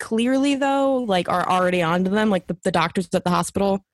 clearly 0.00 0.54
though 0.56 0.96
like 1.06 1.28
are 1.28 1.48
already 1.48 1.80
onto 1.82 2.10
them, 2.10 2.30
like 2.30 2.46
the, 2.46 2.56
the 2.64 2.72
doctors 2.72 3.08
at 3.14 3.24
the 3.24 3.30
hospital, 3.30 3.84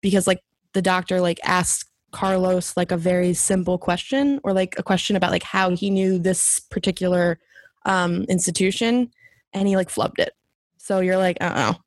because 0.00 0.26
like 0.26 0.42
the 0.72 0.82
doctor 0.82 1.20
like 1.20 1.38
asks 1.44 1.88
Carlos 2.12 2.76
like 2.76 2.92
a 2.92 2.96
very 2.96 3.34
simple 3.34 3.78
question 3.78 4.40
or 4.44 4.52
like 4.52 4.74
a 4.78 4.82
question 4.82 5.16
about 5.16 5.30
like 5.30 5.42
how 5.42 5.70
he 5.70 5.90
knew 5.90 6.18
this 6.18 6.58
particular 6.60 7.38
um 7.84 8.22
institution 8.24 9.10
and 9.52 9.66
he 9.68 9.76
like 9.76 9.88
flubbed 9.90 10.18
it. 10.18 10.32
So 10.78 11.00
you're 11.00 11.18
like, 11.18 11.38
uh 11.40 11.72
oh. 11.74 11.80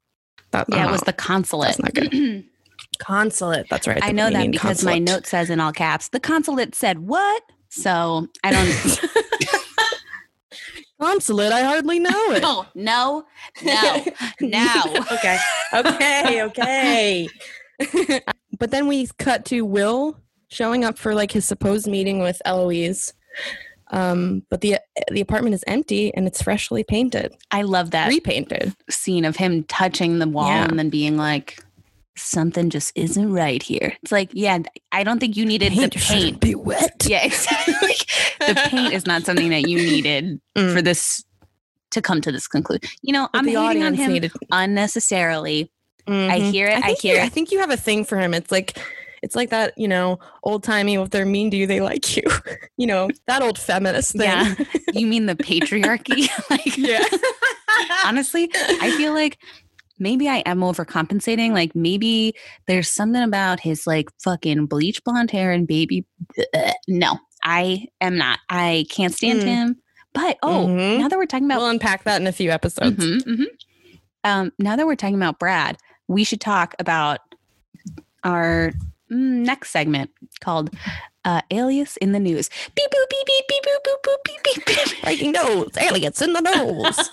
That, 0.52 0.68
Yeah, 0.70 0.88
it 0.88 0.92
was 0.92 1.02
the 1.02 1.14
consulate. 1.14 1.76
That's 1.78 1.96
not 1.96 2.12
Consulate. 3.00 3.68
That's 3.70 3.88
right. 3.88 4.00
I 4.04 4.12
know 4.12 4.26
that 4.26 4.32
Canadian 4.32 4.52
because 4.52 4.84
my 4.84 4.98
note 5.00 5.26
says 5.28 5.50
in 5.50 5.60
all 5.60 5.72
caps, 5.72 6.10
the 6.10 6.20
consulate 6.20 6.76
said 6.76 7.00
what? 7.00 7.44
So 7.70 8.28
I 8.44 8.52
don't 8.52 9.00
Consulate. 11.02 11.52
I 11.52 11.62
hardly 11.64 12.00
know 12.00 12.32
it. 12.32 12.42
No, 12.42 12.66
no, 12.74 13.26
no, 13.64 14.06
no. 14.42 14.84
okay. 15.12 15.38
Okay. 15.74 16.42
Okay. 16.44 17.28
but 18.58 18.72
then 18.72 18.88
we 18.88 19.08
cut 19.20 19.44
to 19.46 19.66
Will 19.66 20.18
showing 20.48 20.86
up 20.86 20.98
for 20.98 21.14
like 21.14 21.32
his 21.34 21.44
supposed 21.46 21.86
meeting 21.88 22.20
with 22.20 22.42
Eloise. 22.46 23.14
Um, 23.92 24.44
but 24.50 24.62
the 24.62 24.78
the 25.12 25.20
apartment 25.22 25.54
is 25.54 25.64
empty 25.68 26.14
and 26.16 26.26
it's 26.28 26.42
freshly 26.42 26.84
painted, 26.84 27.36
I 27.52 27.62
love 27.64 27.92
that 27.92 28.08
repainted. 28.08 28.74
scene 28.90 29.26
of 29.26 29.36
him 29.36 29.64
touching 29.66 30.20
the 30.20 30.28
wall 30.28 30.48
Yeah. 30.48 30.64
and 30.66 30.80
then 30.80 30.90
being 30.90 31.18
like, 31.18 31.62
something 32.18 32.70
just 32.70 32.92
isn't 32.96 33.32
right 33.32 33.62
here. 33.62 33.94
It's 34.02 34.12
like, 34.12 34.30
yeah, 34.34 34.60
I 34.92 35.04
don't 35.04 35.20
think 35.20 35.36
you 35.38 35.46
needed 35.46 35.74
the 35.74 35.90
paint. 35.90 36.40
be 36.40 36.56
wet. 36.56 37.06
Yeah, 37.06 37.24
exactly. 37.26 37.96
the 38.40 38.68
paint 38.70 38.94
is 38.94 39.06
not 39.06 39.24
something 39.24 39.50
that 39.50 39.68
you 39.70 39.78
needed 39.78 40.40
Mm. 40.56 40.74
for 40.74 40.82
this 40.82 41.24
to 41.92 42.02
come 42.02 42.22
to 42.22 42.32
this 42.32 42.48
conclusion. 42.48 42.82
You 43.02 43.14
know, 43.14 43.28
But 43.34 43.40
I'm 43.40 43.46
the 43.46 43.52
hating 43.52 43.84
on 43.84 43.94
audience 43.94 43.98
him 44.00 44.14
needed. 44.14 44.32
unnecessarily. 44.52 45.72
I 46.08 46.12
Mhm. 46.40 46.52
hear 46.52 46.68
it. 46.68 46.78
I, 46.78 46.82
think 46.82 47.00
hear 47.02 47.16
you, 47.16 47.22
I 47.22 47.30
think 47.30 47.52
you 47.52 47.60
have 47.60 47.72
a 47.72 47.78
thing 47.78 48.06
for 48.06 48.18
him. 48.18 48.34
It's 48.34 48.52
like 48.52 48.78
It's 49.24 49.36
like 49.36 49.50
that, 49.50 49.74
you 49.76 49.88
know, 49.88 50.20
old 50.44 50.64
timey. 50.64 50.96
If 50.96 51.10
they're 51.10 51.26
mean 51.26 51.50
to 51.50 51.58
you, 51.58 51.66
they 51.66 51.82
like 51.82 52.16
you. 52.16 52.22
you 52.78 52.86
know, 52.86 53.10
that 53.26 53.42
old 53.42 53.58
feminist 53.58 54.12
thing. 54.12 54.22
Yeah. 54.22 54.54
you 54.94 55.08
mean 55.08 55.26
the 55.26 55.36
patriarchy? 55.36 56.30
like, 56.52 56.78
yeah. 56.78 57.04
honestly, 58.06 58.52
I 58.54 58.94
feel 58.98 59.14
like 59.14 59.40
maybe 60.00 60.28
I 60.30 60.38
am 60.40 60.60
overcompensating. 60.60 61.52
Like 61.52 61.76
maybe 61.76 62.34
there's 62.68 62.90
something 62.92 63.22
about 63.24 63.60
his 63.60 63.86
like 63.88 64.10
fucking 64.24 64.66
bleach 64.68 65.04
blonde 65.04 65.32
hair 65.32 65.52
and 65.52 65.68
baby. 65.68 66.06
No, 66.88 67.18
I 67.44 67.88
am 68.02 68.18
not. 68.18 68.40
I 68.50 68.86
can't 68.90 69.14
stand 69.14 69.42
Mm. 69.42 69.46
him. 69.46 69.76
But 70.14 70.38
oh, 70.44 70.68
Mhm. 70.68 71.00
now 71.00 71.08
that 71.10 71.18
we're 71.18 71.26
talking 71.26 71.46
about 71.46 71.60
we'll 71.60 71.70
unpack 71.70 72.04
that 72.06 72.22
in 72.22 72.28
a 72.28 72.32
few 72.32 72.50
episodes. 72.52 73.04
Mhm, 73.06 73.22
mhm. 73.24 73.46
Um, 74.24 74.52
now 74.60 74.76
that 74.76 74.86
we're 74.88 74.96
talking 74.96 75.16
about 75.16 75.40
Brad, 75.40 75.78
we 76.08 76.24
should 76.24 76.40
talk 76.42 76.74
about 76.80 77.20
our 78.24 78.72
mm, 79.12 79.46
next 79.46 79.72
segment 79.72 80.10
called 80.40 80.70
uh, 81.26 81.42
"Alias 81.52 81.98
in 81.98 82.12
the 82.12 82.20
News." 82.20 82.50
Beep 82.76 82.90
boop 82.90 83.10
beep 83.10 83.26
beep 83.26 83.46
beep 83.48 83.64
boop 83.64 83.84
boop 83.86 84.02
boop 84.04 84.18
beep 84.26 84.44
beep 84.44 84.66
beep. 84.66 85.04
Breaking 85.04 85.32
news, 85.34 85.70
aliens 85.78 86.22
in 86.22 86.34
the 86.34 86.42
nose. 86.42 87.10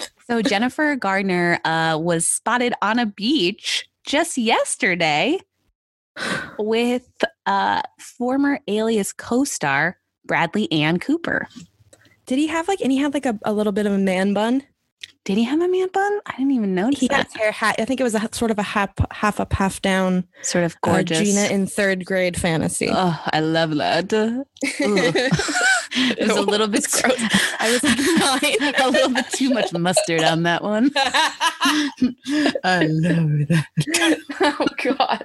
So 0.30 0.42
Jennifer 0.42 0.94
Garner 0.94 1.58
uh, 1.64 1.98
was 2.00 2.24
spotted 2.24 2.72
on 2.82 3.00
a 3.00 3.06
beach 3.06 3.88
just 4.06 4.38
yesterday 4.38 5.40
with 6.56 7.08
uh, 7.46 7.82
former 7.98 8.60
Alias 8.68 9.12
co-star 9.12 9.98
Bradley 10.24 10.70
Ann 10.70 11.00
Cooper. 11.00 11.48
Did 12.26 12.38
he 12.38 12.46
have 12.46 12.68
like, 12.68 12.80
and 12.80 12.92
he 12.92 12.98
had 12.98 13.12
like 13.12 13.26
a, 13.26 13.40
a 13.44 13.52
little 13.52 13.72
bit 13.72 13.86
of 13.86 13.92
a 13.92 13.98
man 13.98 14.32
bun? 14.32 14.62
Did 15.26 15.36
he 15.36 15.44
have 15.44 15.60
a 15.60 15.68
man 15.68 15.88
bun? 15.92 16.20
I 16.26 16.32
didn't 16.38 16.52
even 16.52 16.74
notice 16.74 16.98
He 17.00 17.08
that. 17.08 17.28
had 17.30 17.40
hair 17.40 17.52
hat. 17.52 17.76
I 17.78 17.84
think 17.84 18.00
it 18.00 18.04
was 18.04 18.14
a 18.14 18.26
sort 18.32 18.50
of 18.50 18.58
a 18.58 18.62
half, 18.62 18.90
half 19.12 19.38
up, 19.38 19.52
half 19.52 19.82
down. 19.82 20.24
Sort 20.42 20.64
of 20.64 20.72
Uh, 20.82 20.92
gorgeous. 20.92 21.18
Gina 21.20 21.42
in 21.54 21.66
third 21.66 22.06
grade 22.06 22.38
fantasy. 22.40 22.88
Oh, 22.90 23.22
I 23.32 23.40
love 23.40 23.76
that. 23.76 24.12
It 25.92 26.28
was 26.28 26.36
a 26.36 26.42
little 26.42 26.68
bit 26.68 26.86
gross. 26.88 27.16
I 27.58 27.72
was 27.72 27.82
like 27.82 27.98
nine. 28.60 28.74
a 28.80 28.90
little 28.90 29.08
bit 29.12 29.28
too 29.32 29.50
much 29.50 29.72
mustard 29.72 30.22
on 30.22 30.44
that 30.44 30.62
one. 30.62 30.92
I 32.62 32.86
love 32.88 33.48
that. 33.48 34.18
oh 34.40 34.66
god. 34.84 35.24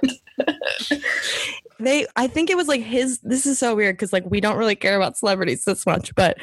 they 1.78 2.06
I 2.16 2.26
think 2.26 2.50
it 2.50 2.56
was 2.56 2.66
like 2.66 2.82
his 2.82 3.20
this 3.20 3.46
is 3.46 3.60
so 3.60 3.76
weird 3.76 3.94
because 3.96 4.12
like 4.12 4.24
we 4.28 4.40
don't 4.40 4.56
really 4.56 4.74
care 4.74 4.96
about 4.96 5.16
celebrities 5.16 5.64
this 5.64 5.86
much, 5.86 6.12
but 6.16 6.36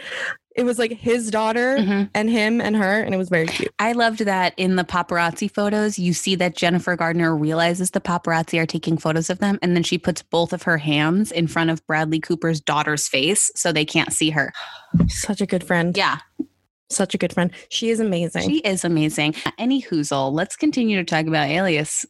it 0.55 0.63
was 0.63 0.77
like 0.77 0.91
his 0.93 1.31
daughter 1.31 1.77
Mhm. 1.79 2.09
and 2.13 2.29
him 2.29 2.61
and 2.61 2.75
her, 2.75 3.01
and 3.01 3.13
it 3.13 3.17
was 3.17 3.29
very 3.29 3.47
cute. 3.47 3.73
I 3.79 3.93
loved 3.93 4.19
that 4.19 4.53
in 4.57 4.75
the 4.75 4.83
paparazzi 4.83 5.49
photos, 5.51 5.97
you 5.97 6.13
see 6.13 6.35
that 6.35 6.55
Jennifer 6.55 6.95
Garner 6.95 7.35
realizes 7.35 7.91
the 7.91 8.01
paparazzi 8.01 8.59
are 8.61 8.65
taking 8.65 8.97
photos 8.97 9.29
of 9.29 9.39
them, 9.39 9.57
and 9.61 9.75
then 9.75 9.83
she 9.83 9.97
puts 9.97 10.21
both 10.21 10.53
of 10.53 10.63
her 10.63 10.77
hands 10.77 11.31
in 11.31 11.47
front 11.47 11.69
of 11.69 11.85
Bradley 11.87 12.19
Cooper's 12.19 12.61
daughter's 12.61 13.07
face 13.07 13.49
so 13.55 13.71
they 13.71 13.85
can't 13.85 14.13
see 14.13 14.29
her. 14.29 14.53
Such 15.07 15.41
a 15.41 15.45
good 15.45 15.63
friend. 15.63 15.95
Yeah, 15.97 16.17
Such 16.89 17.15
a 17.15 17.17
good 17.17 17.33
friend. 17.33 17.49
She 17.69 17.89
is 17.89 17.99
amazing. 17.99 18.47
she 18.47 18.57
is 18.59 18.85
amazing. 18.85 19.33
Any 19.57 19.81
whoozle, 19.81 20.31
let's 20.31 20.55
continue 20.55 20.97
to 20.97 21.03
talk 21.03 21.25
about 21.25 21.49
Alias. 21.49 22.05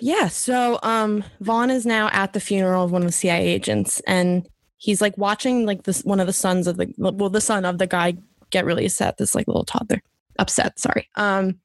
Yeah. 0.00 0.26
So 0.28 0.78
um 0.82 1.22
Vaughn 1.40 1.70
is 1.70 1.86
now 1.86 2.08
at 2.12 2.32
the 2.32 2.40
funeral 2.40 2.84
of 2.84 2.90
one 2.92 3.02
of 3.02 3.08
the 3.08 3.12
CIA 3.12 3.46
agents 3.46 4.02
and 4.06 4.46
he's 4.78 5.00
like 5.00 5.16
watching 5.18 5.66
like 5.66 5.84
this 5.84 6.02
one 6.02 6.20
of 6.20 6.26
the 6.26 6.32
sons 6.32 6.66
of 6.66 6.76
the 6.76 6.92
well, 6.98 7.30
the 7.30 7.40
son 7.40 7.64
of 7.64 7.78
the 7.78 7.86
guy 7.86 8.16
get 8.50 8.64
really 8.64 8.86
upset, 8.86 9.18
this 9.18 9.34
like 9.34 9.46
little 9.48 9.64
toddler. 9.64 10.02
Upset, 10.38 10.78
sorry. 10.78 11.08
Um 11.16 11.60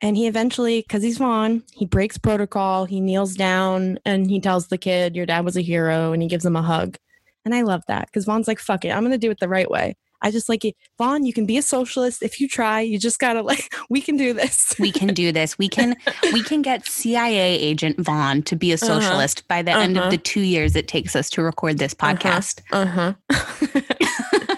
and 0.00 0.16
he 0.16 0.26
eventually, 0.26 0.80
because 0.80 1.02
he's 1.04 1.18
Vaughn, 1.18 1.62
he 1.72 1.86
breaks 1.86 2.18
protocol, 2.18 2.86
he 2.86 3.00
kneels 3.00 3.36
down 3.36 4.00
and 4.04 4.28
he 4.28 4.40
tells 4.40 4.66
the 4.66 4.78
kid, 4.78 5.14
Your 5.14 5.26
dad 5.26 5.44
was 5.44 5.56
a 5.56 5.62
hero, 5.62 6.12
and 6.12 6.20
he 6.20 6.28
gives 6.28 6.44
him 6.44 6.56
a 6.56 6.62
hug. 6.62 6.98
And 7.44 7.54
I 7.54 7.62
love 7.62 7.82
that 7.86 8.06
because 8.06 8.24
Vaughn's 8.24 8.48
like, 8.48 8.58
fuck 8.58 8.84
it, 8.84 8.90
I'm 8.90 9.02
gonna 9.02 9.18
do 9.18 9.30
it 9.30 9.38
the 9.38 9.48
right 9.48 9.70
way. 9.70 9.96
I 10.22 10.30
just 10.30 10.48
like 10.48 10.64
it. 10.64 10.74
Vaughn, 10.98 11.24
you 11.26 11.32
can 11.32 11.46
be 11.46 11.58
a 11.58 11.62
socialist 11.62 12.22
if 12.22 12.40
you 12.40 12.48
try. 12.48 12.80
You 12.80 12.98
just 12.98 13.18
gotta 13.18 13.42
like, 13.42 13.74
we 13.90 14.00
can 14.00 14.16
do 14.16 14.32
this. 14.32 14.74
We 14.78 14.92
can 14.92 15.12
do 15.14 15.32
this. 15.32 15.58
We 15.58 15.68
can 15.68 15.96
we 16.32 16.42
can 16.42 16.62
get 16.62 16.86
CIA 16.86 17.58
agent 17.58 18.00
Vaughn 18.00 18.42
to 18.44 18.56
be 18.56 18.70
a 18.70 18.74
Uh-huh. 18.76 18.86
socialist 19.00 19.46
by 19.48 19.62
the 19.62 19.72
end 19.72 19.96
Uh-huh. 19.98 20.06
of 20.06 20.10
the 20.10 20.18
two 20.18 20.40
years 20.40 20.76
it 20.76 20.88
takes 20.88 21.14
us 21.16 21.28
to 21.30 21.42
record 21.42 21.78
this 21.78 21.94
podcast. 21.94 22.60
Uh 22.72 22.86
huh. 22.86 23.12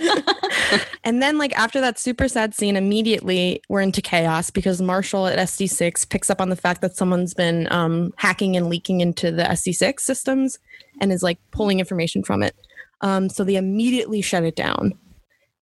and 1.05 1.23
then, 1.23 1.39
like, 1.39 1.53
after 1.59 1.81
that 1.81 1.99
super 1.99 2.29
sad 2.29 2.55
scene, 2.55 2.77
immediately 2.77 3.61
we're 3.69 3.81
into 3.81 4.01
chaos 4.01 4.51
because 4.51 4.81
Marshall 4.81 5.27
at 5.27 5.39
SD6 5.39 6.09
picks 6.09 6.31
up 6.31 6.41
on 6.41 6.49
the 6.49 6.57
fact 6.57 6.81
that 6.83 6.97
someone's 6.97 7.35
been 7.35 7.71
um, 7.73 8.12
hacking 8.17 8.57
and 8.57 8.69
leaking 8.69 9.01
into 9.01 9.31
the 9.31 9.43
SD6 9.45 10.01
systems 10.01 10.59
and 11.01 11.12
is 11.12 11.23
like 11.23 11.39
pulling 11.51 11.81
information 11.81 12.23
from 12.23 12.43
it. 12.43 12.55
Um, 13.01 13.29
so 13.29 13.45
they 13.45 13.57
immediately 13.57 14.23
shut 14.23 14.45
it 14.45 14.57
down. 14.57 14.93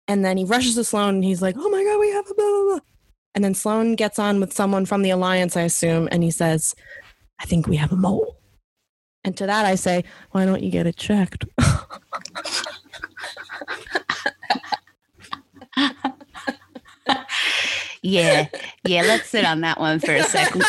And 0.09 0.25
then 0.25 0.37
he 0.37 0.45
rushes 0.45 0.75
to 0.75 0.85
Sloane 0.85 1.17
and 1.17 1.25
he's 1.25 1.43
like, 1.43 1.55
oh 1.59 1.69
my 1.69 1.85
God, 1.85 2.01
we 2.01 2.11
have 2.11 2.29
a 2.31 2.35
blah, 2.35 2.45
blah, 2.45 2.65
blah. 2.65 2.79
And 3.35 3.45
then 3.45 3.55
Sloane 3.55 3.95
gets 3.95 4.19
on 4.19 4.41
with 4.41 4.53
someone 4.53 4.87
from 4.87 5.03
the 5.03 5.11
Alliance, 5.11 5.57
I 5.57 5.63
assume, 5.63 6.09
and 6.11 6.25
he 6.25 6.31
says, 6.31 6.75
I 7.39 7.45
think 7.45 7.69
we 7.69 7.77
have 7.77 7.93
a 7.93 7.97
mole. 7.97 8.37
And 9.23 9.37
to 9.37 9.47
that 9.47 9.67
I 9.67 9.75
say, 9.75 10.05
why 10.33 10.45
don't 10.47 10.63
you 10.63 10.71
get 10.71 10.87
it 10.87 10.97
checked? 10.97 11.45
Yeah. 18.03 18.49
Yeah, 18.85 19.03
let's 19.03 19.29
sit 19.29 19.45
on 19.45 19.61
that 19.63 19.79
one 19.81 20.01
for 20.01 20.15
a 20.15 20.23
second. 20.23 20.65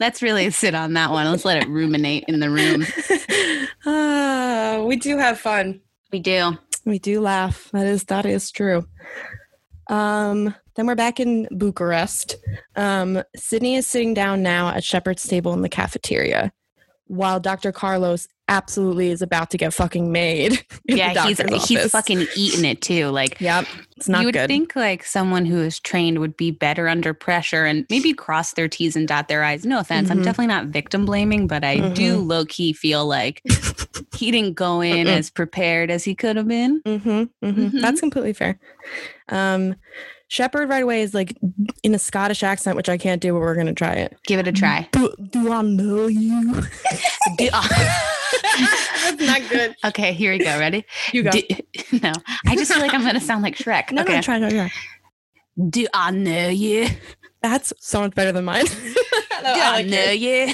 Let's 0.00 0.22
really 0.22 0.50
sit 0.50 0.74
on 0.74 0.94
that 0.94 1.10
one. 1.10 1.30
Let's 1.30 1.44
let 1.44 1.62
it 1.62 1.68
ruminate 1.68 2.24
in 2.28 2.40
the 2.40 2.50
room. 2.50 2.84
Ah, 3.86 4.82
we 4.82 4.96
do 4.96 5.18
have 5.18 5.38
fun. 5.38 5.78
We 6.10 6.18
do. 6.18 6.56
We 6.84 6.98
do 6.98 7.20
laugh. 7.20 7.70
That 7.72 7.86
is 7.86 8.04
that 8.04 8.26
is 8.26 8.50
true. 8.50 8.86
Um, 9.88 10.54
then 10.76 10.86
we're 10.86 10.94
back 10.94 11.20
in 11.20 11.46
Bucharest. 11.50 12.36
Um, 12.76 13.22
Sydney 13.36 13.76
is 13.76 13.86
sitting 13.86 14.14
down 14.14 14.42
now 14.42 14.68
at 14.68 14.84
Shepard's 14.84 15.26
table 15.26 15.52
in 15.52 15.62
the 15.62 15.68
cafeteria, 15.68 16.52
while 17.06 17.38
Dr. 17.40 17.70
Carlos 17.72 18.28
absolutely 18.48 19.10
is 19.10 19.22
about 19.22 19.50
to 19.50 19.56
get 19.56 19.72
fucking 19.72 20.12
made. 20.12 20.64
Yeah, 20.86 21.24
he's 21.26 21.38
doctor's 21.38 21.66
he's 21.66 21.90
fucking 21.90 22.26
eating 22.36 22.64
it 22.66 22.82
too. 22.82 23.08
Like 23.08 23.40
Yep, 23.40 23.66
it's 23.96 24.06
not 24.08 24.20
you 24.20 24.26
would 24.26 24.34
good. 24.34 24.48
think 24.48 24.76
like 24.76 25.02
someone 25.02 25.46
who 25.46 25.58
is 25.60 25.80
trained 25.80 26.18
would 26.18 26.36
be 26.36 26.50
better 26.50 26.88
under 26.88 27.14
pressure 27.14 27.64
and 27.64 27.86
maybe 27.88 28.12
cross 28.12 28.52
their 28.52 28.68
T's 28.68 28.94
and 28.94 29.08
dot 29.08 29.28
their 29.28 29.42
I's. 29.42 29.64
No 29.64 29.78
offense. 29.80 30.10
I'm 30.10 30.18
Mhm. 30.20 30.24
definitely 30.24 30.48
not 30.48 30.66
victim 30.66 31.06
blaming, 31.06 31.46
but 31.46 31.64
I 31.64 31.88
do 31.94 32.18
low 32.18 32.44
key 32.44 32.74
feel 32.74 33.06
like 33.06 33.40
he 34.14 34.30
didn't 34.30 34.54
go 34.54 34.82
in 34.82 35.06
as 35.08 35.30
prepared 35.30 35.90
as 35.90 36.04
he 36.04 36.14
could 36.14 36.36
have 36.36 36.48
been. 36.48 36.82
Mm-hmm, 36.82 37.08
mm-hmm. 37.08 37.48
Mhm. 37.66 37.80
That's 37.80 38.00
completely 38.00 38.34
fair. 38.34 38.58
Um, 39.30 39.76
Shepard 40.28 40.68
right 40.68 40.82
away 40.82 41.02
is 41.02 41.14
like 41.14 41.36
in 41.82 41.94
a 41.94 41.98
Scottish 41.98 42.42
accent, 42.42 42.76
which 42.76 42.88
I 42.88 42.96
can't 42.96 43.20
do, 43.20 43.32
but 43.32 43.40
we're 43.40 43.54
gonna 43.54 43.74
try 43.74 43.92
it. 43.92 44.16
Give 44.26 44.40
it 44.40 44.48
a 44.48 44.52
try. 44.52 44.88
Do, 44.92 45.14
do 45.30 45.52
I 45.52 45.62
know 45.62 46.06
you? 46.06 46.54
Do- 47.38 47.48
That's 48.56 49.20
not 49.20 49.42
good. 49.50 49.74
okay, 49.84 50.12
here 50.12 50.32
we 50.32 50.38
go. 50.38 50.58
Ready? 50.58 50.84
You 51.12 51.22
go. 51.24 51.30
Do- 51.30 51.42
no, 52.02 52.12
I 52.46 52.56
just 52.56 52.72
feel 52.72 52.80
like 52.80 52.94
I'm 52.94 53.02
going 53.02 53.14
to 53.14 53.20
sound 53.20 53.42
like 53.42 53.56
Shrek. 53.56 53.92
no, 53.92 54.02
okay. 54.02 54.16
no, 54.16 54.20
try, 54.22 54.38
try, 54.38 54.50
try. 54.50 54.72
Do 55.70 55.86
I 55.94 56.10
know 56.10 56.48
you? 56.48 56.88
That's 57.42 57.72
so 57.78 58.00
much 58.00 58.14
better 58.14 58.32
than 58.32 58.44
mine. 58.44 58.64
Do 58.64 58.72
I, 59.44 59.82
know 59.82 60.10
you? 60.10 60.52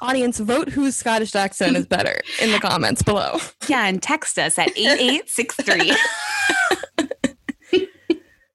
Audience, 0.00 0.38
vote 0.38 0.68
whose 0.68 0.94
Scottish 0.96 1.34
accent 1.34 1.76
is 1.76 1.86
better 1.86 2.20
in 2.40 2.52
the 2.52 2.60
comments 2.60 3.02
below. 3.02 3.38
Yeah, 3.68 3.86
and 3.86 4.00
text 4.02 4.38
us 4.38 4.58
at 4.58 4.68
8863. 4.76 5.96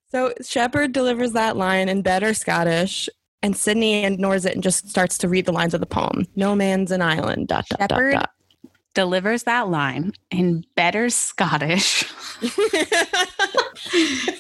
So 0.10 0.34
Shepard 0.42 0.94
delivers 0.94 1.34
that 1.34 1.58
line 1.58 1.90
in 1.90 2.02
better 2.02 2.34
Scottish, 2.34 3.10
and 3.42 3.56
Sydney 3.56 4.06
ignores 4.06 4.46
it 4.46 4.54
and 4.54 4.64
just 4.64 4.90
starts 4.90 5.18
to 5.20 5.28
read 5.28 5.46
the 5.46 5.52
lines 5.52 5.74
of 5.74 5.80
the 5.82 5.86
poem. 5.86 6.26
No 6.36 6.56
man's 6.56 6.92
an 6.92 7.02
island. 7.02 7.48
Dot, 7.50 7.66
dot, 7.70 7.80
dot, 7.80 7.90
Shepard 7.92 8.14
dot. 8.14 8.30
delivers 8.96 9.44
that 9.44 9.68
line 9.70 10.14
in 10.32 10.64
better 10.76 11.10
Scottish. 11.10 12.04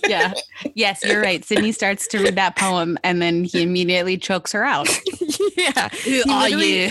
yeah. 0.08 0.34
Yes, 0.74 1.04
you're 1.06 1.22
right. 1.22 1.44
Sydney 1.46 1.72
starts 1.74 2.08
to 2.08 2.20
read 2.20 2.36
that 2.36 2.56
poem 2.56 2.98
and 3.04 3.22
then 3.22 3.44
he 3.44 3.62
immediately 3.62 4.18
chokes 4.18 4.52
her 4.54 4.64
out. 4.64 4.88
yeah. 5.58 5.90
Who 5.90 6.24
He 6.24 6.32
are 6.32 6.50
you? 6.50 6.90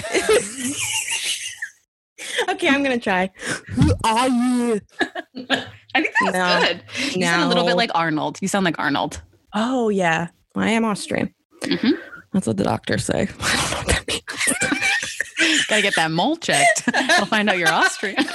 okay, 2.50 2.68
I'm 2.68 2.82
gonna 2.82 2.98
try. 3.00 3.30
Who 3.68 3.92
are 4.04 4.28
you? 4.28 4.80
I 5.96 6.02
think 6.02 6.14
that's 6.20 6.34
No. 6.36 6.60
good. 6.66 6.82
You 7.16 7.22
sound 7.24 7.42
a 7.44 7.48
little 7.48 7.64
bit 7.64 7.76
like 7.76 7.90
Arnold. 7.94 8.38
You 8.40 8.48
sound 8.48 8.64
like 8.64 8.78
Arnold. 8.78 9.22
Oh 9.54 9.88
yeah, 9.88 10.28
I 10.54 10.70
am 10.70 10.84
Austrian. 10.84 11.32
Mhm. 11.62 11.92
That's 12.32 12.46
what 12.46 12.56
the 12.58 12.64
doctors 12.64 13.04
say. 13.06 13.22
I 13.40 13.54
don't 13.70 13.70
know 13.70 13.76
what 13.76 13.86
that 13.86 14.04
means. 14.08 15.66
Gotta 15.68 15.82
get 15.82 15.94
that 15.96 16.10
mole 16.10 16.36
checked. 16.36 16.82
I'll 16.94 17.26
find 17.26 17.48
out 17.50 17.58
you're 17.58 17.68
Austrian. 17.68 18.16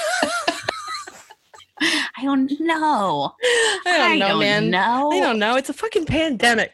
I 1.84 2.24
don't 2.24 2.51
know. 2.59 3.34
I 3.86 3.97
don't 3.97 4.20
know, 4.20 4.38
man. 4.39 4.70
know. 4.70 5.12
I 5.12 5.20
don't 5.20 5.39
know. 5.39 5.55
It's 5.55 5.70
a 5.70 5.74
fucking 5.74 6.05
pandemic. 6.05 6.72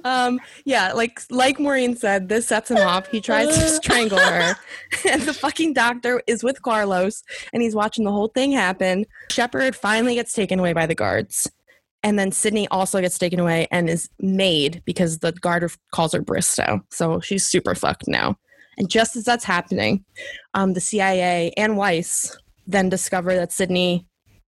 um, 0.04 0.40
yeah, 0.64 0.92
like 0.92 1.20
like 1.30 1.58
Maureen 1.58 1.96
said, 1.96 2.28
this 2.28 2.46
sets 2.46 2.70
him 2.70 2.78
off. 2.78 3.08
He 3.08 3.20
tries 3.20 3.48
to 3.48 3.68
strangle 3.68 4.18
her, 4.18 4.56
and 5.08 5.22
the 5.22 5.34
fucking 5.34 5.72
doctor 5.72 6.22
is 6.26 6.42
with 6.42 6.62
Carlos, 6.62 7.22
and 7.52 7.62
he's 7.62 7.74
watching 7.74 8.04
the 8.04 8.12
whole 8.12 8.28
thing 8.28 8.52
happen. 8.52 9.06
Shepard 9.30 9.76
finally 9.76 10.14
gets 10.14 10.32
taken 10.32 10.58
away 10.58 10.72
by 10.72 10.86
the 10.86 10.94
guards, 10.94 11.50
and 12.02 12.18
then 12.18 12.32
Sydney 12.32 12.68
also 12.68 13.00
gets 13.00 13.18
taken 13.18 13.40
away 13.40 13.68
and 13.70 13.88
is 13.88 14.08
made 14.20 14.82
because 14.84 15.18
the 15.18 15.32
guard 15.32 15.70
calls 15.92 16.12
her 16.12 16.22
Bristow. 16.22 16.80
So 16.90 17.20
she's 17.20 17.46
super 17.46 17.74
fucked 17.74 18.08
now. 18.08 18.36
And 18.78 18.88
just 18.88 19.16
as 19.16 19.24
that's 19.24 19.44
happening, 19.44 20.04
um, 20.54 20.72
the 20.72 20.80
CIA 20.80 21.52
and 21.56 21.76
Weiss 21.76 22.36
then 22.66 22.88
discover 22.88 23.34
that 23.34 23.52
Sydney 23.52 24.06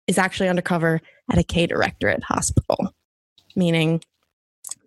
is 0.07 0.19
actually 0.19 0.49
undercover 0.49 1.01
at 1.31 1.39
a 1.39 1.43
K 1.43 1.67
directorate 1.67 2.23
hospital, 2.23 2.95
meaning 3.55 4.01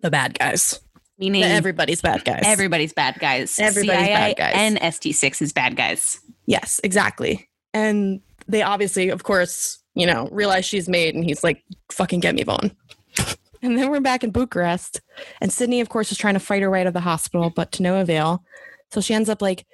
the 0.00 0.10
bad 0.10 0.38
guys. 0.38 0.80
Meaning 1.18 1.42
The 1.42 1.48
everybody's 1.48 2.00
bad 2.00 2.24
guys. 2.24 2.42
everybody's 2.44 2.92
bad 2.94 3.18
guys. 3.18 3.58
Everybody's 3.58 4.00
CIA 4.06 4.14
bad 4.14 4.36
guys. 4.36 4.52
And 4.56 4.78
SD6 4.80 5.42
is 5.42 5.52
bad 5.52 5.76
guys. 5.76 6.18
yes, 6.46 6.80
exactly. 6.82 7.48
And 7.74 8.20
they 8.48 8.62
obviously, 8.62 9.10
of 9.10 9.22
course, 9.22 9.78
you 9.94 10.06
know, 10.06 10.28
realize 10.32 10.64
she's 10.64 10.88
made, 10.88 11.14
and 11.14 11.22
he's 11.24 11.44
like, 11.44 11.62
"Fucking 11.92 12.20
get 12.20 12.34
me, 12.34 12.42
Vaughn." 12.42 12.70
and 13.62 13.76
then 13.78 13.90
we're 13.90 14.00
back 14.00 14.24
in 14.24 14.30
Bucharest, 14.30 15.00
and 15.40 15.52
Sydney, 15.52 15.80
of 15.80 15.88
course, 15.88 16.10
is 16.10 16.18
trying 16.18 16.34
to 16.34 16.40
fight 16.40 16.62
her 16.62 16.70
way 16.70 16.80
out 16.80 16.86
of 16.86 16.94
the 16.94 17.00
hospital, 17.00 17.50
but 17.50 17.70
to 17.72 17.82
no 17.82 18.00
avail. 18.00 18.42
So 18.90 19.00
she 19.00 19.14
ends 19.14 19.28
up 19.28 19.42
like 19.42 19.66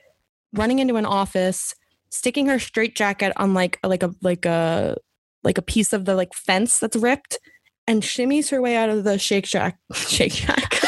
running 0.53 0.79
into 0.81 0.97
an 0.97 1.07
office, 1.07 1.75
sticking 2.11 2.47
her 2.47 2.59
straitjacket 2.59 3.33
on 3.37 3.55
like 3.55 3.79
like 3.85 4.03
a 4.03 4.13
like 4.21 4.45
a 4.47 4.97
like 5.45 5.59
a 5.59 5.63
piece 5.63 5.93
of 5.93 6.05
the 6.07 6.15
like 6.15 6.35
fence 6.35 6.79
that's 6.79 6.97
ripped, 6.97 7.39
and 7.87 8.03
shimmies 8.03 8.51
her 8.51 8.61
way 8.61 8.77
out 8.77 8.89
of 8.89 9.05
the 9.05 9.19
Shake 9.19 9.47
Shack. 9.47 9.79
Shake 9.95 10.33
Shack. 10.33 10.75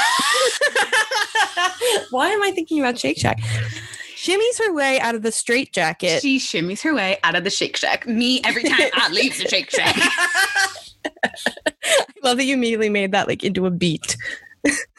Why 2.10 2.30
am 2.30 2.42
I 2.42 2.50
thinking 2.52 2.80
about 2.80 2.98
Shake 2.98 3.18
Shack? 3.18 3.38
Shimmies 4.16 4.58
her 4.58 4.72
way 4.72 4.98
out 5.00 5.14
of 5.14 5.22
the 5.22 5.30
straitjacket. 5.30 6.22
She 6.22 6.38
shimmies 6.38 6.82
her 6.82 6.92
way 6.94 7.18
out 7.22 7.36
of 7.36 7.44
the 7.44 7.50
Shake 7.50 7.76
Shack. 7.76 8.06
Me 8.06 8.40
every 8.44 8.64
time 8.64 8.90
I 8.94 9.08
leave 9.10 9.38
the 9.38 9.48
Shake 9.48 9.70
Shack. 9.70 9.94
I 11.24 11.30
love 12.22 12.36
that 12.38 12.44
you 12.44 12.54
immediately 12.54 12.88
made 12.88 13.12
that 13.12 13.28
like 13.28 13.44
into 13.44 13.66
a 13.66 13.70
beat. 13.70 14.16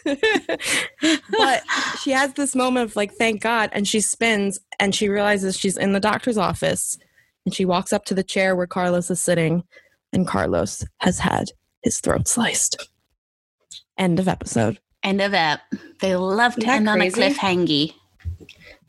but 0.06 1.64
she 2.02 2.12
has 2.12 2.34
this 2.34 2.56
moment 2.56 2.90
of 2.90 2.96
like, 2.96 3.12
thank 3.14 3.42
God. 3.42 3.70
And 3.74 3.88
she 3.88 4.00
spins 4.00 4.60
and 4.80 4.96
she 4.96 5.10
realizes 5.10 5.58
she's 5.58 5.78
in 5.78 5.92
the 5.92 6.00
doctor's 6.00 6.38
office. 6.38 6.98
And 7.46 7.54
she 7.54 7.66
walks 7.66 7.92
up 7.92 8.06
to 8.06 8.14
the 8.14 8.24
chair 8.24 8.56
where 8.56 8.68
Carlos 8.68 9.12
is 9.12 9.22
sitting. 9.22 9.64
And 10.14 10.28
Carlos 10.28 10.86
has 11.02 11.20
had 11.20 11.50
his 11.84 12.00
throat 12.00 12.28
sliced. 12.28 12.90
End 13.98 14.20
of 14.20 14.28
episode. 14.28 14.80
End 15.04 15.22
of 15.22 15.34
ep. 15.34 15.62
They 16.02 16.16
love 16.16 16.56
to 16.56 16.68
end 16.68 16.90
on 16.90 17.02
a 17.02 17.10
crazy? 17.10 17.34
cliffhangy. 17.36 17.94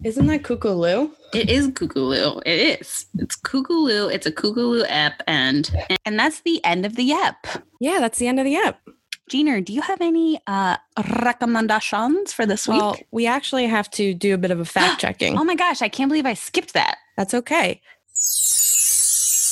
Isn't 0.02 0.26
that 0.28 0.42
Kookaloo? 0.42 1.10
It 1.34 1.50
is 1.50 1.68
Kookaloo. 1.68 2.42
It 2.46 2.80
is. 2.80 3.06
It's 3.18 3.36
Kookaloo. 3.36 4.12
It's 4.12 4.26
a 4.26 4.32
Kookaloo 4.32 4.84
ep, 4.88 5.22
and 5.26 5.70
and 6.04 6.18
that's 6.18 6.40
the 6.40 6.64
end 6.64 6.86
of 6.86 6.96
the 6.96 7.12
ep. 7.12 7.46
Yeah, 7.80 7.98
that's 8.00 8.18
the 8.18 8.26
end 8.26 8.40
of 8.40 8.44
the 8.44 8.56
app. 8.56 8.80
Gina, 9.28 9.60
do 9.60 9.72
you 9.72 9.82
have 9.82 10.00
any 10.00 10.40
uh 10.46 10.76
recommendations 11.22 12.32
for 12.32 12.46
this 12.46 12.66
week? 12.66 12.80
Well, 12.80 12.96
we 13.12 13.26
actually 13.26 13.66
have 13.66 13.90
to 13.92 14.14
do 14.14 14.34
a 14.34 14.38
bit 14.38 14.50
of 14.50 14.58
a 14.58 14.64
fact 14.76 15.00
checking. 15.00 15.38
oh 15.38 15.44
my 15.44 15.54
gosh, 15.54 15.82
I 15.82 15.88
can't 15.88 16.08
believe 16.08 16.26
I 16.26 16.34
skipped 16.34 16.72
that. 16.72 16.96
That's 17.16 17.34
okay. 17.34 17.80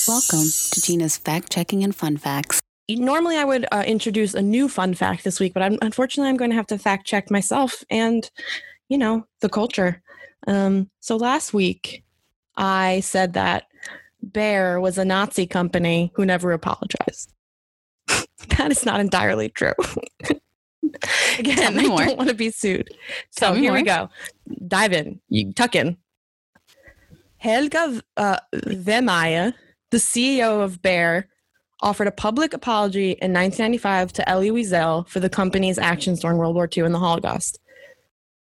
Welcome 0.09 0.49
to 0.73 0.81
Gina's 0.81 1.19
fact 1.19 1.53
checking 1.53 1.85
and 1.85 1.95
fun 1.95 2.17
facts. 2.17 2.61
Normally 2.89 3.37
I 3.37 3.45
would 3.45 3.67
uh, 3.71 3.85
introduce 3.87 4.35
a 4.35 4.43
new 4.43 4.69
fun 4.69 4.95
fact 4.95 5.25
this 5.25 5.41
week, 5.41 5.53
but 5.53 5.63
I'm, 5.63 5.79
unfortunately 5.83 6.31
I'm 6.31 6.37
going 6.37 6.51
to 6.51 6.57
have 6.57 6.67
to 6.69 6.79
fact 6.79 7.07
check 7.07 7.31
myself 7.31 7.85
and, 7.91 8.31
you 8.89 8.97
know, 8.97 9.27
the 9.41 9.49
culture. 9.49 10.03
Um, 10.47 10.91
so 11.01 11.17
last 11.17 11.53
week 11.53 12.05
I 12.57 13.01
said 13.01 13.35
that 13.35 13.65
Bayer 14.33 14.81
was 14.81 14.99
a 14.99 15.05
Nazi 15.05 15.47
company 15.47 16.13
who 16.15 16.25
never 16.25 16.53
apologized. 16.53 17.33
that 18.57 18.71
is 18.71 18.87
not 18.87 19.01
entirely 19.01 19.51
true. 19.51 19.75
Again, 21.39 21.79
I 21.79 21.87
more. 21.87 21.99
don't 21.99 22.17
want 22.17 22.31
to 22.31 22.35
be 22.35 22.51
sued. 22.51 22.91
So 23.31 23.53
here 23.53 23.73
we 23.73 23.83
go. 23.83 24.09
Dive 24.67 24.93
in. 24.93 25.21
You 25.29 25.53
tuck 25.53 25.77
in. 25.77 25.99
Helga 27.37 28.03
uh, 28.17 28.39
Wehmeier, 28.53 29.55
the 29.91 29.99
CEO 29.99 30.63
of 30.63 30.83
Bayer, 30.83 31.29
offered 31.81 32.09
a 32.09 32.13
public 32.13 32.53
apology 32.53 33.13
in 33.13 33.33
1995 33.33 34.13
to 34.15 34.29
Elie 34.29 34.51
Wiesel 34.51 35.09
for 35.09 35.21
the 35.21 35.31
company's 35.31 35.79
actions 35.79 36.21
during 36.21 36.37
World 36.37 36.55
War 36.55 36.69
II 36.75 36.85
and 36.85 36.95
the 36.95 36.99
Holocaust. 36.99 37.61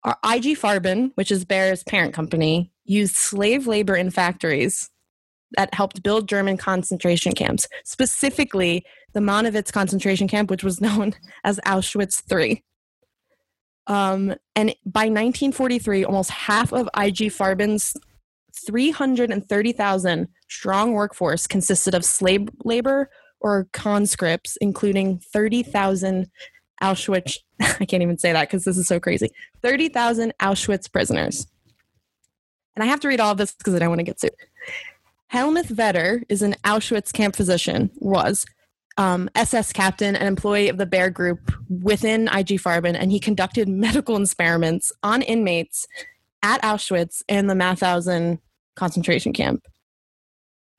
Our 0.03 0.19
IG 0.25 0.59
Farben, 0.59 1.13
which 1.15 1.31
is 1.31 1.45
Bayer's 1.45 1.83
parent 1.83 2.13
company, 2.13 2.71
used 2.85 3.17
slave 3.17 3.67
labor 3.67 3.97
in 3.97 4.11
factories 4.11 4.91
that 5.57 5.73
helped 5.73 6.03
build 6.03 6.29
German 6.29 6.57
concentration 6.57 7.33
camps, 7.33 7.67
specifically 7.85 8.85
the 9.15 9.21
Monowitz 9.21 9.73
concentration 9.73 10.29
camp, 10.29 10.51
which 10.51 10.65
was 10.65 10.81
known 10.83 11.15
as 11.45 11.59
Auschwitz 11.67 12.23
III. 12.31 12.63
Um, 13.87 14.35
and 14.57 14.75
by 14.87 15.09
1943, 15.09 16.05
almost 16.05 16.31
half 16.31 16.73
of 16.73 16.89
IG 16.97 17.31
Farben's 17.31 17.97
330,000 18.67 20.29
strong 20.49 20.93
workforce 20.93 21.47
consisted 21.47 21.95
of 21.95 22.05
slave 22.05 22.49
labor 22.65 23.11
or 23.41 23.69
conscripts, 23.73 24.57
including 24.61 25.19
30,000 25.19 26.31
Auschwitz. 26.83 27.39
I 27.61 27.85
can't 27.85 28.03
even 28.03 28.19
say 28.19 28.33
that 28.33 28.49
because 28.49 28.65
this 28.65 28.79
is 28.79 28.87
so 28.87 28.99
crazy. 28.99 29.31
30,000 29.63 30.33
Auschwitz 30.41 30.91
prisoners. 30.91 31.47
And 32.77 32.83
I 32.83 32.87
have 32.87 33.01
to 33.01 33.09
read 33.09 33.21
all 33.21 33.33
of 33.33 33.39
this 33.39 33.53
because 33.53 33.75
I 33.75 33.79
don't 33.79 33.91
want 33.91 34.01
to 34.01 34.05
get 34.05 34.21
sued. 34.21 34.33
Helmuth 35.29 35.69
Vetter 35.69 36.23
is 36.29 36.43
an 36.43 36.55
Auschwitz 36.65 37.13
camp 37.13 37.37
physician, 37.37 37.91
was 37.97 38.45
um, 38.97 39.29
SS 39.35 39.73
captain 39.73 40.15
and 40.15 40.29
employee 40.29 40.69
of 40.69 40.79
the 40.79 40.87
Bayer 40.87 41.11
Group 41.11 41.53
within 41.69 42.29
IG 42.29 42.61
Farben, 42.61 42.97
and 42.99 43.11
he 43.11 43.19
conducted 43.19 43.69
medical 43.69 44.17
experiments 44.21 44.93
on 45.03 45.23
inmates 45.23 45.87
at 46.43 46.63
Auschwitz 46.63 47.23
and 47.29 47.49
the 47.49 47.55
Mauthausen 47.55 48.39
concentration 48.77 49.33
camp. 49.33 49.67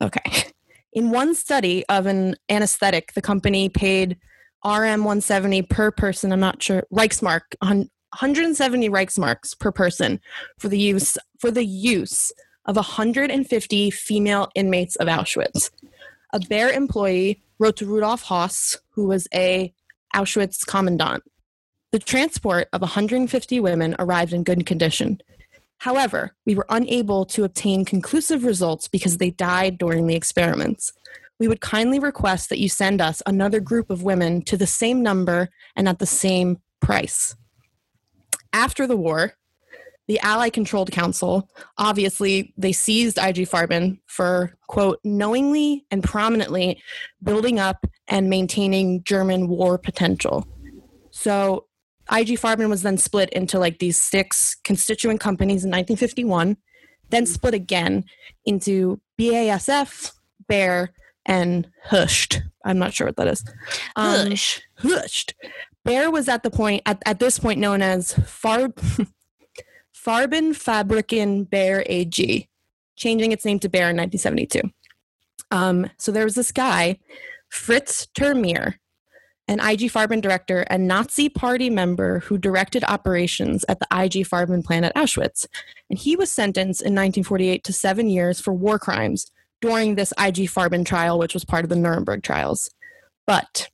Okay. 0.02 0.50
In 0.92 1.10
one 1.10 1.34
study 1.34 1.84
of 1.88 2.06
an 2.06 2.36
anesthetic, 2.48 3.12
the 3.14 3.22
company 3.22 3.68
paid 3.68 4.16
RM 4.64 5.04
170 5.04 5.62
per 5.62 5.90
person. 5.90 6.32
I'm 6.32 6.40
not 6.40 6.62
sure 6.62 6.84
Reichsmark, 6.92 7.42
hun- 7.62 7.90
170 8.12 8.88
Reichsmarks 8.88 9.58
per 9.58 9.70
person 9.70 10.20
for 10.58 10.68
the 10.68 10.78
use 10.78 11.18
for 11.38 11.50
the 11.50 11.64
use 11.64 12.32
of 12.64 12.76
150 12.76 13.90
female 13.90 14.48
inmates 14.54 14.96
of 14.96 15.06
Auschwitz. 15.06 15.70
A 16.32 16.40
Bayer 16.48 16.70
employee 16.70 17.42
wrote 17.58 17.76
to 17.76 17.86
Rudolf 17.86 18.22
Haas, 18.22 18.76
who 18.90 19.06
was 19.06 19.28
a 19.34 19.72
Auschwitz 20.14 20.66
commandant. 20.66 21.22
The 21.92 21.98
transport 21.98 22.68
of 22.72 22.80
150 22.80 23.60
women 23.60 23.94
arrived 23.98 24.32
in 24.32 24.42
good 24.42 24.66
condition. 24.66 25.20
However, 25.78 26.34
we 26.44 26.54
were 26.54 26.66
unable 26.68 27.24
to 27.26 27.44
obtain 27.44 27.84
conclusive 27.84 28.44
results 28.44 28.88
because 28.88 29.18
they 29.18 29.30
died 29.30 29.78
during 29.78 30.06
the 30.06 30.16
experiments. 30.16 30.92
We 31.38 31.48
would 31.48 31.60
kindly 31.60 31.98
request 31.98 32.48
that 32.48 32.58
you 32.58 32.68
send 32.68 33.00
us 33.00 33.22
another 33.26 33.60
group 33.60 33.90
of 33.90 34.02
women 34.02 34.42
to 34.42 34.56
the 34.56 34.66
same 34.66 35.02
number 35.02 35.50
and 35.76 35.88
at 35.88 35.98
the 35.98 36.06
same 36.06 36.58
price. 36.80 37.36
After 38.52 38.86
the 38.86 38.96
war, 38.96 39.34
the 40.08 40.20
Allied 40.20 40.52
Control 40.52 40.86
Council, 40.86 41.48
obviously, 41.78 42.54
they 42.56 42.72
seized 42.72 43.18
IG 43.18 43.48
Farben 43.48 43.98
for, 44.06 44.56
quote, 44.68 45.00
knowingly 45.04 45.84
and 45.90 46.02
prominently 46.02 46.80
building 47.22 47.58
up 47.58 47.84
and 48.06 48.30
maintaining 48.30 49.02
German 49.02 49.48
war 49.48 49.78
potential. 49.78 50.46
So 51.10 51.66
IG 52.10 52.38
Farben 52.38 52.68
was 52.68 52.82
then 52.82 52.98
split 52.98 53.30
into 53.30 53.58
like 53.58 53.78
these 53.78 53.98
six 53.98 54.56
constituent 54.64 55.20
companies 55.20 55.64
in 55.64 55.70
1951, 55.70 56.56
then 57.10 57.26
split 57.26 57.54
again 57.54 58.04
into 58.44 59.00
BASF, 59.18 60.12
Bayer, 60.48 60.90
and 61.24 61.68
Hushed. 61.84 62.42
I'm 62.64 62.78
not 62.78 62.94
sure 62.94 63.06
what 63.08 63.16
that 63.16 63.28
is. 63.28 63.44
Um, 63.96 64.30
Hush. 64.30 64.62
Hushed. 64.78 65.34
Bayer 65.84 66.10
was 66.10 66.28
at 66.28 66.42
the 66.42 66.50
point 66.50 66.82
at, 66.86 67.02
at 67.06 67.20
this 67.20 67.38
point 67.38 67.60
known 67.60 67.82
as 67.82 68.14
Farb 68.14 68.74
Farben 69.96 70.54
Fabriken 70.54 71.48
Bayer 71.48 71.82
AG, 71.86 72.48
changing 72.96 73.32
its 73.32 73.44
name 73.44 73.58
to 73.60 73.68
Bayer 73.68 73.90
in 73.90 73.96
1972. 73.96 74.62
Um, 75.50 75.90
so 75.98 76.12
there 76.12 76.24
was 76.24 76.34
this 76.34 76.52
guy, 76.52 76.98
Fritz 77.48 78.06
Termeer, 78.16 78.74
an 79.48 79.60
IG 79.60 79.92
Farben 79.92 80.20
director 80.20 80.66
and 80.68 80.88
Nazi 80.88 81.28
party 81.28 81.70
member 81.70 82.20
who 82.20 82.36
directed 82.36 82.82
operations 82.84 83.64
at 83.68 83.78
the 83.78 83.86
IG 83.92 84.26
Farben 84.26 84.64
plant 84.64 84.84
at 84.84 84.94
Auschwitz. 84.94 85.46
And 85.88 85.98
he 85.98 86.16
was 86.16 86.32
sentenced 86.32 86.80
in 86.80 86.94
1948 86.94 87.62
to 87.64 87.72
seven 87.72 88.08
years 88.08 88.40
for 88.40 88.52
war 88.52 88.78
crimes 88.78 89.30
during 89.60 89.94
this 89.94 90.12
IG 90.18 90.48
Farben 90.48 90.84
trial, 90.84 91.18
which 91.18 91.34
was 91.34 91.44
part 91.44 91.64
of 91.64 91.68
the 91.68 91.76
Nuremberg 91.76 92.22
trials. 92.22 92.70
But 93.26 93.68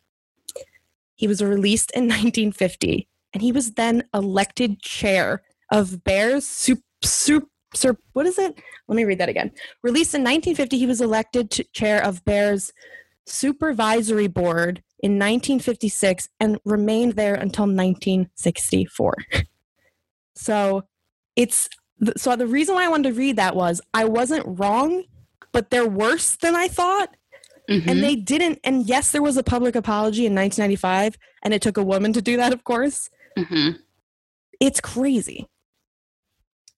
he 1.15 1.27
was 1.27 1.43
released 1.43 1.91
in 1.93 2.05
1950 2.05 3.09
and 3.33 3.43
he 3.43 3.53
was 3.53 3.73
then 3.73 4.05
elected 4.13 4.81
chair 4.81 5.43
of 5.71 6.05
Bayers 6.05 6.47
Sup, 6.47 6.79
Sup, 7.03 7.45
Sup, 7.75 7.97
what 8.13 8.27
is 8.27 8.39
it? 8.39 8.61
Let 8.89 8.97
me 8.97 9.05
read 9.05 9.19
that 9.19 9.31
again. 9.31 9.51
Released 9.83 10.15
in 10.15 10.21
1950, 10.21 10.79
he 10.79 10.87
was 10.87 11.01
elected 11.01 11.51
to 11.53 11.65
chair 11.73 12.05
of 12.05 12.25
Bayers 12.25 12.73
Supervisory 13.25 14.27
Board 14.27 14.83
in 15.03 15.13
1956 15.19 16.29
and 16.41 16.59
remained 16.65 17.15
there 17.15 17.35
until 17.35 17.65
1964. 17.67 19.17
So 20.35 20.85
it's 21.37 21.69
so 22.17 22.35
the 22.37 22.47
reason 22.47 22.75
why 22.75 22.87
I 22.87 22.89
wanted 22.89 23.11
to 23.11 23.19
read 23.19 23.37
that 23.37 23.55
was 23.55 23.83
I 23.93 24.07
wasn't 24.07 24.45
wrong, 24.59 25.05
but 25.53 25.69
they're 25.71 25.87
worse 25.87 26.37
than 26.37 26.57
I 26.57 26.69
thought. 26.69 27.15
Mhm. 27.69 27.87
And 27.87 28.03
they 28.03 28.17
didn't. 28.17 28.59
And 28.65 28.87
yes, 28.89 29.13
there 29.13 29.23
was 29.23 29.37
a 29.37 29.43
public 29.43 29.77
apology 29.77 30.25
in 30.27 30.35
1995, 30.35 31.17
and 31.43 31.53
it 31.55 31.63
took 31.63 31.77
a 31.77 31.83
woman 31.85 32.13
to 32.15 32.23
do 32.23 32.39
that, 32.39 32.53
of 32.53 32.65
course. 32.65 33.09
Mhm. 33.39 33.79
It's 34.59 34.81
crazy. 34.81 35.47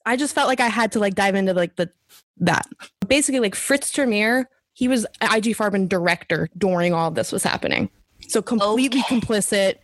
I 0.04 0.16
just 0.16 0.34
felt 0.34 0.48
like 0.48 0.60
I 0.60 0.68
had 0.68 0.92
to 0.92 0.98
like 0.98 1.14
dive 1.14 1.36
into 1.36 1.54
like 1.54 1.76
the 1.76 1.90
that 2.38 2.66
basically 3.06 3.40
like 3.40 3.54
Fritz 3.54 3.92
Termeer. 3.92 4.46
He 4.72 4.88
was 4.88 5.06
IG 5.22 5.54
Farben 5.54 5.88
director 5.88 6.48
during 6.58 6.92
all 6.92 7.12
this 7.12 7.30
was 7.30 7.44
happening, 7.44 7.88
so 8.28 8.42
completely 8.42 9.00
Okay. 9.00 9.14
complicit, 9.16 9.74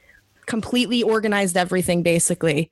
completely 0.47 1.03
organized 1.03 1.57
everything 1.57 2.03
basically, 2.03 2.71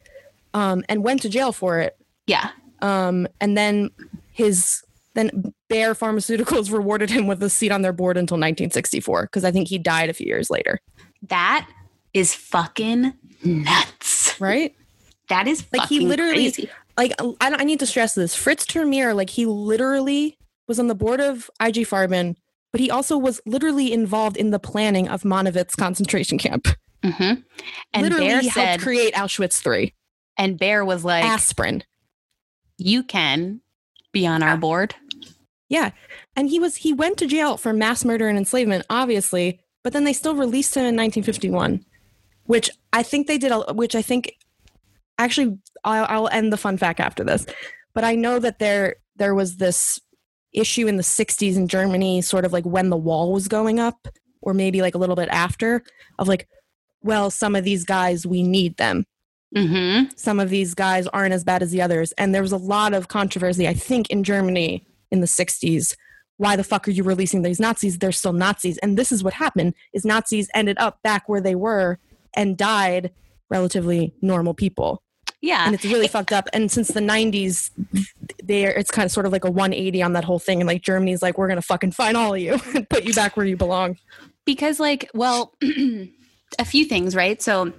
um, 0.55 0.83
and 0.89 1.03
went 1.05 1.23
to 1.23 1.29
jail 1.29 1.53
for 1.53 1.79
it. 1.81 1.97
yeah. 2.27 2.51
Um, 2.81 3.27
and 3.41 3.57
then 3.59 3.91
his 4.33 4.83
then 5.15 5.53
Bayer 5.69 5.95
Pharmaceuticals 5.95 6.71
rewarded 6.79 7.11
him 7.11 7.27
with 7.27 7.43
a 7.43 7.51
seat 7.51 7.73
on 7.73 7.83
their 7.83 7.93
board 7.93 8.17
until 8.17 8.37
1964 8.37 9.23
because 9.23 9.45
I 9.45 9.51
think 9.51 9.67
he 9.67 9.79
died 9.79 10.09
a 10.11 10.13
few 10.13 10.27
years 10.29 10.49
later. 10.49 10.79
That 11.27 11.69
is 12.15 12.35
fucking 12.35 13.13
nuts. 13.45 14.41
Right? 14.41 14.77
That 15.29 15.49
is 15.49 15.65
Like, 15.77 15.89
he 15.89 16.01
literally- 16.01 16.35
crazy. 16.53 16.71
Like 16.97 17.13
I, 17.21 17.35
I 17.41 17.65
need 17.65 17.81
to 17.81 17.87
stress 17.87 18.15
this. 18.15 18.35
Fritz 18.37 18.65
Termeer, 18.65 19.15
like 19.15 19.31
he 19.31 19.45
literally 19.47 20.37
was 20.69 20.79
on 20.79 20.87
the 20.87 20.95
board 20.95 21.21
of 21.21 21.51
IG 21.61 21.79
Farben, 21.87 22.37
but 22.73 22.81
he 22.81 22.91
also 22.91 23.17
was 23.17 23.41
literally 23.47 23.93
involved 23.93 24.37
in 24.37 24.51
the 24.51 24.59
planning 24.59 25.09
of 25.09 25.23
Monowitz 25.23 25.77
concentration 25.77 26.39
camp. 26.39 26.69
hmm 27.05 27.35
And 27.93 28.03
literally, 28.03 28.29
Bayer 28.29 28.41
he 28.41 28.51
said, 28.51 28.67
helped 28.67 28.83
create 28.83 29.15
Auschwitz 29.15 29.61
Three. 29.63 29.95
and 30.37 30.59
Bayer 30.59 30.85
was 30.85 31.05
like, 31.05 31.25
aspirin. 31.25 31.83
"You 32.77 33.03
can 33.03 33.61
be 34.13 34.27
on 34.27 34.43
our 34.43 34.57
board." 34.57 34.95
Yeah. 35.69 35.91
And 36.35 36.49
he 36.49 36.59
was 36.59 36.77
he 36.77 36.93
went 36.93 37.19
to 37.19 37.27
jail 37.27 37.57
for 37.57 37.73
mass 37.73 38.05
murder 38.05 38.29
and 38.29 38.39
enslavement, 38.39 38.87
obviously, 38.89 39.61
but 39.85 39.93
then 39.93 40.05
they 40.05 40.13
still 40.15 40.35
released 40.35 40.75
him 40.75 40.81
in 40.81 40.97
1951, 40.97 41.85
which 42.45 42.71
I 42.93 43.03
think 43.03 43.27
they 43.27 43.39
did 43.39 43.53
a 43.53 43.73
which 43.75 43.95
I 43.95 44.03
think 44.03 44.33
actually 45.19 45.59
I'll, 45.85 46.07
I'll 46.09 46.29
end 46.29 46.53
the 46.53 46.57
fun 46.57 46.79
fact 46.79 47.01
after 47.01 47.23
this. 47.25 47.45
But 47.95 48.05
I 48.05 48.15
know 48.15 48.39
that 48.39 48.59
there 48.61 48.97
there 49.17 49.35
was 49.35 49.57
this 49.57 50.01
issue 50.59 50.87
in 50.87 50.97
the 50.97 51.03
60s 51.03 51.57
in 51.57 51.69
Germany 51.69 52.21
sort 52.21 52.45
of 52.45 52.53
like 52.53 52.65
when 52.65 52.91
the 52.91 52.97
wall 52.97 53.33
was 53.33 53.49
going 53.49 53.79
up 53.79 54.09
or 54.43 54.55
maybe 54.55 54.83
like 54.83 54.95
a 54.95 54.99
little 54.99 55.17
bit 55.17 55.29
after 55.31 55.83
of 56.19 56.29
like 56.29 56.49
well 57.03 57.31
some 57.31 57.55
of 57.55 57.65
these 57.65 57.85
guys 57.85 58.27
we 58.27 58.43
need 58.43 58.77
them 58.77 59.05
hmm 59.55 60.05
some 60.17 60.41
of 60.41 60.51
these 60.51 60.75
guys 60.75 61.07
aren't 61.09 61.33
as 61.33 61.45
bad 61.45 61.63
as 61.63 61.71
the 61.71 61.81
others. 61.81 62.13
And 62.13 62.35
there 62.35 62.43
was 62.43 62.53
a 62.53 62.57
lot 62.57 62.93
of 62.93 63.09
controversy, 63.09 63.67
I 63.67 63.75
think, 63.75 64.11
in 64.11 64.25
Germany 64.25 64.85
in 65.11 65.21
the 65.21 65.27
60s. 65.27 65.97
Why 66.37 66.55
the 66.55 66.65
fuck 66.65 66.87
are 66.87 66.93
you 66.93 67.03
releasing 67.03 67.43
these 67.43 67.59
Nazis? 67.61 67.99
They're 67.99 68.13
still 68.13 68.33
Nazis. 68.33 68.79
And 68.79 68.97
this 68.97 69.11
is 69.11 69.25
what 69.25 69.35
happened 69.35 69.75
is 69.93 70.05
Nazis 70.05 70.49
ended 70.55 70.77
up 70.79 71.03
back 71.03 71.29
where 71.29 71.41
they 71.41 71.55
were 71.55 71.99
and 72.35 72.57
died 72.57 73.11
relatively 73.51 74.15
normal 74.21 74.55
people. 74.55 75.03
Yeah. 75.41 75.65
And 75.67 75.75
it's 75.75 75.85
really 75.85 76.09
fucked 76.09 76.33
up. 76.33 76.49
And 76.53 76.71
since 76.71 76.89
the 76.89 77.01
90s, 77.01 77.71
there 78.43 78.71
it's 78.73 78.91
kind 78.91 79.07
of 79.07 79.13
sort 79.13 79.25
of 79.27 79.33
like 79.33 79.45
a 79.45 79.51
180 79.51 80.03
on 80.03 80.13
that 80.15 80.25
whole 80.25 80.39
thing. 80.39 80.61
And 80.61 80.67
like 80.67 80.83
Germany's 80.83 81.23
like, 81.23 81.39
we're 81.39 81.49
gonna 81.49 81.63
fucking 81.63 81.93
find 81.93 82.17
all 82.17 82.35
of 82.35 82.41
you 82.41 82.59
and 82.75 82.89
put 82.89 83.05
you 83.05 83.15
back 83.15 83.37
where 83.37 83.47
you 83.47 83.57
belong. 83.57 83.97
because 84.45 84.81
like 84.81 85.11
well 85.15 85.55
a 86.59 86.65
few 86.65 86.85
things 86.87 87.15
right 87.15 87.43
so 87.43 87.73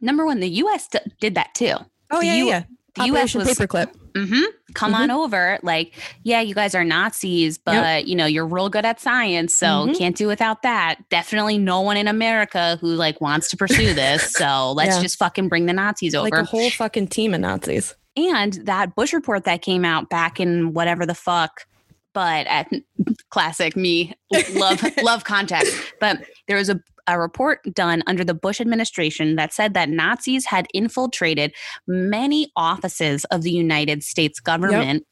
number 0.00 0.24
one 0.24 0.40
the 0.40 0.48
us 0.48 0.88
d- 0.88 0.98
did 1.20 1.34
that 1.34 1.54
too 1.54 1.74
Oh 2.10 2.20
yeah, 2.20 2.34
U- 2.34 2.46
yeah. 2.46 2.62
the 2.94 3.02
Operation 3.02 3.40
us 3.42 3.46
was 3.48 3.58
Paperclip. 3.58 3.92
Hmm 4.16 4.42
come 4.74 4.94
on 4.94 5.10
over 5.10 5.58
like 5.62 5.92
yeah 6.22 6.40
you 6.40 6.54
guys 6.54 6.74
are 6.74 6.84
nazis 6.84 7.58
but 7.58 8.06
you 8.06 8.14
know 8.14 8.26
you're 8.26 8.46
real 8.46 8.68
good 8.68 8.84
at 8.84 9.00
science 9.00 9.54
so 9.54 9.66
Mhm. 9.66 9.98
can't 9.98 10.16
do 10.16 10.26
without 10.28 10.62
that 10.62 10.96
definitely 11.10 11.58
no 11.58 11.80
one 11.80 11.96
in 11.96 12.06
america 12.08 12.76
who 12.80 12.88
like 12.94 13.20
wants 13.20 13.48
to 13.50 13.56
pursue 13.56 13.92
this 13.92 14.32
so 14.36 14.72
let's 14.72 14.96
Yeah. 14.96 15.02
just 15.02 15.18
fucking 15.18 15.48
bring 15.48 15.66
the 15.66 15.72
nazis 15.72 16.14
over 16.14 16.24
Like 16.24 16.34
a 16.34 16.44
whole 16.44 16.70
fucking 16.70 17.08
team 17.08 17.34
of 17.34 17.40
Nazis. 17.40 17.94
and 18.16 18.52
that 18.64 18.94
Bush 18.94 19.12
report 19.12 19.44
that 19.44 19.62
came 19.62 19.84
out 19.84 20.08
back 20.10 20.38
in 20.38 20.72
whatever 20.72 21.04
the 21.04 21.14
fuck, 21.16 21.66
but 22.14 22.46
at 22.46 22.70
classic 23.30 23.76
me 23.76 24.14
love 24.54 24.82
love 25.02 25.24
context. 25.24 25.76
But 26.00 26.24
there 26.48 26.56
was 26.56 26.70
a, 26.70 26.80
a 27.06 27.20
report 27.20 27.60
done 27.74 28.02
under 28.06 28.24
the 28.24 28.32
Bush 28.32 28.60
administration 28.60 29.36
that 29.36 29.52
said 29.52 29.74
that 29.74 29.90
Nazis 29.90 30.46
had 30.46 30.66
infiltrated 30.72 31.52
many 31.86 32.50
offices 32.56 33.24
of 33.26 33.42
the 33.42 33.50
United 33.50 34.02
States 34.02 34.40
government, 34.40 35.04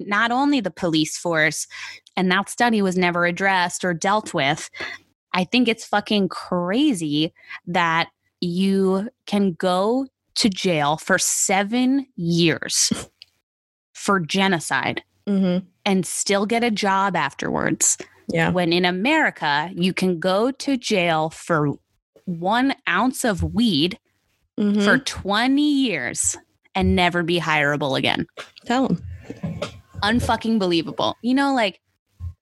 not 0.00 0.32
only 0.32 0.60
the 0.60 0.70
police 0.70 1.16
force, 1.16 1.68
and 2.16 2.30
that 2.32 2.48
study 2.48 2.82
was 2.82 2.96
never 2.96 3.26
addressed 3.26 3.84
or 3.84 3.94
dealt 3.94 4.34
with. 4.34 4.70
I 5.34 5.44
think 5.44 5.68
it's 5.68 5.84
fucking 5.84 6.30
crazy 6.30 7.32
that 7.66 8.08
you 8.40 9.10
can 9.26 9.52
go 9.52 10.06
to 10.36 10.48
jail 10.48 10.96
for 10.96 11.18
seven 11.18 12.06
years 12.16 12.92
for 13.92 14.20
genocide 14.20 15.02
Mm-hmm. 15.28 15.66
and 15.84 16.06
still 16.06 16.46
get 16.46 16.64
a 16.64 16.70
job 16.70 17.14
afterwards. 17.16 17.98
Yeah. 18.32 18.50
When 18.50 18.72
in 18.72 18.84
America, 18.84 19.70
you 19.74 19.92
can 19.92 20.18
go 20.20 20.50
to 20.50 20.76
jail 20.76 21.30
for 21.30 21.74
one 22.24 22.74
ounce 22.88 23.24
of 23.24 23.42
weed 23.42 23.98
Mhm. 24.58 24.82
for 24.84 24.98
20 24.98 25.62
years 25.62 26.36
and 26.74 26.96
never 26.96 27.22
be 27.22 27.38
hireable 27.40 27.96
again. 27.98 28.26
Tell 28.66 28.88
them. 28.88 29.02
Unfucking 30.02 30.58
believable. 30.58 31.16
You 31.22 31.34
know, 31.34 31.54
like, 31.54 31.80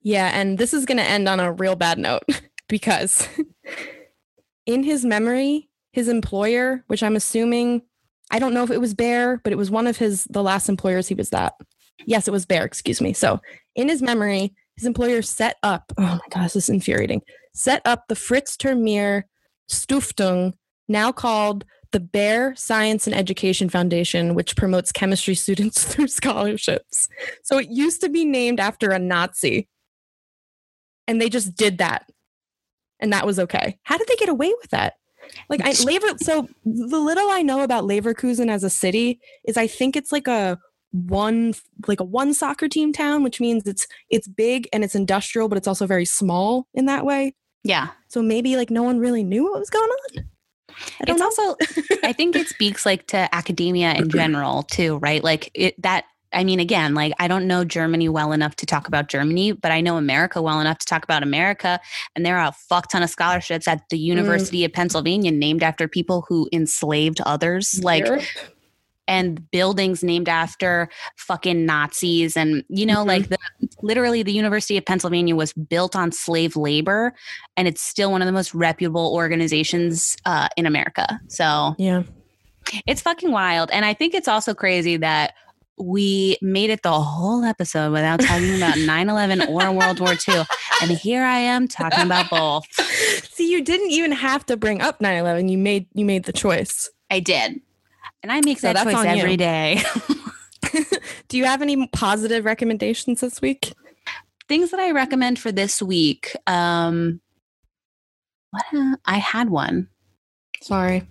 Yeah, 0.02 0.30
and 0.32 0.56
this 0.58 0.72
is 0.72 0.84
going 0.86 0.98
to 0.98 1.02
end 1.04 1.28
on 1.28 1.40
a 1.40 1.52
real 1.52 1.74
bad 1.76 1.98
note 1.98 2.22
because 2.68 3.28
in 4.66 4.82
his 4.84 5.04
memory, 5.04 5.68
his 5.92 6.08
employer, 6.08 6.84
which 6.86 7.02
I'm 7.02 7.16
assuming, 7.16 7.82
I 8.30 8.38
don't 8.38 8.54
know 8.54 8.62
if 8.64 8.70
it 8.70 8.80
was 8.80 8.94
Bayer, 8.94 9.40
but 9.42 9.52
it 9.52 9.56
was 9.56 9.70
one 9.70 9.86
of 9.86 9.96
his 9.96 10.24
the 10.30 10.42
last 10.42 10.68
employers 10.68 11.08
he 11.08 11.14
was 11.14 11.30
that. 11.30 11.54
Yes, 12.04 12.28
it 12.28 12.32
was 12.32 12.46
Bayer, 12.46 12.64
excuse 12.64 13.00
me. 13.00 13.12
So, 13.12 13.40
in 13.74 13.88
his 13.88 14.02
memory, 14.02 14.54
his 14.76 14.86
employer 14.86 15.22
set 15.22 15.56
up, 15.62 15.92
oh 15.98 16.02
my 16.02 16.20
gosh, 16.30 16.52
this 16.52 16.64
is 16.64 16.68
infuriating. 16.68 17.22
Set 17.54 17.82
up 17.84 18.08
the 18.08 18.16
Fritz 18.16 18.56
Termeer 18.56 19.24
Stiftung, 19.70 20.52
now 20.88 21.12
called 21.12 21.64
the 21.92 22.00
Bayer 22.00 22.54
Science 22.56 23.06
and 23.06 23.16
Education 23.16 23.68
Foundation, 23.68 24.34
which 24.34 24.56
promotes 24.56 24.92
chemistry 24.92 25.34
students 25.34 25.82
through 25.94 26.08
scholarships. 26.08 27.08
So 27.42 27.58
it 27.58 27.70
used 27.70 28.00
to 28.02 28.08
be 28.08 28.24
named 28.24 28.60
after 28.60 28.90
a 28.90 28.98
Nazi. 28.98 29.68
And 31.08 31.20
they 31.20 31.28
just 31.28 31.56
did 31.56 31.78
that. 31.78 32.10
And 33.00 33.12
that 33.12 33.26
was 33.26 33.38
okay. 33.38 33.78
How 33.84 33.96
did 33.96 34.08
they 34.08 34.16
get 34.16 34.28
away 34.28 34.52
with 34.60 34.70
that? 34.70 34.94
Like 35.48 35.60
I 35.62 35.70
Lever 35.84 36.18
so 36.18 36.48
the 36.64 36.98
little 36.98 37.30
I 37.30 37.42
know 37.42 37.62
about 37.62 37.84
Leverkusen 37.84 38.50
as 38.50 38.64
a 38.64 38.70
city 38.70 39.20
is 39.46 39.56
I 39.56 39.66
think 39.66 39.96
it's 39.96 40.12
like 40.12 40.28
a 40.28 40.58
one 41.04 41.54
like 41.86 42.00
a 42.00 42.04
one 42.04 42.34
soccer 42.34 42.68
team 42.68 42.92
town, 42.92 43.22
which 43.22 43.40
means 43.40 43.64
it's 43.66 43.86
it's 44.10 44.28
big 44.28 44.68
and 44.72 44.82
it's 44.84 44.94
industrial, 44.94 45.48
but 45.48 45.58
it's 45.58 45.68
also 45.68 45.86
very 45.86 46.04
small 46.04 46.66
in 46.74 46.86
that 46.86 47.04
way. 47.04 47.34
yeah. 47.64 47.88
So 48.08 48.22
maybe 48.22 48.56
like 48.56 48.70
no 48.70 48.82
one 48.82 48.98
really 48.98 49.24
knew 49.24 49.44
what 49.44 49.58
was 49.58 49.70
going 49.70 49.90
on. 49.90 50.24
I 51.00 51.04
don't 51.04 51.20
It's 51.20 51.38
know. 51.38 51.46
also, 51.46 51.56
I 52.04 52.12
think 52.12 52.36
it 52.36 52.48
speaks 52.48 52.84
like 52.86 53.06
to 53.08 53.34
academia 53.34 53.94
in 53.94 54.08
general 54.10 54.62
too, 54.62 54.98
right? 54.98 55.22
Like 55.24 55.50
it 55.54 55.80
that 55.82 56.04
I 56.32 56.44
mean, 56.44 56.60
again, 56.60 56.94
like 56.94 57.14
I 57.18 57.28
don't 57.28 57.46
know 57.46 57.64
Germany 57.64 58.08
well 58.08 58.32
enough 58.32 58.56
to 58.56 58.66
talk 58.66 58.88
about 58.88 59.08
Germany, 59.08 59.52
but 59.52 59.72
I 59.72 59.80
know 59.80 59.96
America 59.96 60.42
well 60.42 60.60
enough 60.60 60.78
to 60.78 60.86
talk 60.86 61.02
about 61.04 61.22
America. 61.22 61.80
And 62.14 62.26
there 62.26 62.36
are 62.38 62.48
a 62.48 62.52
fuck 62.52 62.90
ton 62.90 63.02
of 63.02 63.08
scholarships 63.10 63.66
at 63.66 63.88
the 63.88 63.96
mm. 63.96 64.02
University 64.02 64.64
of 64.64 64.72
Pennsylvania 64.72 65.30
named 65.30 65.62
after 65.62 65.88
people 65.88 66.26
who 66.28 66.48
enslaved 66.52 67.20
others, 67.24 67.80
like 67.82 68.04
Europe. 68.04 68.24
And 69.08 69.48
buildings 69.50 70.02
named 70.02 70.28
after 70.28 70.88
fucking 71.16 71.64
Nazis. 71.66 72.36
And 72.36 72.64
you 72.68 72.86
know, 72.86 73.04
Mhm. 73.04 73.06
like 73.06 73.28
the 73.28 73.38
literally 73.82 74.22
the 74.22 74.32
University 74.32 74.76
of 74.76 74.84
Pennsylvania 74.84 75.36
was 75.36 75.52
built 75.52 75.94
on 75.94 76.12
slave 76.12 76.56
labor, 76.56 77.12
and 77.56 77.68
it's 77.68 77.82
still 77.82 78.10
one 78.10 78.22
of 78.22 78.26
the 78.26 78.32
most 78.32 78.54
reputable 78.54 79.12
organizations 79.14 80.16
uh, 80.24 80.48
in 80.56 80.66
America. 80.66 81.20
So 81.28 81.74
yeah. 81.78 82.02
it's 82.86 83.00
fucking 83.02 83.30
wild. 83.32 83.70
And 83.70 83.84
I 83.84 83.94
think 83.94 84.14
it's 84.14 84.28
also 84.28 84.54
crazy 84.54 84.96
that 84.98 85.34
we 85.78 86.38
made 86.40 86.70
it 86.70 86.82
the 86.82 86.92
whole 87.00 87.44
episode 87.44 87.92
without 87.92 88.18
talking 88.20 88.56
about 88.56 88.78
9 88.86 89.08
11 89.10 89.42
or 89.42 89.70
World 89.72 90.00
War 90.00 90.14
II. 90.26 90.42
And 90.80 90.90
here 90.90 91.22
I 91.22 91.38
am 91.38 91.68
talking 91.68 92.00
about 92.04 92.30
both. 92.30 92.64
See, 93.30 93.50
you 93.50 93.62
didn't 93.62 93.90
even 93.90 94.12
have 94.12 94.44
to 94.46 94.56
bring 94.56 94.80
up 94.80 95.00
9/11. 95.00 95.50
You 95.50 95.58
made 95.58 95.86
you 95.92 96.04
made 96.06 96.24
the 96.24 96.32
choice. 96.32 96.88
I 97.10 97.20
did. 97.20 97.60
And 98.26 98.32
I 98.32 98.40
make 98.40 98.58
So 98.58 98.72
that 98.72 98.82
choice 98.82 98.92
on 98.92 99.04
you. 99.04 99.22
every 99.22 99.36
day. 99.36 99.80
Do 101.28 101.38
you 101.38 101.44
have 101.44 101.62
any 101.62 101.86
positive 101.86 102.44
recommendations 102.44 103.20
this 103.20 103.40
week? 103.40 103.72
Things 104.48 104.72
that 104.72 104.80
I 104.80 104.90
recommend 104.90 105.38
for 105.38 105.52
this 105.52 105.80
week. 105.80 106.34
Um, 106.48 107.20
what 108.50 108.64
uh, 108.74 108.96
I 109.04 109.18
had 109.18 109.48
one. 109.48 109.86
Sorry. 110.60 111.06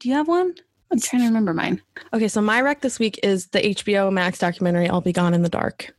Do 0.00 0.08
you 0.08 0.14
have 0.14 0.28
one? 0.28 0.54
I'm 0.90 0.98
trying 0.98 1.20
to 1.20 1.26
remember 1.28 1.52
mine. 1.52 1.82
Okay, 2.14 2.26
so 2.26 2.40
my 2.40 2.62
rec 2.62 2.80
this 2.80 2.98
week 2.98 3.20
is 3.22 3.48
the 3.48 3.60
HBO 3.60 4.10
Max 4.10 4.38
documentary 4.38 4.88
"I'll 4.88 5.02
Be 5.02 5.12
Gone 5.12 5.34
in 5.34 5.42
the 5.42 5.50
Dark." 5.50 5.94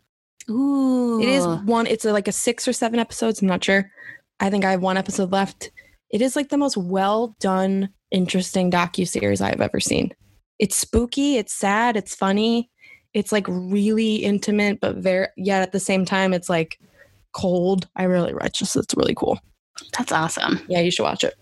Ooh, 0.50 1.22
It 1.22 1.30
is 1.30 1.46
one. 1.46 1.86
It's 1.86 2.06
a, 2.06 2.12
like 2.12 2.28
a 2.28 2.32
six 2.32 2.68
or 2.68 2.74
seven 2.74 2.98
episodes. 2.98 3.44
I'm 3.44 3.48
not 3.48 3.64
sure. 3.64 3.92
I 4.40 4.50
think 4.50 4.66
I 4.66 4.72
have 4.72 4.82
one 4.82 4.98
episode 4.98 5.32
left. 5.32 5.70
It 6.10 6.24
is 6.24 6.36
like 6.36 6.50
the 6.50 6.58
most 6.58 6.78
well 6.78 7.36
done, 7.40 7.90
interesting 8.10 8.72
docu 8.72 9.08
series 9.08 9.40
I've 9.40 9.62
ever 9.62 9.80
seen. 9.80 10.16
It's 10.60 10.76
spooky. 10.76 11.38
It's 11.38 11.54
sad. 11.54 11.98
It's 11.98 12.16
funny. 12.16 12.70
It's 13.14 13.32
like 13.32 13.46
really 13.48 14.18
intimate, 14.18 14.80
but 14.80 14.98
very 14.98 15.28
yet 15.38 15.62
at 15.62 15.72
the 15.72 15.80
same 15.80 16.06
time, 16.06 16.34
it's 16.34 16.50
like 16.50 16.80
cold. 17.34 17.88
I 17.96 18.04
really, 18.04 18.34
just 18.54 18.76
it's 18.76 18.96
really 18.96 19.16
cool. 19.16 19.40
That's 19.98 20.12
awesome. 20.12 20.60
Yeah, 20.68 20.80
you 20.80 20.92
should 20.92 21.04
watch 21.04 21.24
it. 21.24 21.36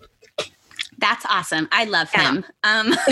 That's 0.98 1.26
awesome. 1.26 1.68
I 1.72 1.84
love 1.84 2.08
Yeah. 2.14 2.32
him. 2.32 2.44
Um, 2.64 2.94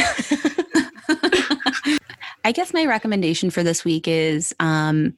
I 2.44 2.52
guess 2.52 2.72
my 2.74 2.84
recommendation 2.86 3.50
for 3.50 3.62
this 3.62 3.84
week 3.84 4.09
is 4.09 4.55
um, 4.61 5.16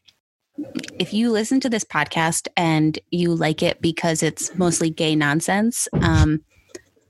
if 0.99 1.13
you 1.13 1.31
listen 1.31 1.61
to 1.61 1.69
this 1.69 1.85
podcast 1.85 2.49
and 2.57 2.99
you 3.11 3.35
like 3.35 3.63
it 3.63 3.81
because 3.81 4.23
it's 4.23 4.55
mostly 4.57 4.91
gay 4.91 5.17
nonsense, 5.17 5.89
um, 6.03 6.43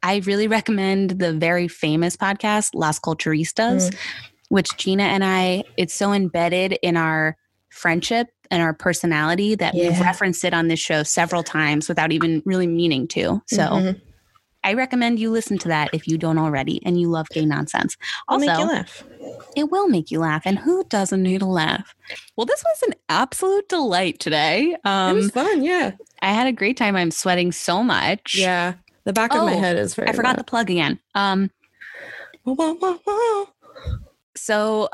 I 0.07 0.23
really 0.25 0.47
recommend 0.47 1.19
the 1.19 1.33
very 1.33 1.67
famous 1.67 2.17
podcast, 2.17 2.71
Las 2.75 3.01
Culturistas, 3.01 3.93
which 4.51 4.77
Gina 4.77 5.03
and 5.03 5.25
I, 5.25 5.65
it's 5.77 5.95
so 5.95 6.13
embedded 6.13 6.79
in 6.81 6.97
our 6.97 7.37
friendship 7.71 8.29
and 8.53 8.63
our 8.63 8.73
personality 8.73 9.57
that 9.57 9.75
we've 9.75 9.99
referenced 10.01 10.45
it 10.45 10.55
on 10.55 10.69
this 10.69 10.79
show 10.79 11.03
several 11.03 11.43
times 11.43 11.89
without 11.89 12.13
even 12.13 12.41
really 12.47 12.69
meaning 12.69 13.09
to. 13.09 13.43
So 13.47 13.63
Mhm. 13.63 14.01
I 14.63 14.75
recommend 14.75 15.19
you 15.19 15.31
listen 15.33 15.59
to 15.59 15.69
that 15.69 15.91
if 15.93 16.07
you 16.07 16.17
don't 16.19 16.39
already 16.39 16.81
and 16.87 17.01
you 17.01 17.09
love 17.11 17.29
gay 17.31 17.45
nonsense. 17.45 17.97
Also, 18.29 18.47
make 18.47 18.59
you 18.59 18.65
laugh. 18.65 19.03
it 19.57 19.71
will 19.73 19.89
make 19.89 20.13
you 20.13 20.21
laugh. 20.21 20.43
And 20.45 20.57
who 20.61 20.85
doesn't 20.85 21.23
need 21.23 21.43
a 21.43 21.47
laugh? 21.47 21.97
Well, 22.37 22.47
this 22.47 22.63
was 22.65 22.83
an 22.89 22.95
absolute 23.09 23.69
delight 23.69 24.21
today. 24.21 24.77
Um, 24.85 25.11
it 25.11 25.15
was 25.15 25.25
Um, 25.27 25.31
fun. 25.33 25.65
Yeah. 25.65 25.93
I 26.23 26.33
had 26.33 26.47
a 26.47 26.53
great 26.53 26.77
time. 26.77 26.95
I'm 26.95 27.11
sweating 27.11 27.51
so 27.51 27.83
much. 27.83 28.37
Yeah. 28.37 28.75
The 29.07 29.13
back 29.15 29.33
of 29.35 29.45
my 29.45 29.55
Oh, 29.55 29.59
head 29.59 29.77
is 29.77 29.95
very. 29.95 30.09
I 30.09 30.13
forgot 30.13 30.37
the 30.37 30.45
plug 30.45 30.69
again. 30.71 30.99
Um, 31.15 31.51
whoa, 32.45 32.75
whoa, 32.75 33.01
whoa. 33.07 33.49
so 34.37 34.89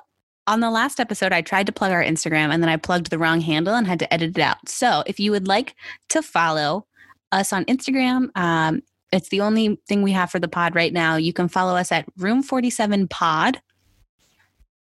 on 0.46 0.60
the 0.60 0.70
last 0.70 1.00
episode, 1.00 1.32
I 1.32 1.40
tried 1.40 1.66
to 1.66 1.72
plug 1.72 1.92
our 1.92 2.02
Instagram 2.02 2.52
and 2.52 2.62
then 2.62 2.68
I 2.70 2.76
plugged 2.76 3.10
the 3.10 3.18
wrong 3.18 3.40
handle 3.40 3.74
and 3.74 3.86
had 3.86 3.98
to 4.00 4.12
edit 4.12 4.36
it 4.38 4.40
out. 4.42 4.68
So 4.68 5.02
if 5.06 5.18
you 5.18 5.30
would 5.32 5.48
like 5.48 5.74
to 6.10 6.22
follow 6.22 6.86
us 7.32 7.52
on 7.52 7.64
Instagram, 7.66 8.28
um, 8.36 8.82
it's 9.12 9.28
the 9.30 9.40
only 9.40 9.78
thing 9.88 10.02
we 10.02 10.12
have 10.12 10.30
for 10.30 10.38
the 10.38 10.48
pod 10.48 10.74
right 10.74 10.92
now. 10.92 11.16
You 11.16 11.32
can 11.32 11.48
follow 11.48 11.76
us 11.76 11.90
at 11.92 12.06
Room 12.16 12.42
47 12.42 13.08
Pod. 13.08 13.60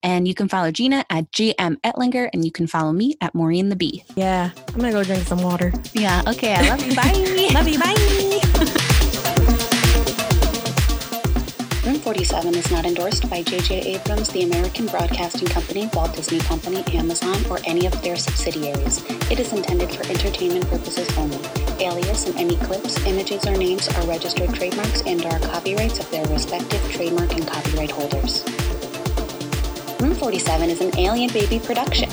And 0.03 0.29
you 0.29 0.35
can 0.35 0.47
follow 0.49 0.71
Gina 0.71 1.05
at 1.11 1.33
GM 1.33 1.77
Etlinger, 1.81 2.31
and 2.33 2.45
you 2.45 2.53
can 2.53 2.69
follow 2.69 2.93
me 2.93 3.17
at 3.21 3.35
Maureen 3.35 3.69
the 3.69 3.75
Bee. 3.75 4.05
Yeah. 4.15 4.53
I'm 4.69 4.75
gonna 4.79 4.93
go 4.93 5.03
drink 5.03 5.25
some 5.27 5.43
water. 5.43 5.73
Yeah, 5.93 6.23
okay. 6.29 6.55
I 6.55 6.69
love 6.69 6.87
you. 6.87 6.95
Bye. 6.97 7.49
Love 7.53 7.67
you. 7.69 7.79
Bye. 7.81 8.55
47 12.09 12.55
is 12.55 12.71
not 12.71 12.87
endorsed 12.87 13.29
by 13.29 13.43
J.J. 13.43 13.81
Abrams, 13.81 14.31
the 14.31 14.43
American 14.43 14.87
Broadcasting 14.87 15.47
Company, 15.47 15.91
Walt 15.93 16.17
Disney 16.17 16.39
Company, 16.39 16.83
Amazon, 16.97 17.37
or 17.51 17.59
any 17.67 17.85
of 17.85 18.01
their 18.01 18.17
subsidiaries. 18.17 19.05
It 19.31 19.39
is 19.39 19.53
intended 19.53 19.91
for 19.91 20.07
entertainment 20.07 20.67
purposes 20.71 21.07
only. 21.19 21.37
Alias 21.85 22.27
and 22.27 22.35
any 22.39 22.57
clips, 22.65 22.97
images, 23.05 23.47
or 23.47 23.59
names 23.59 23.89
are 23.89 24.07
registered 24.07 24.55
trademarks 24.55 25.03
and 25.03 25.23
are 25.27 25.39
copyrights 25.39 26.01
of 26.01 26.11
their 26.11 26.25
respective 26.29 26.81
trademark 26.91 27.31
and 27.35 27.47
copyright 27.47 27.91
holders. 27.91 28.43
Room 30.01 30.15
47 30.15 30.71
is 30.71 30.81
an 30.81 30.99
Alien 30.99 31.31
Baby 31.31 31.59
production. 31.59 32.09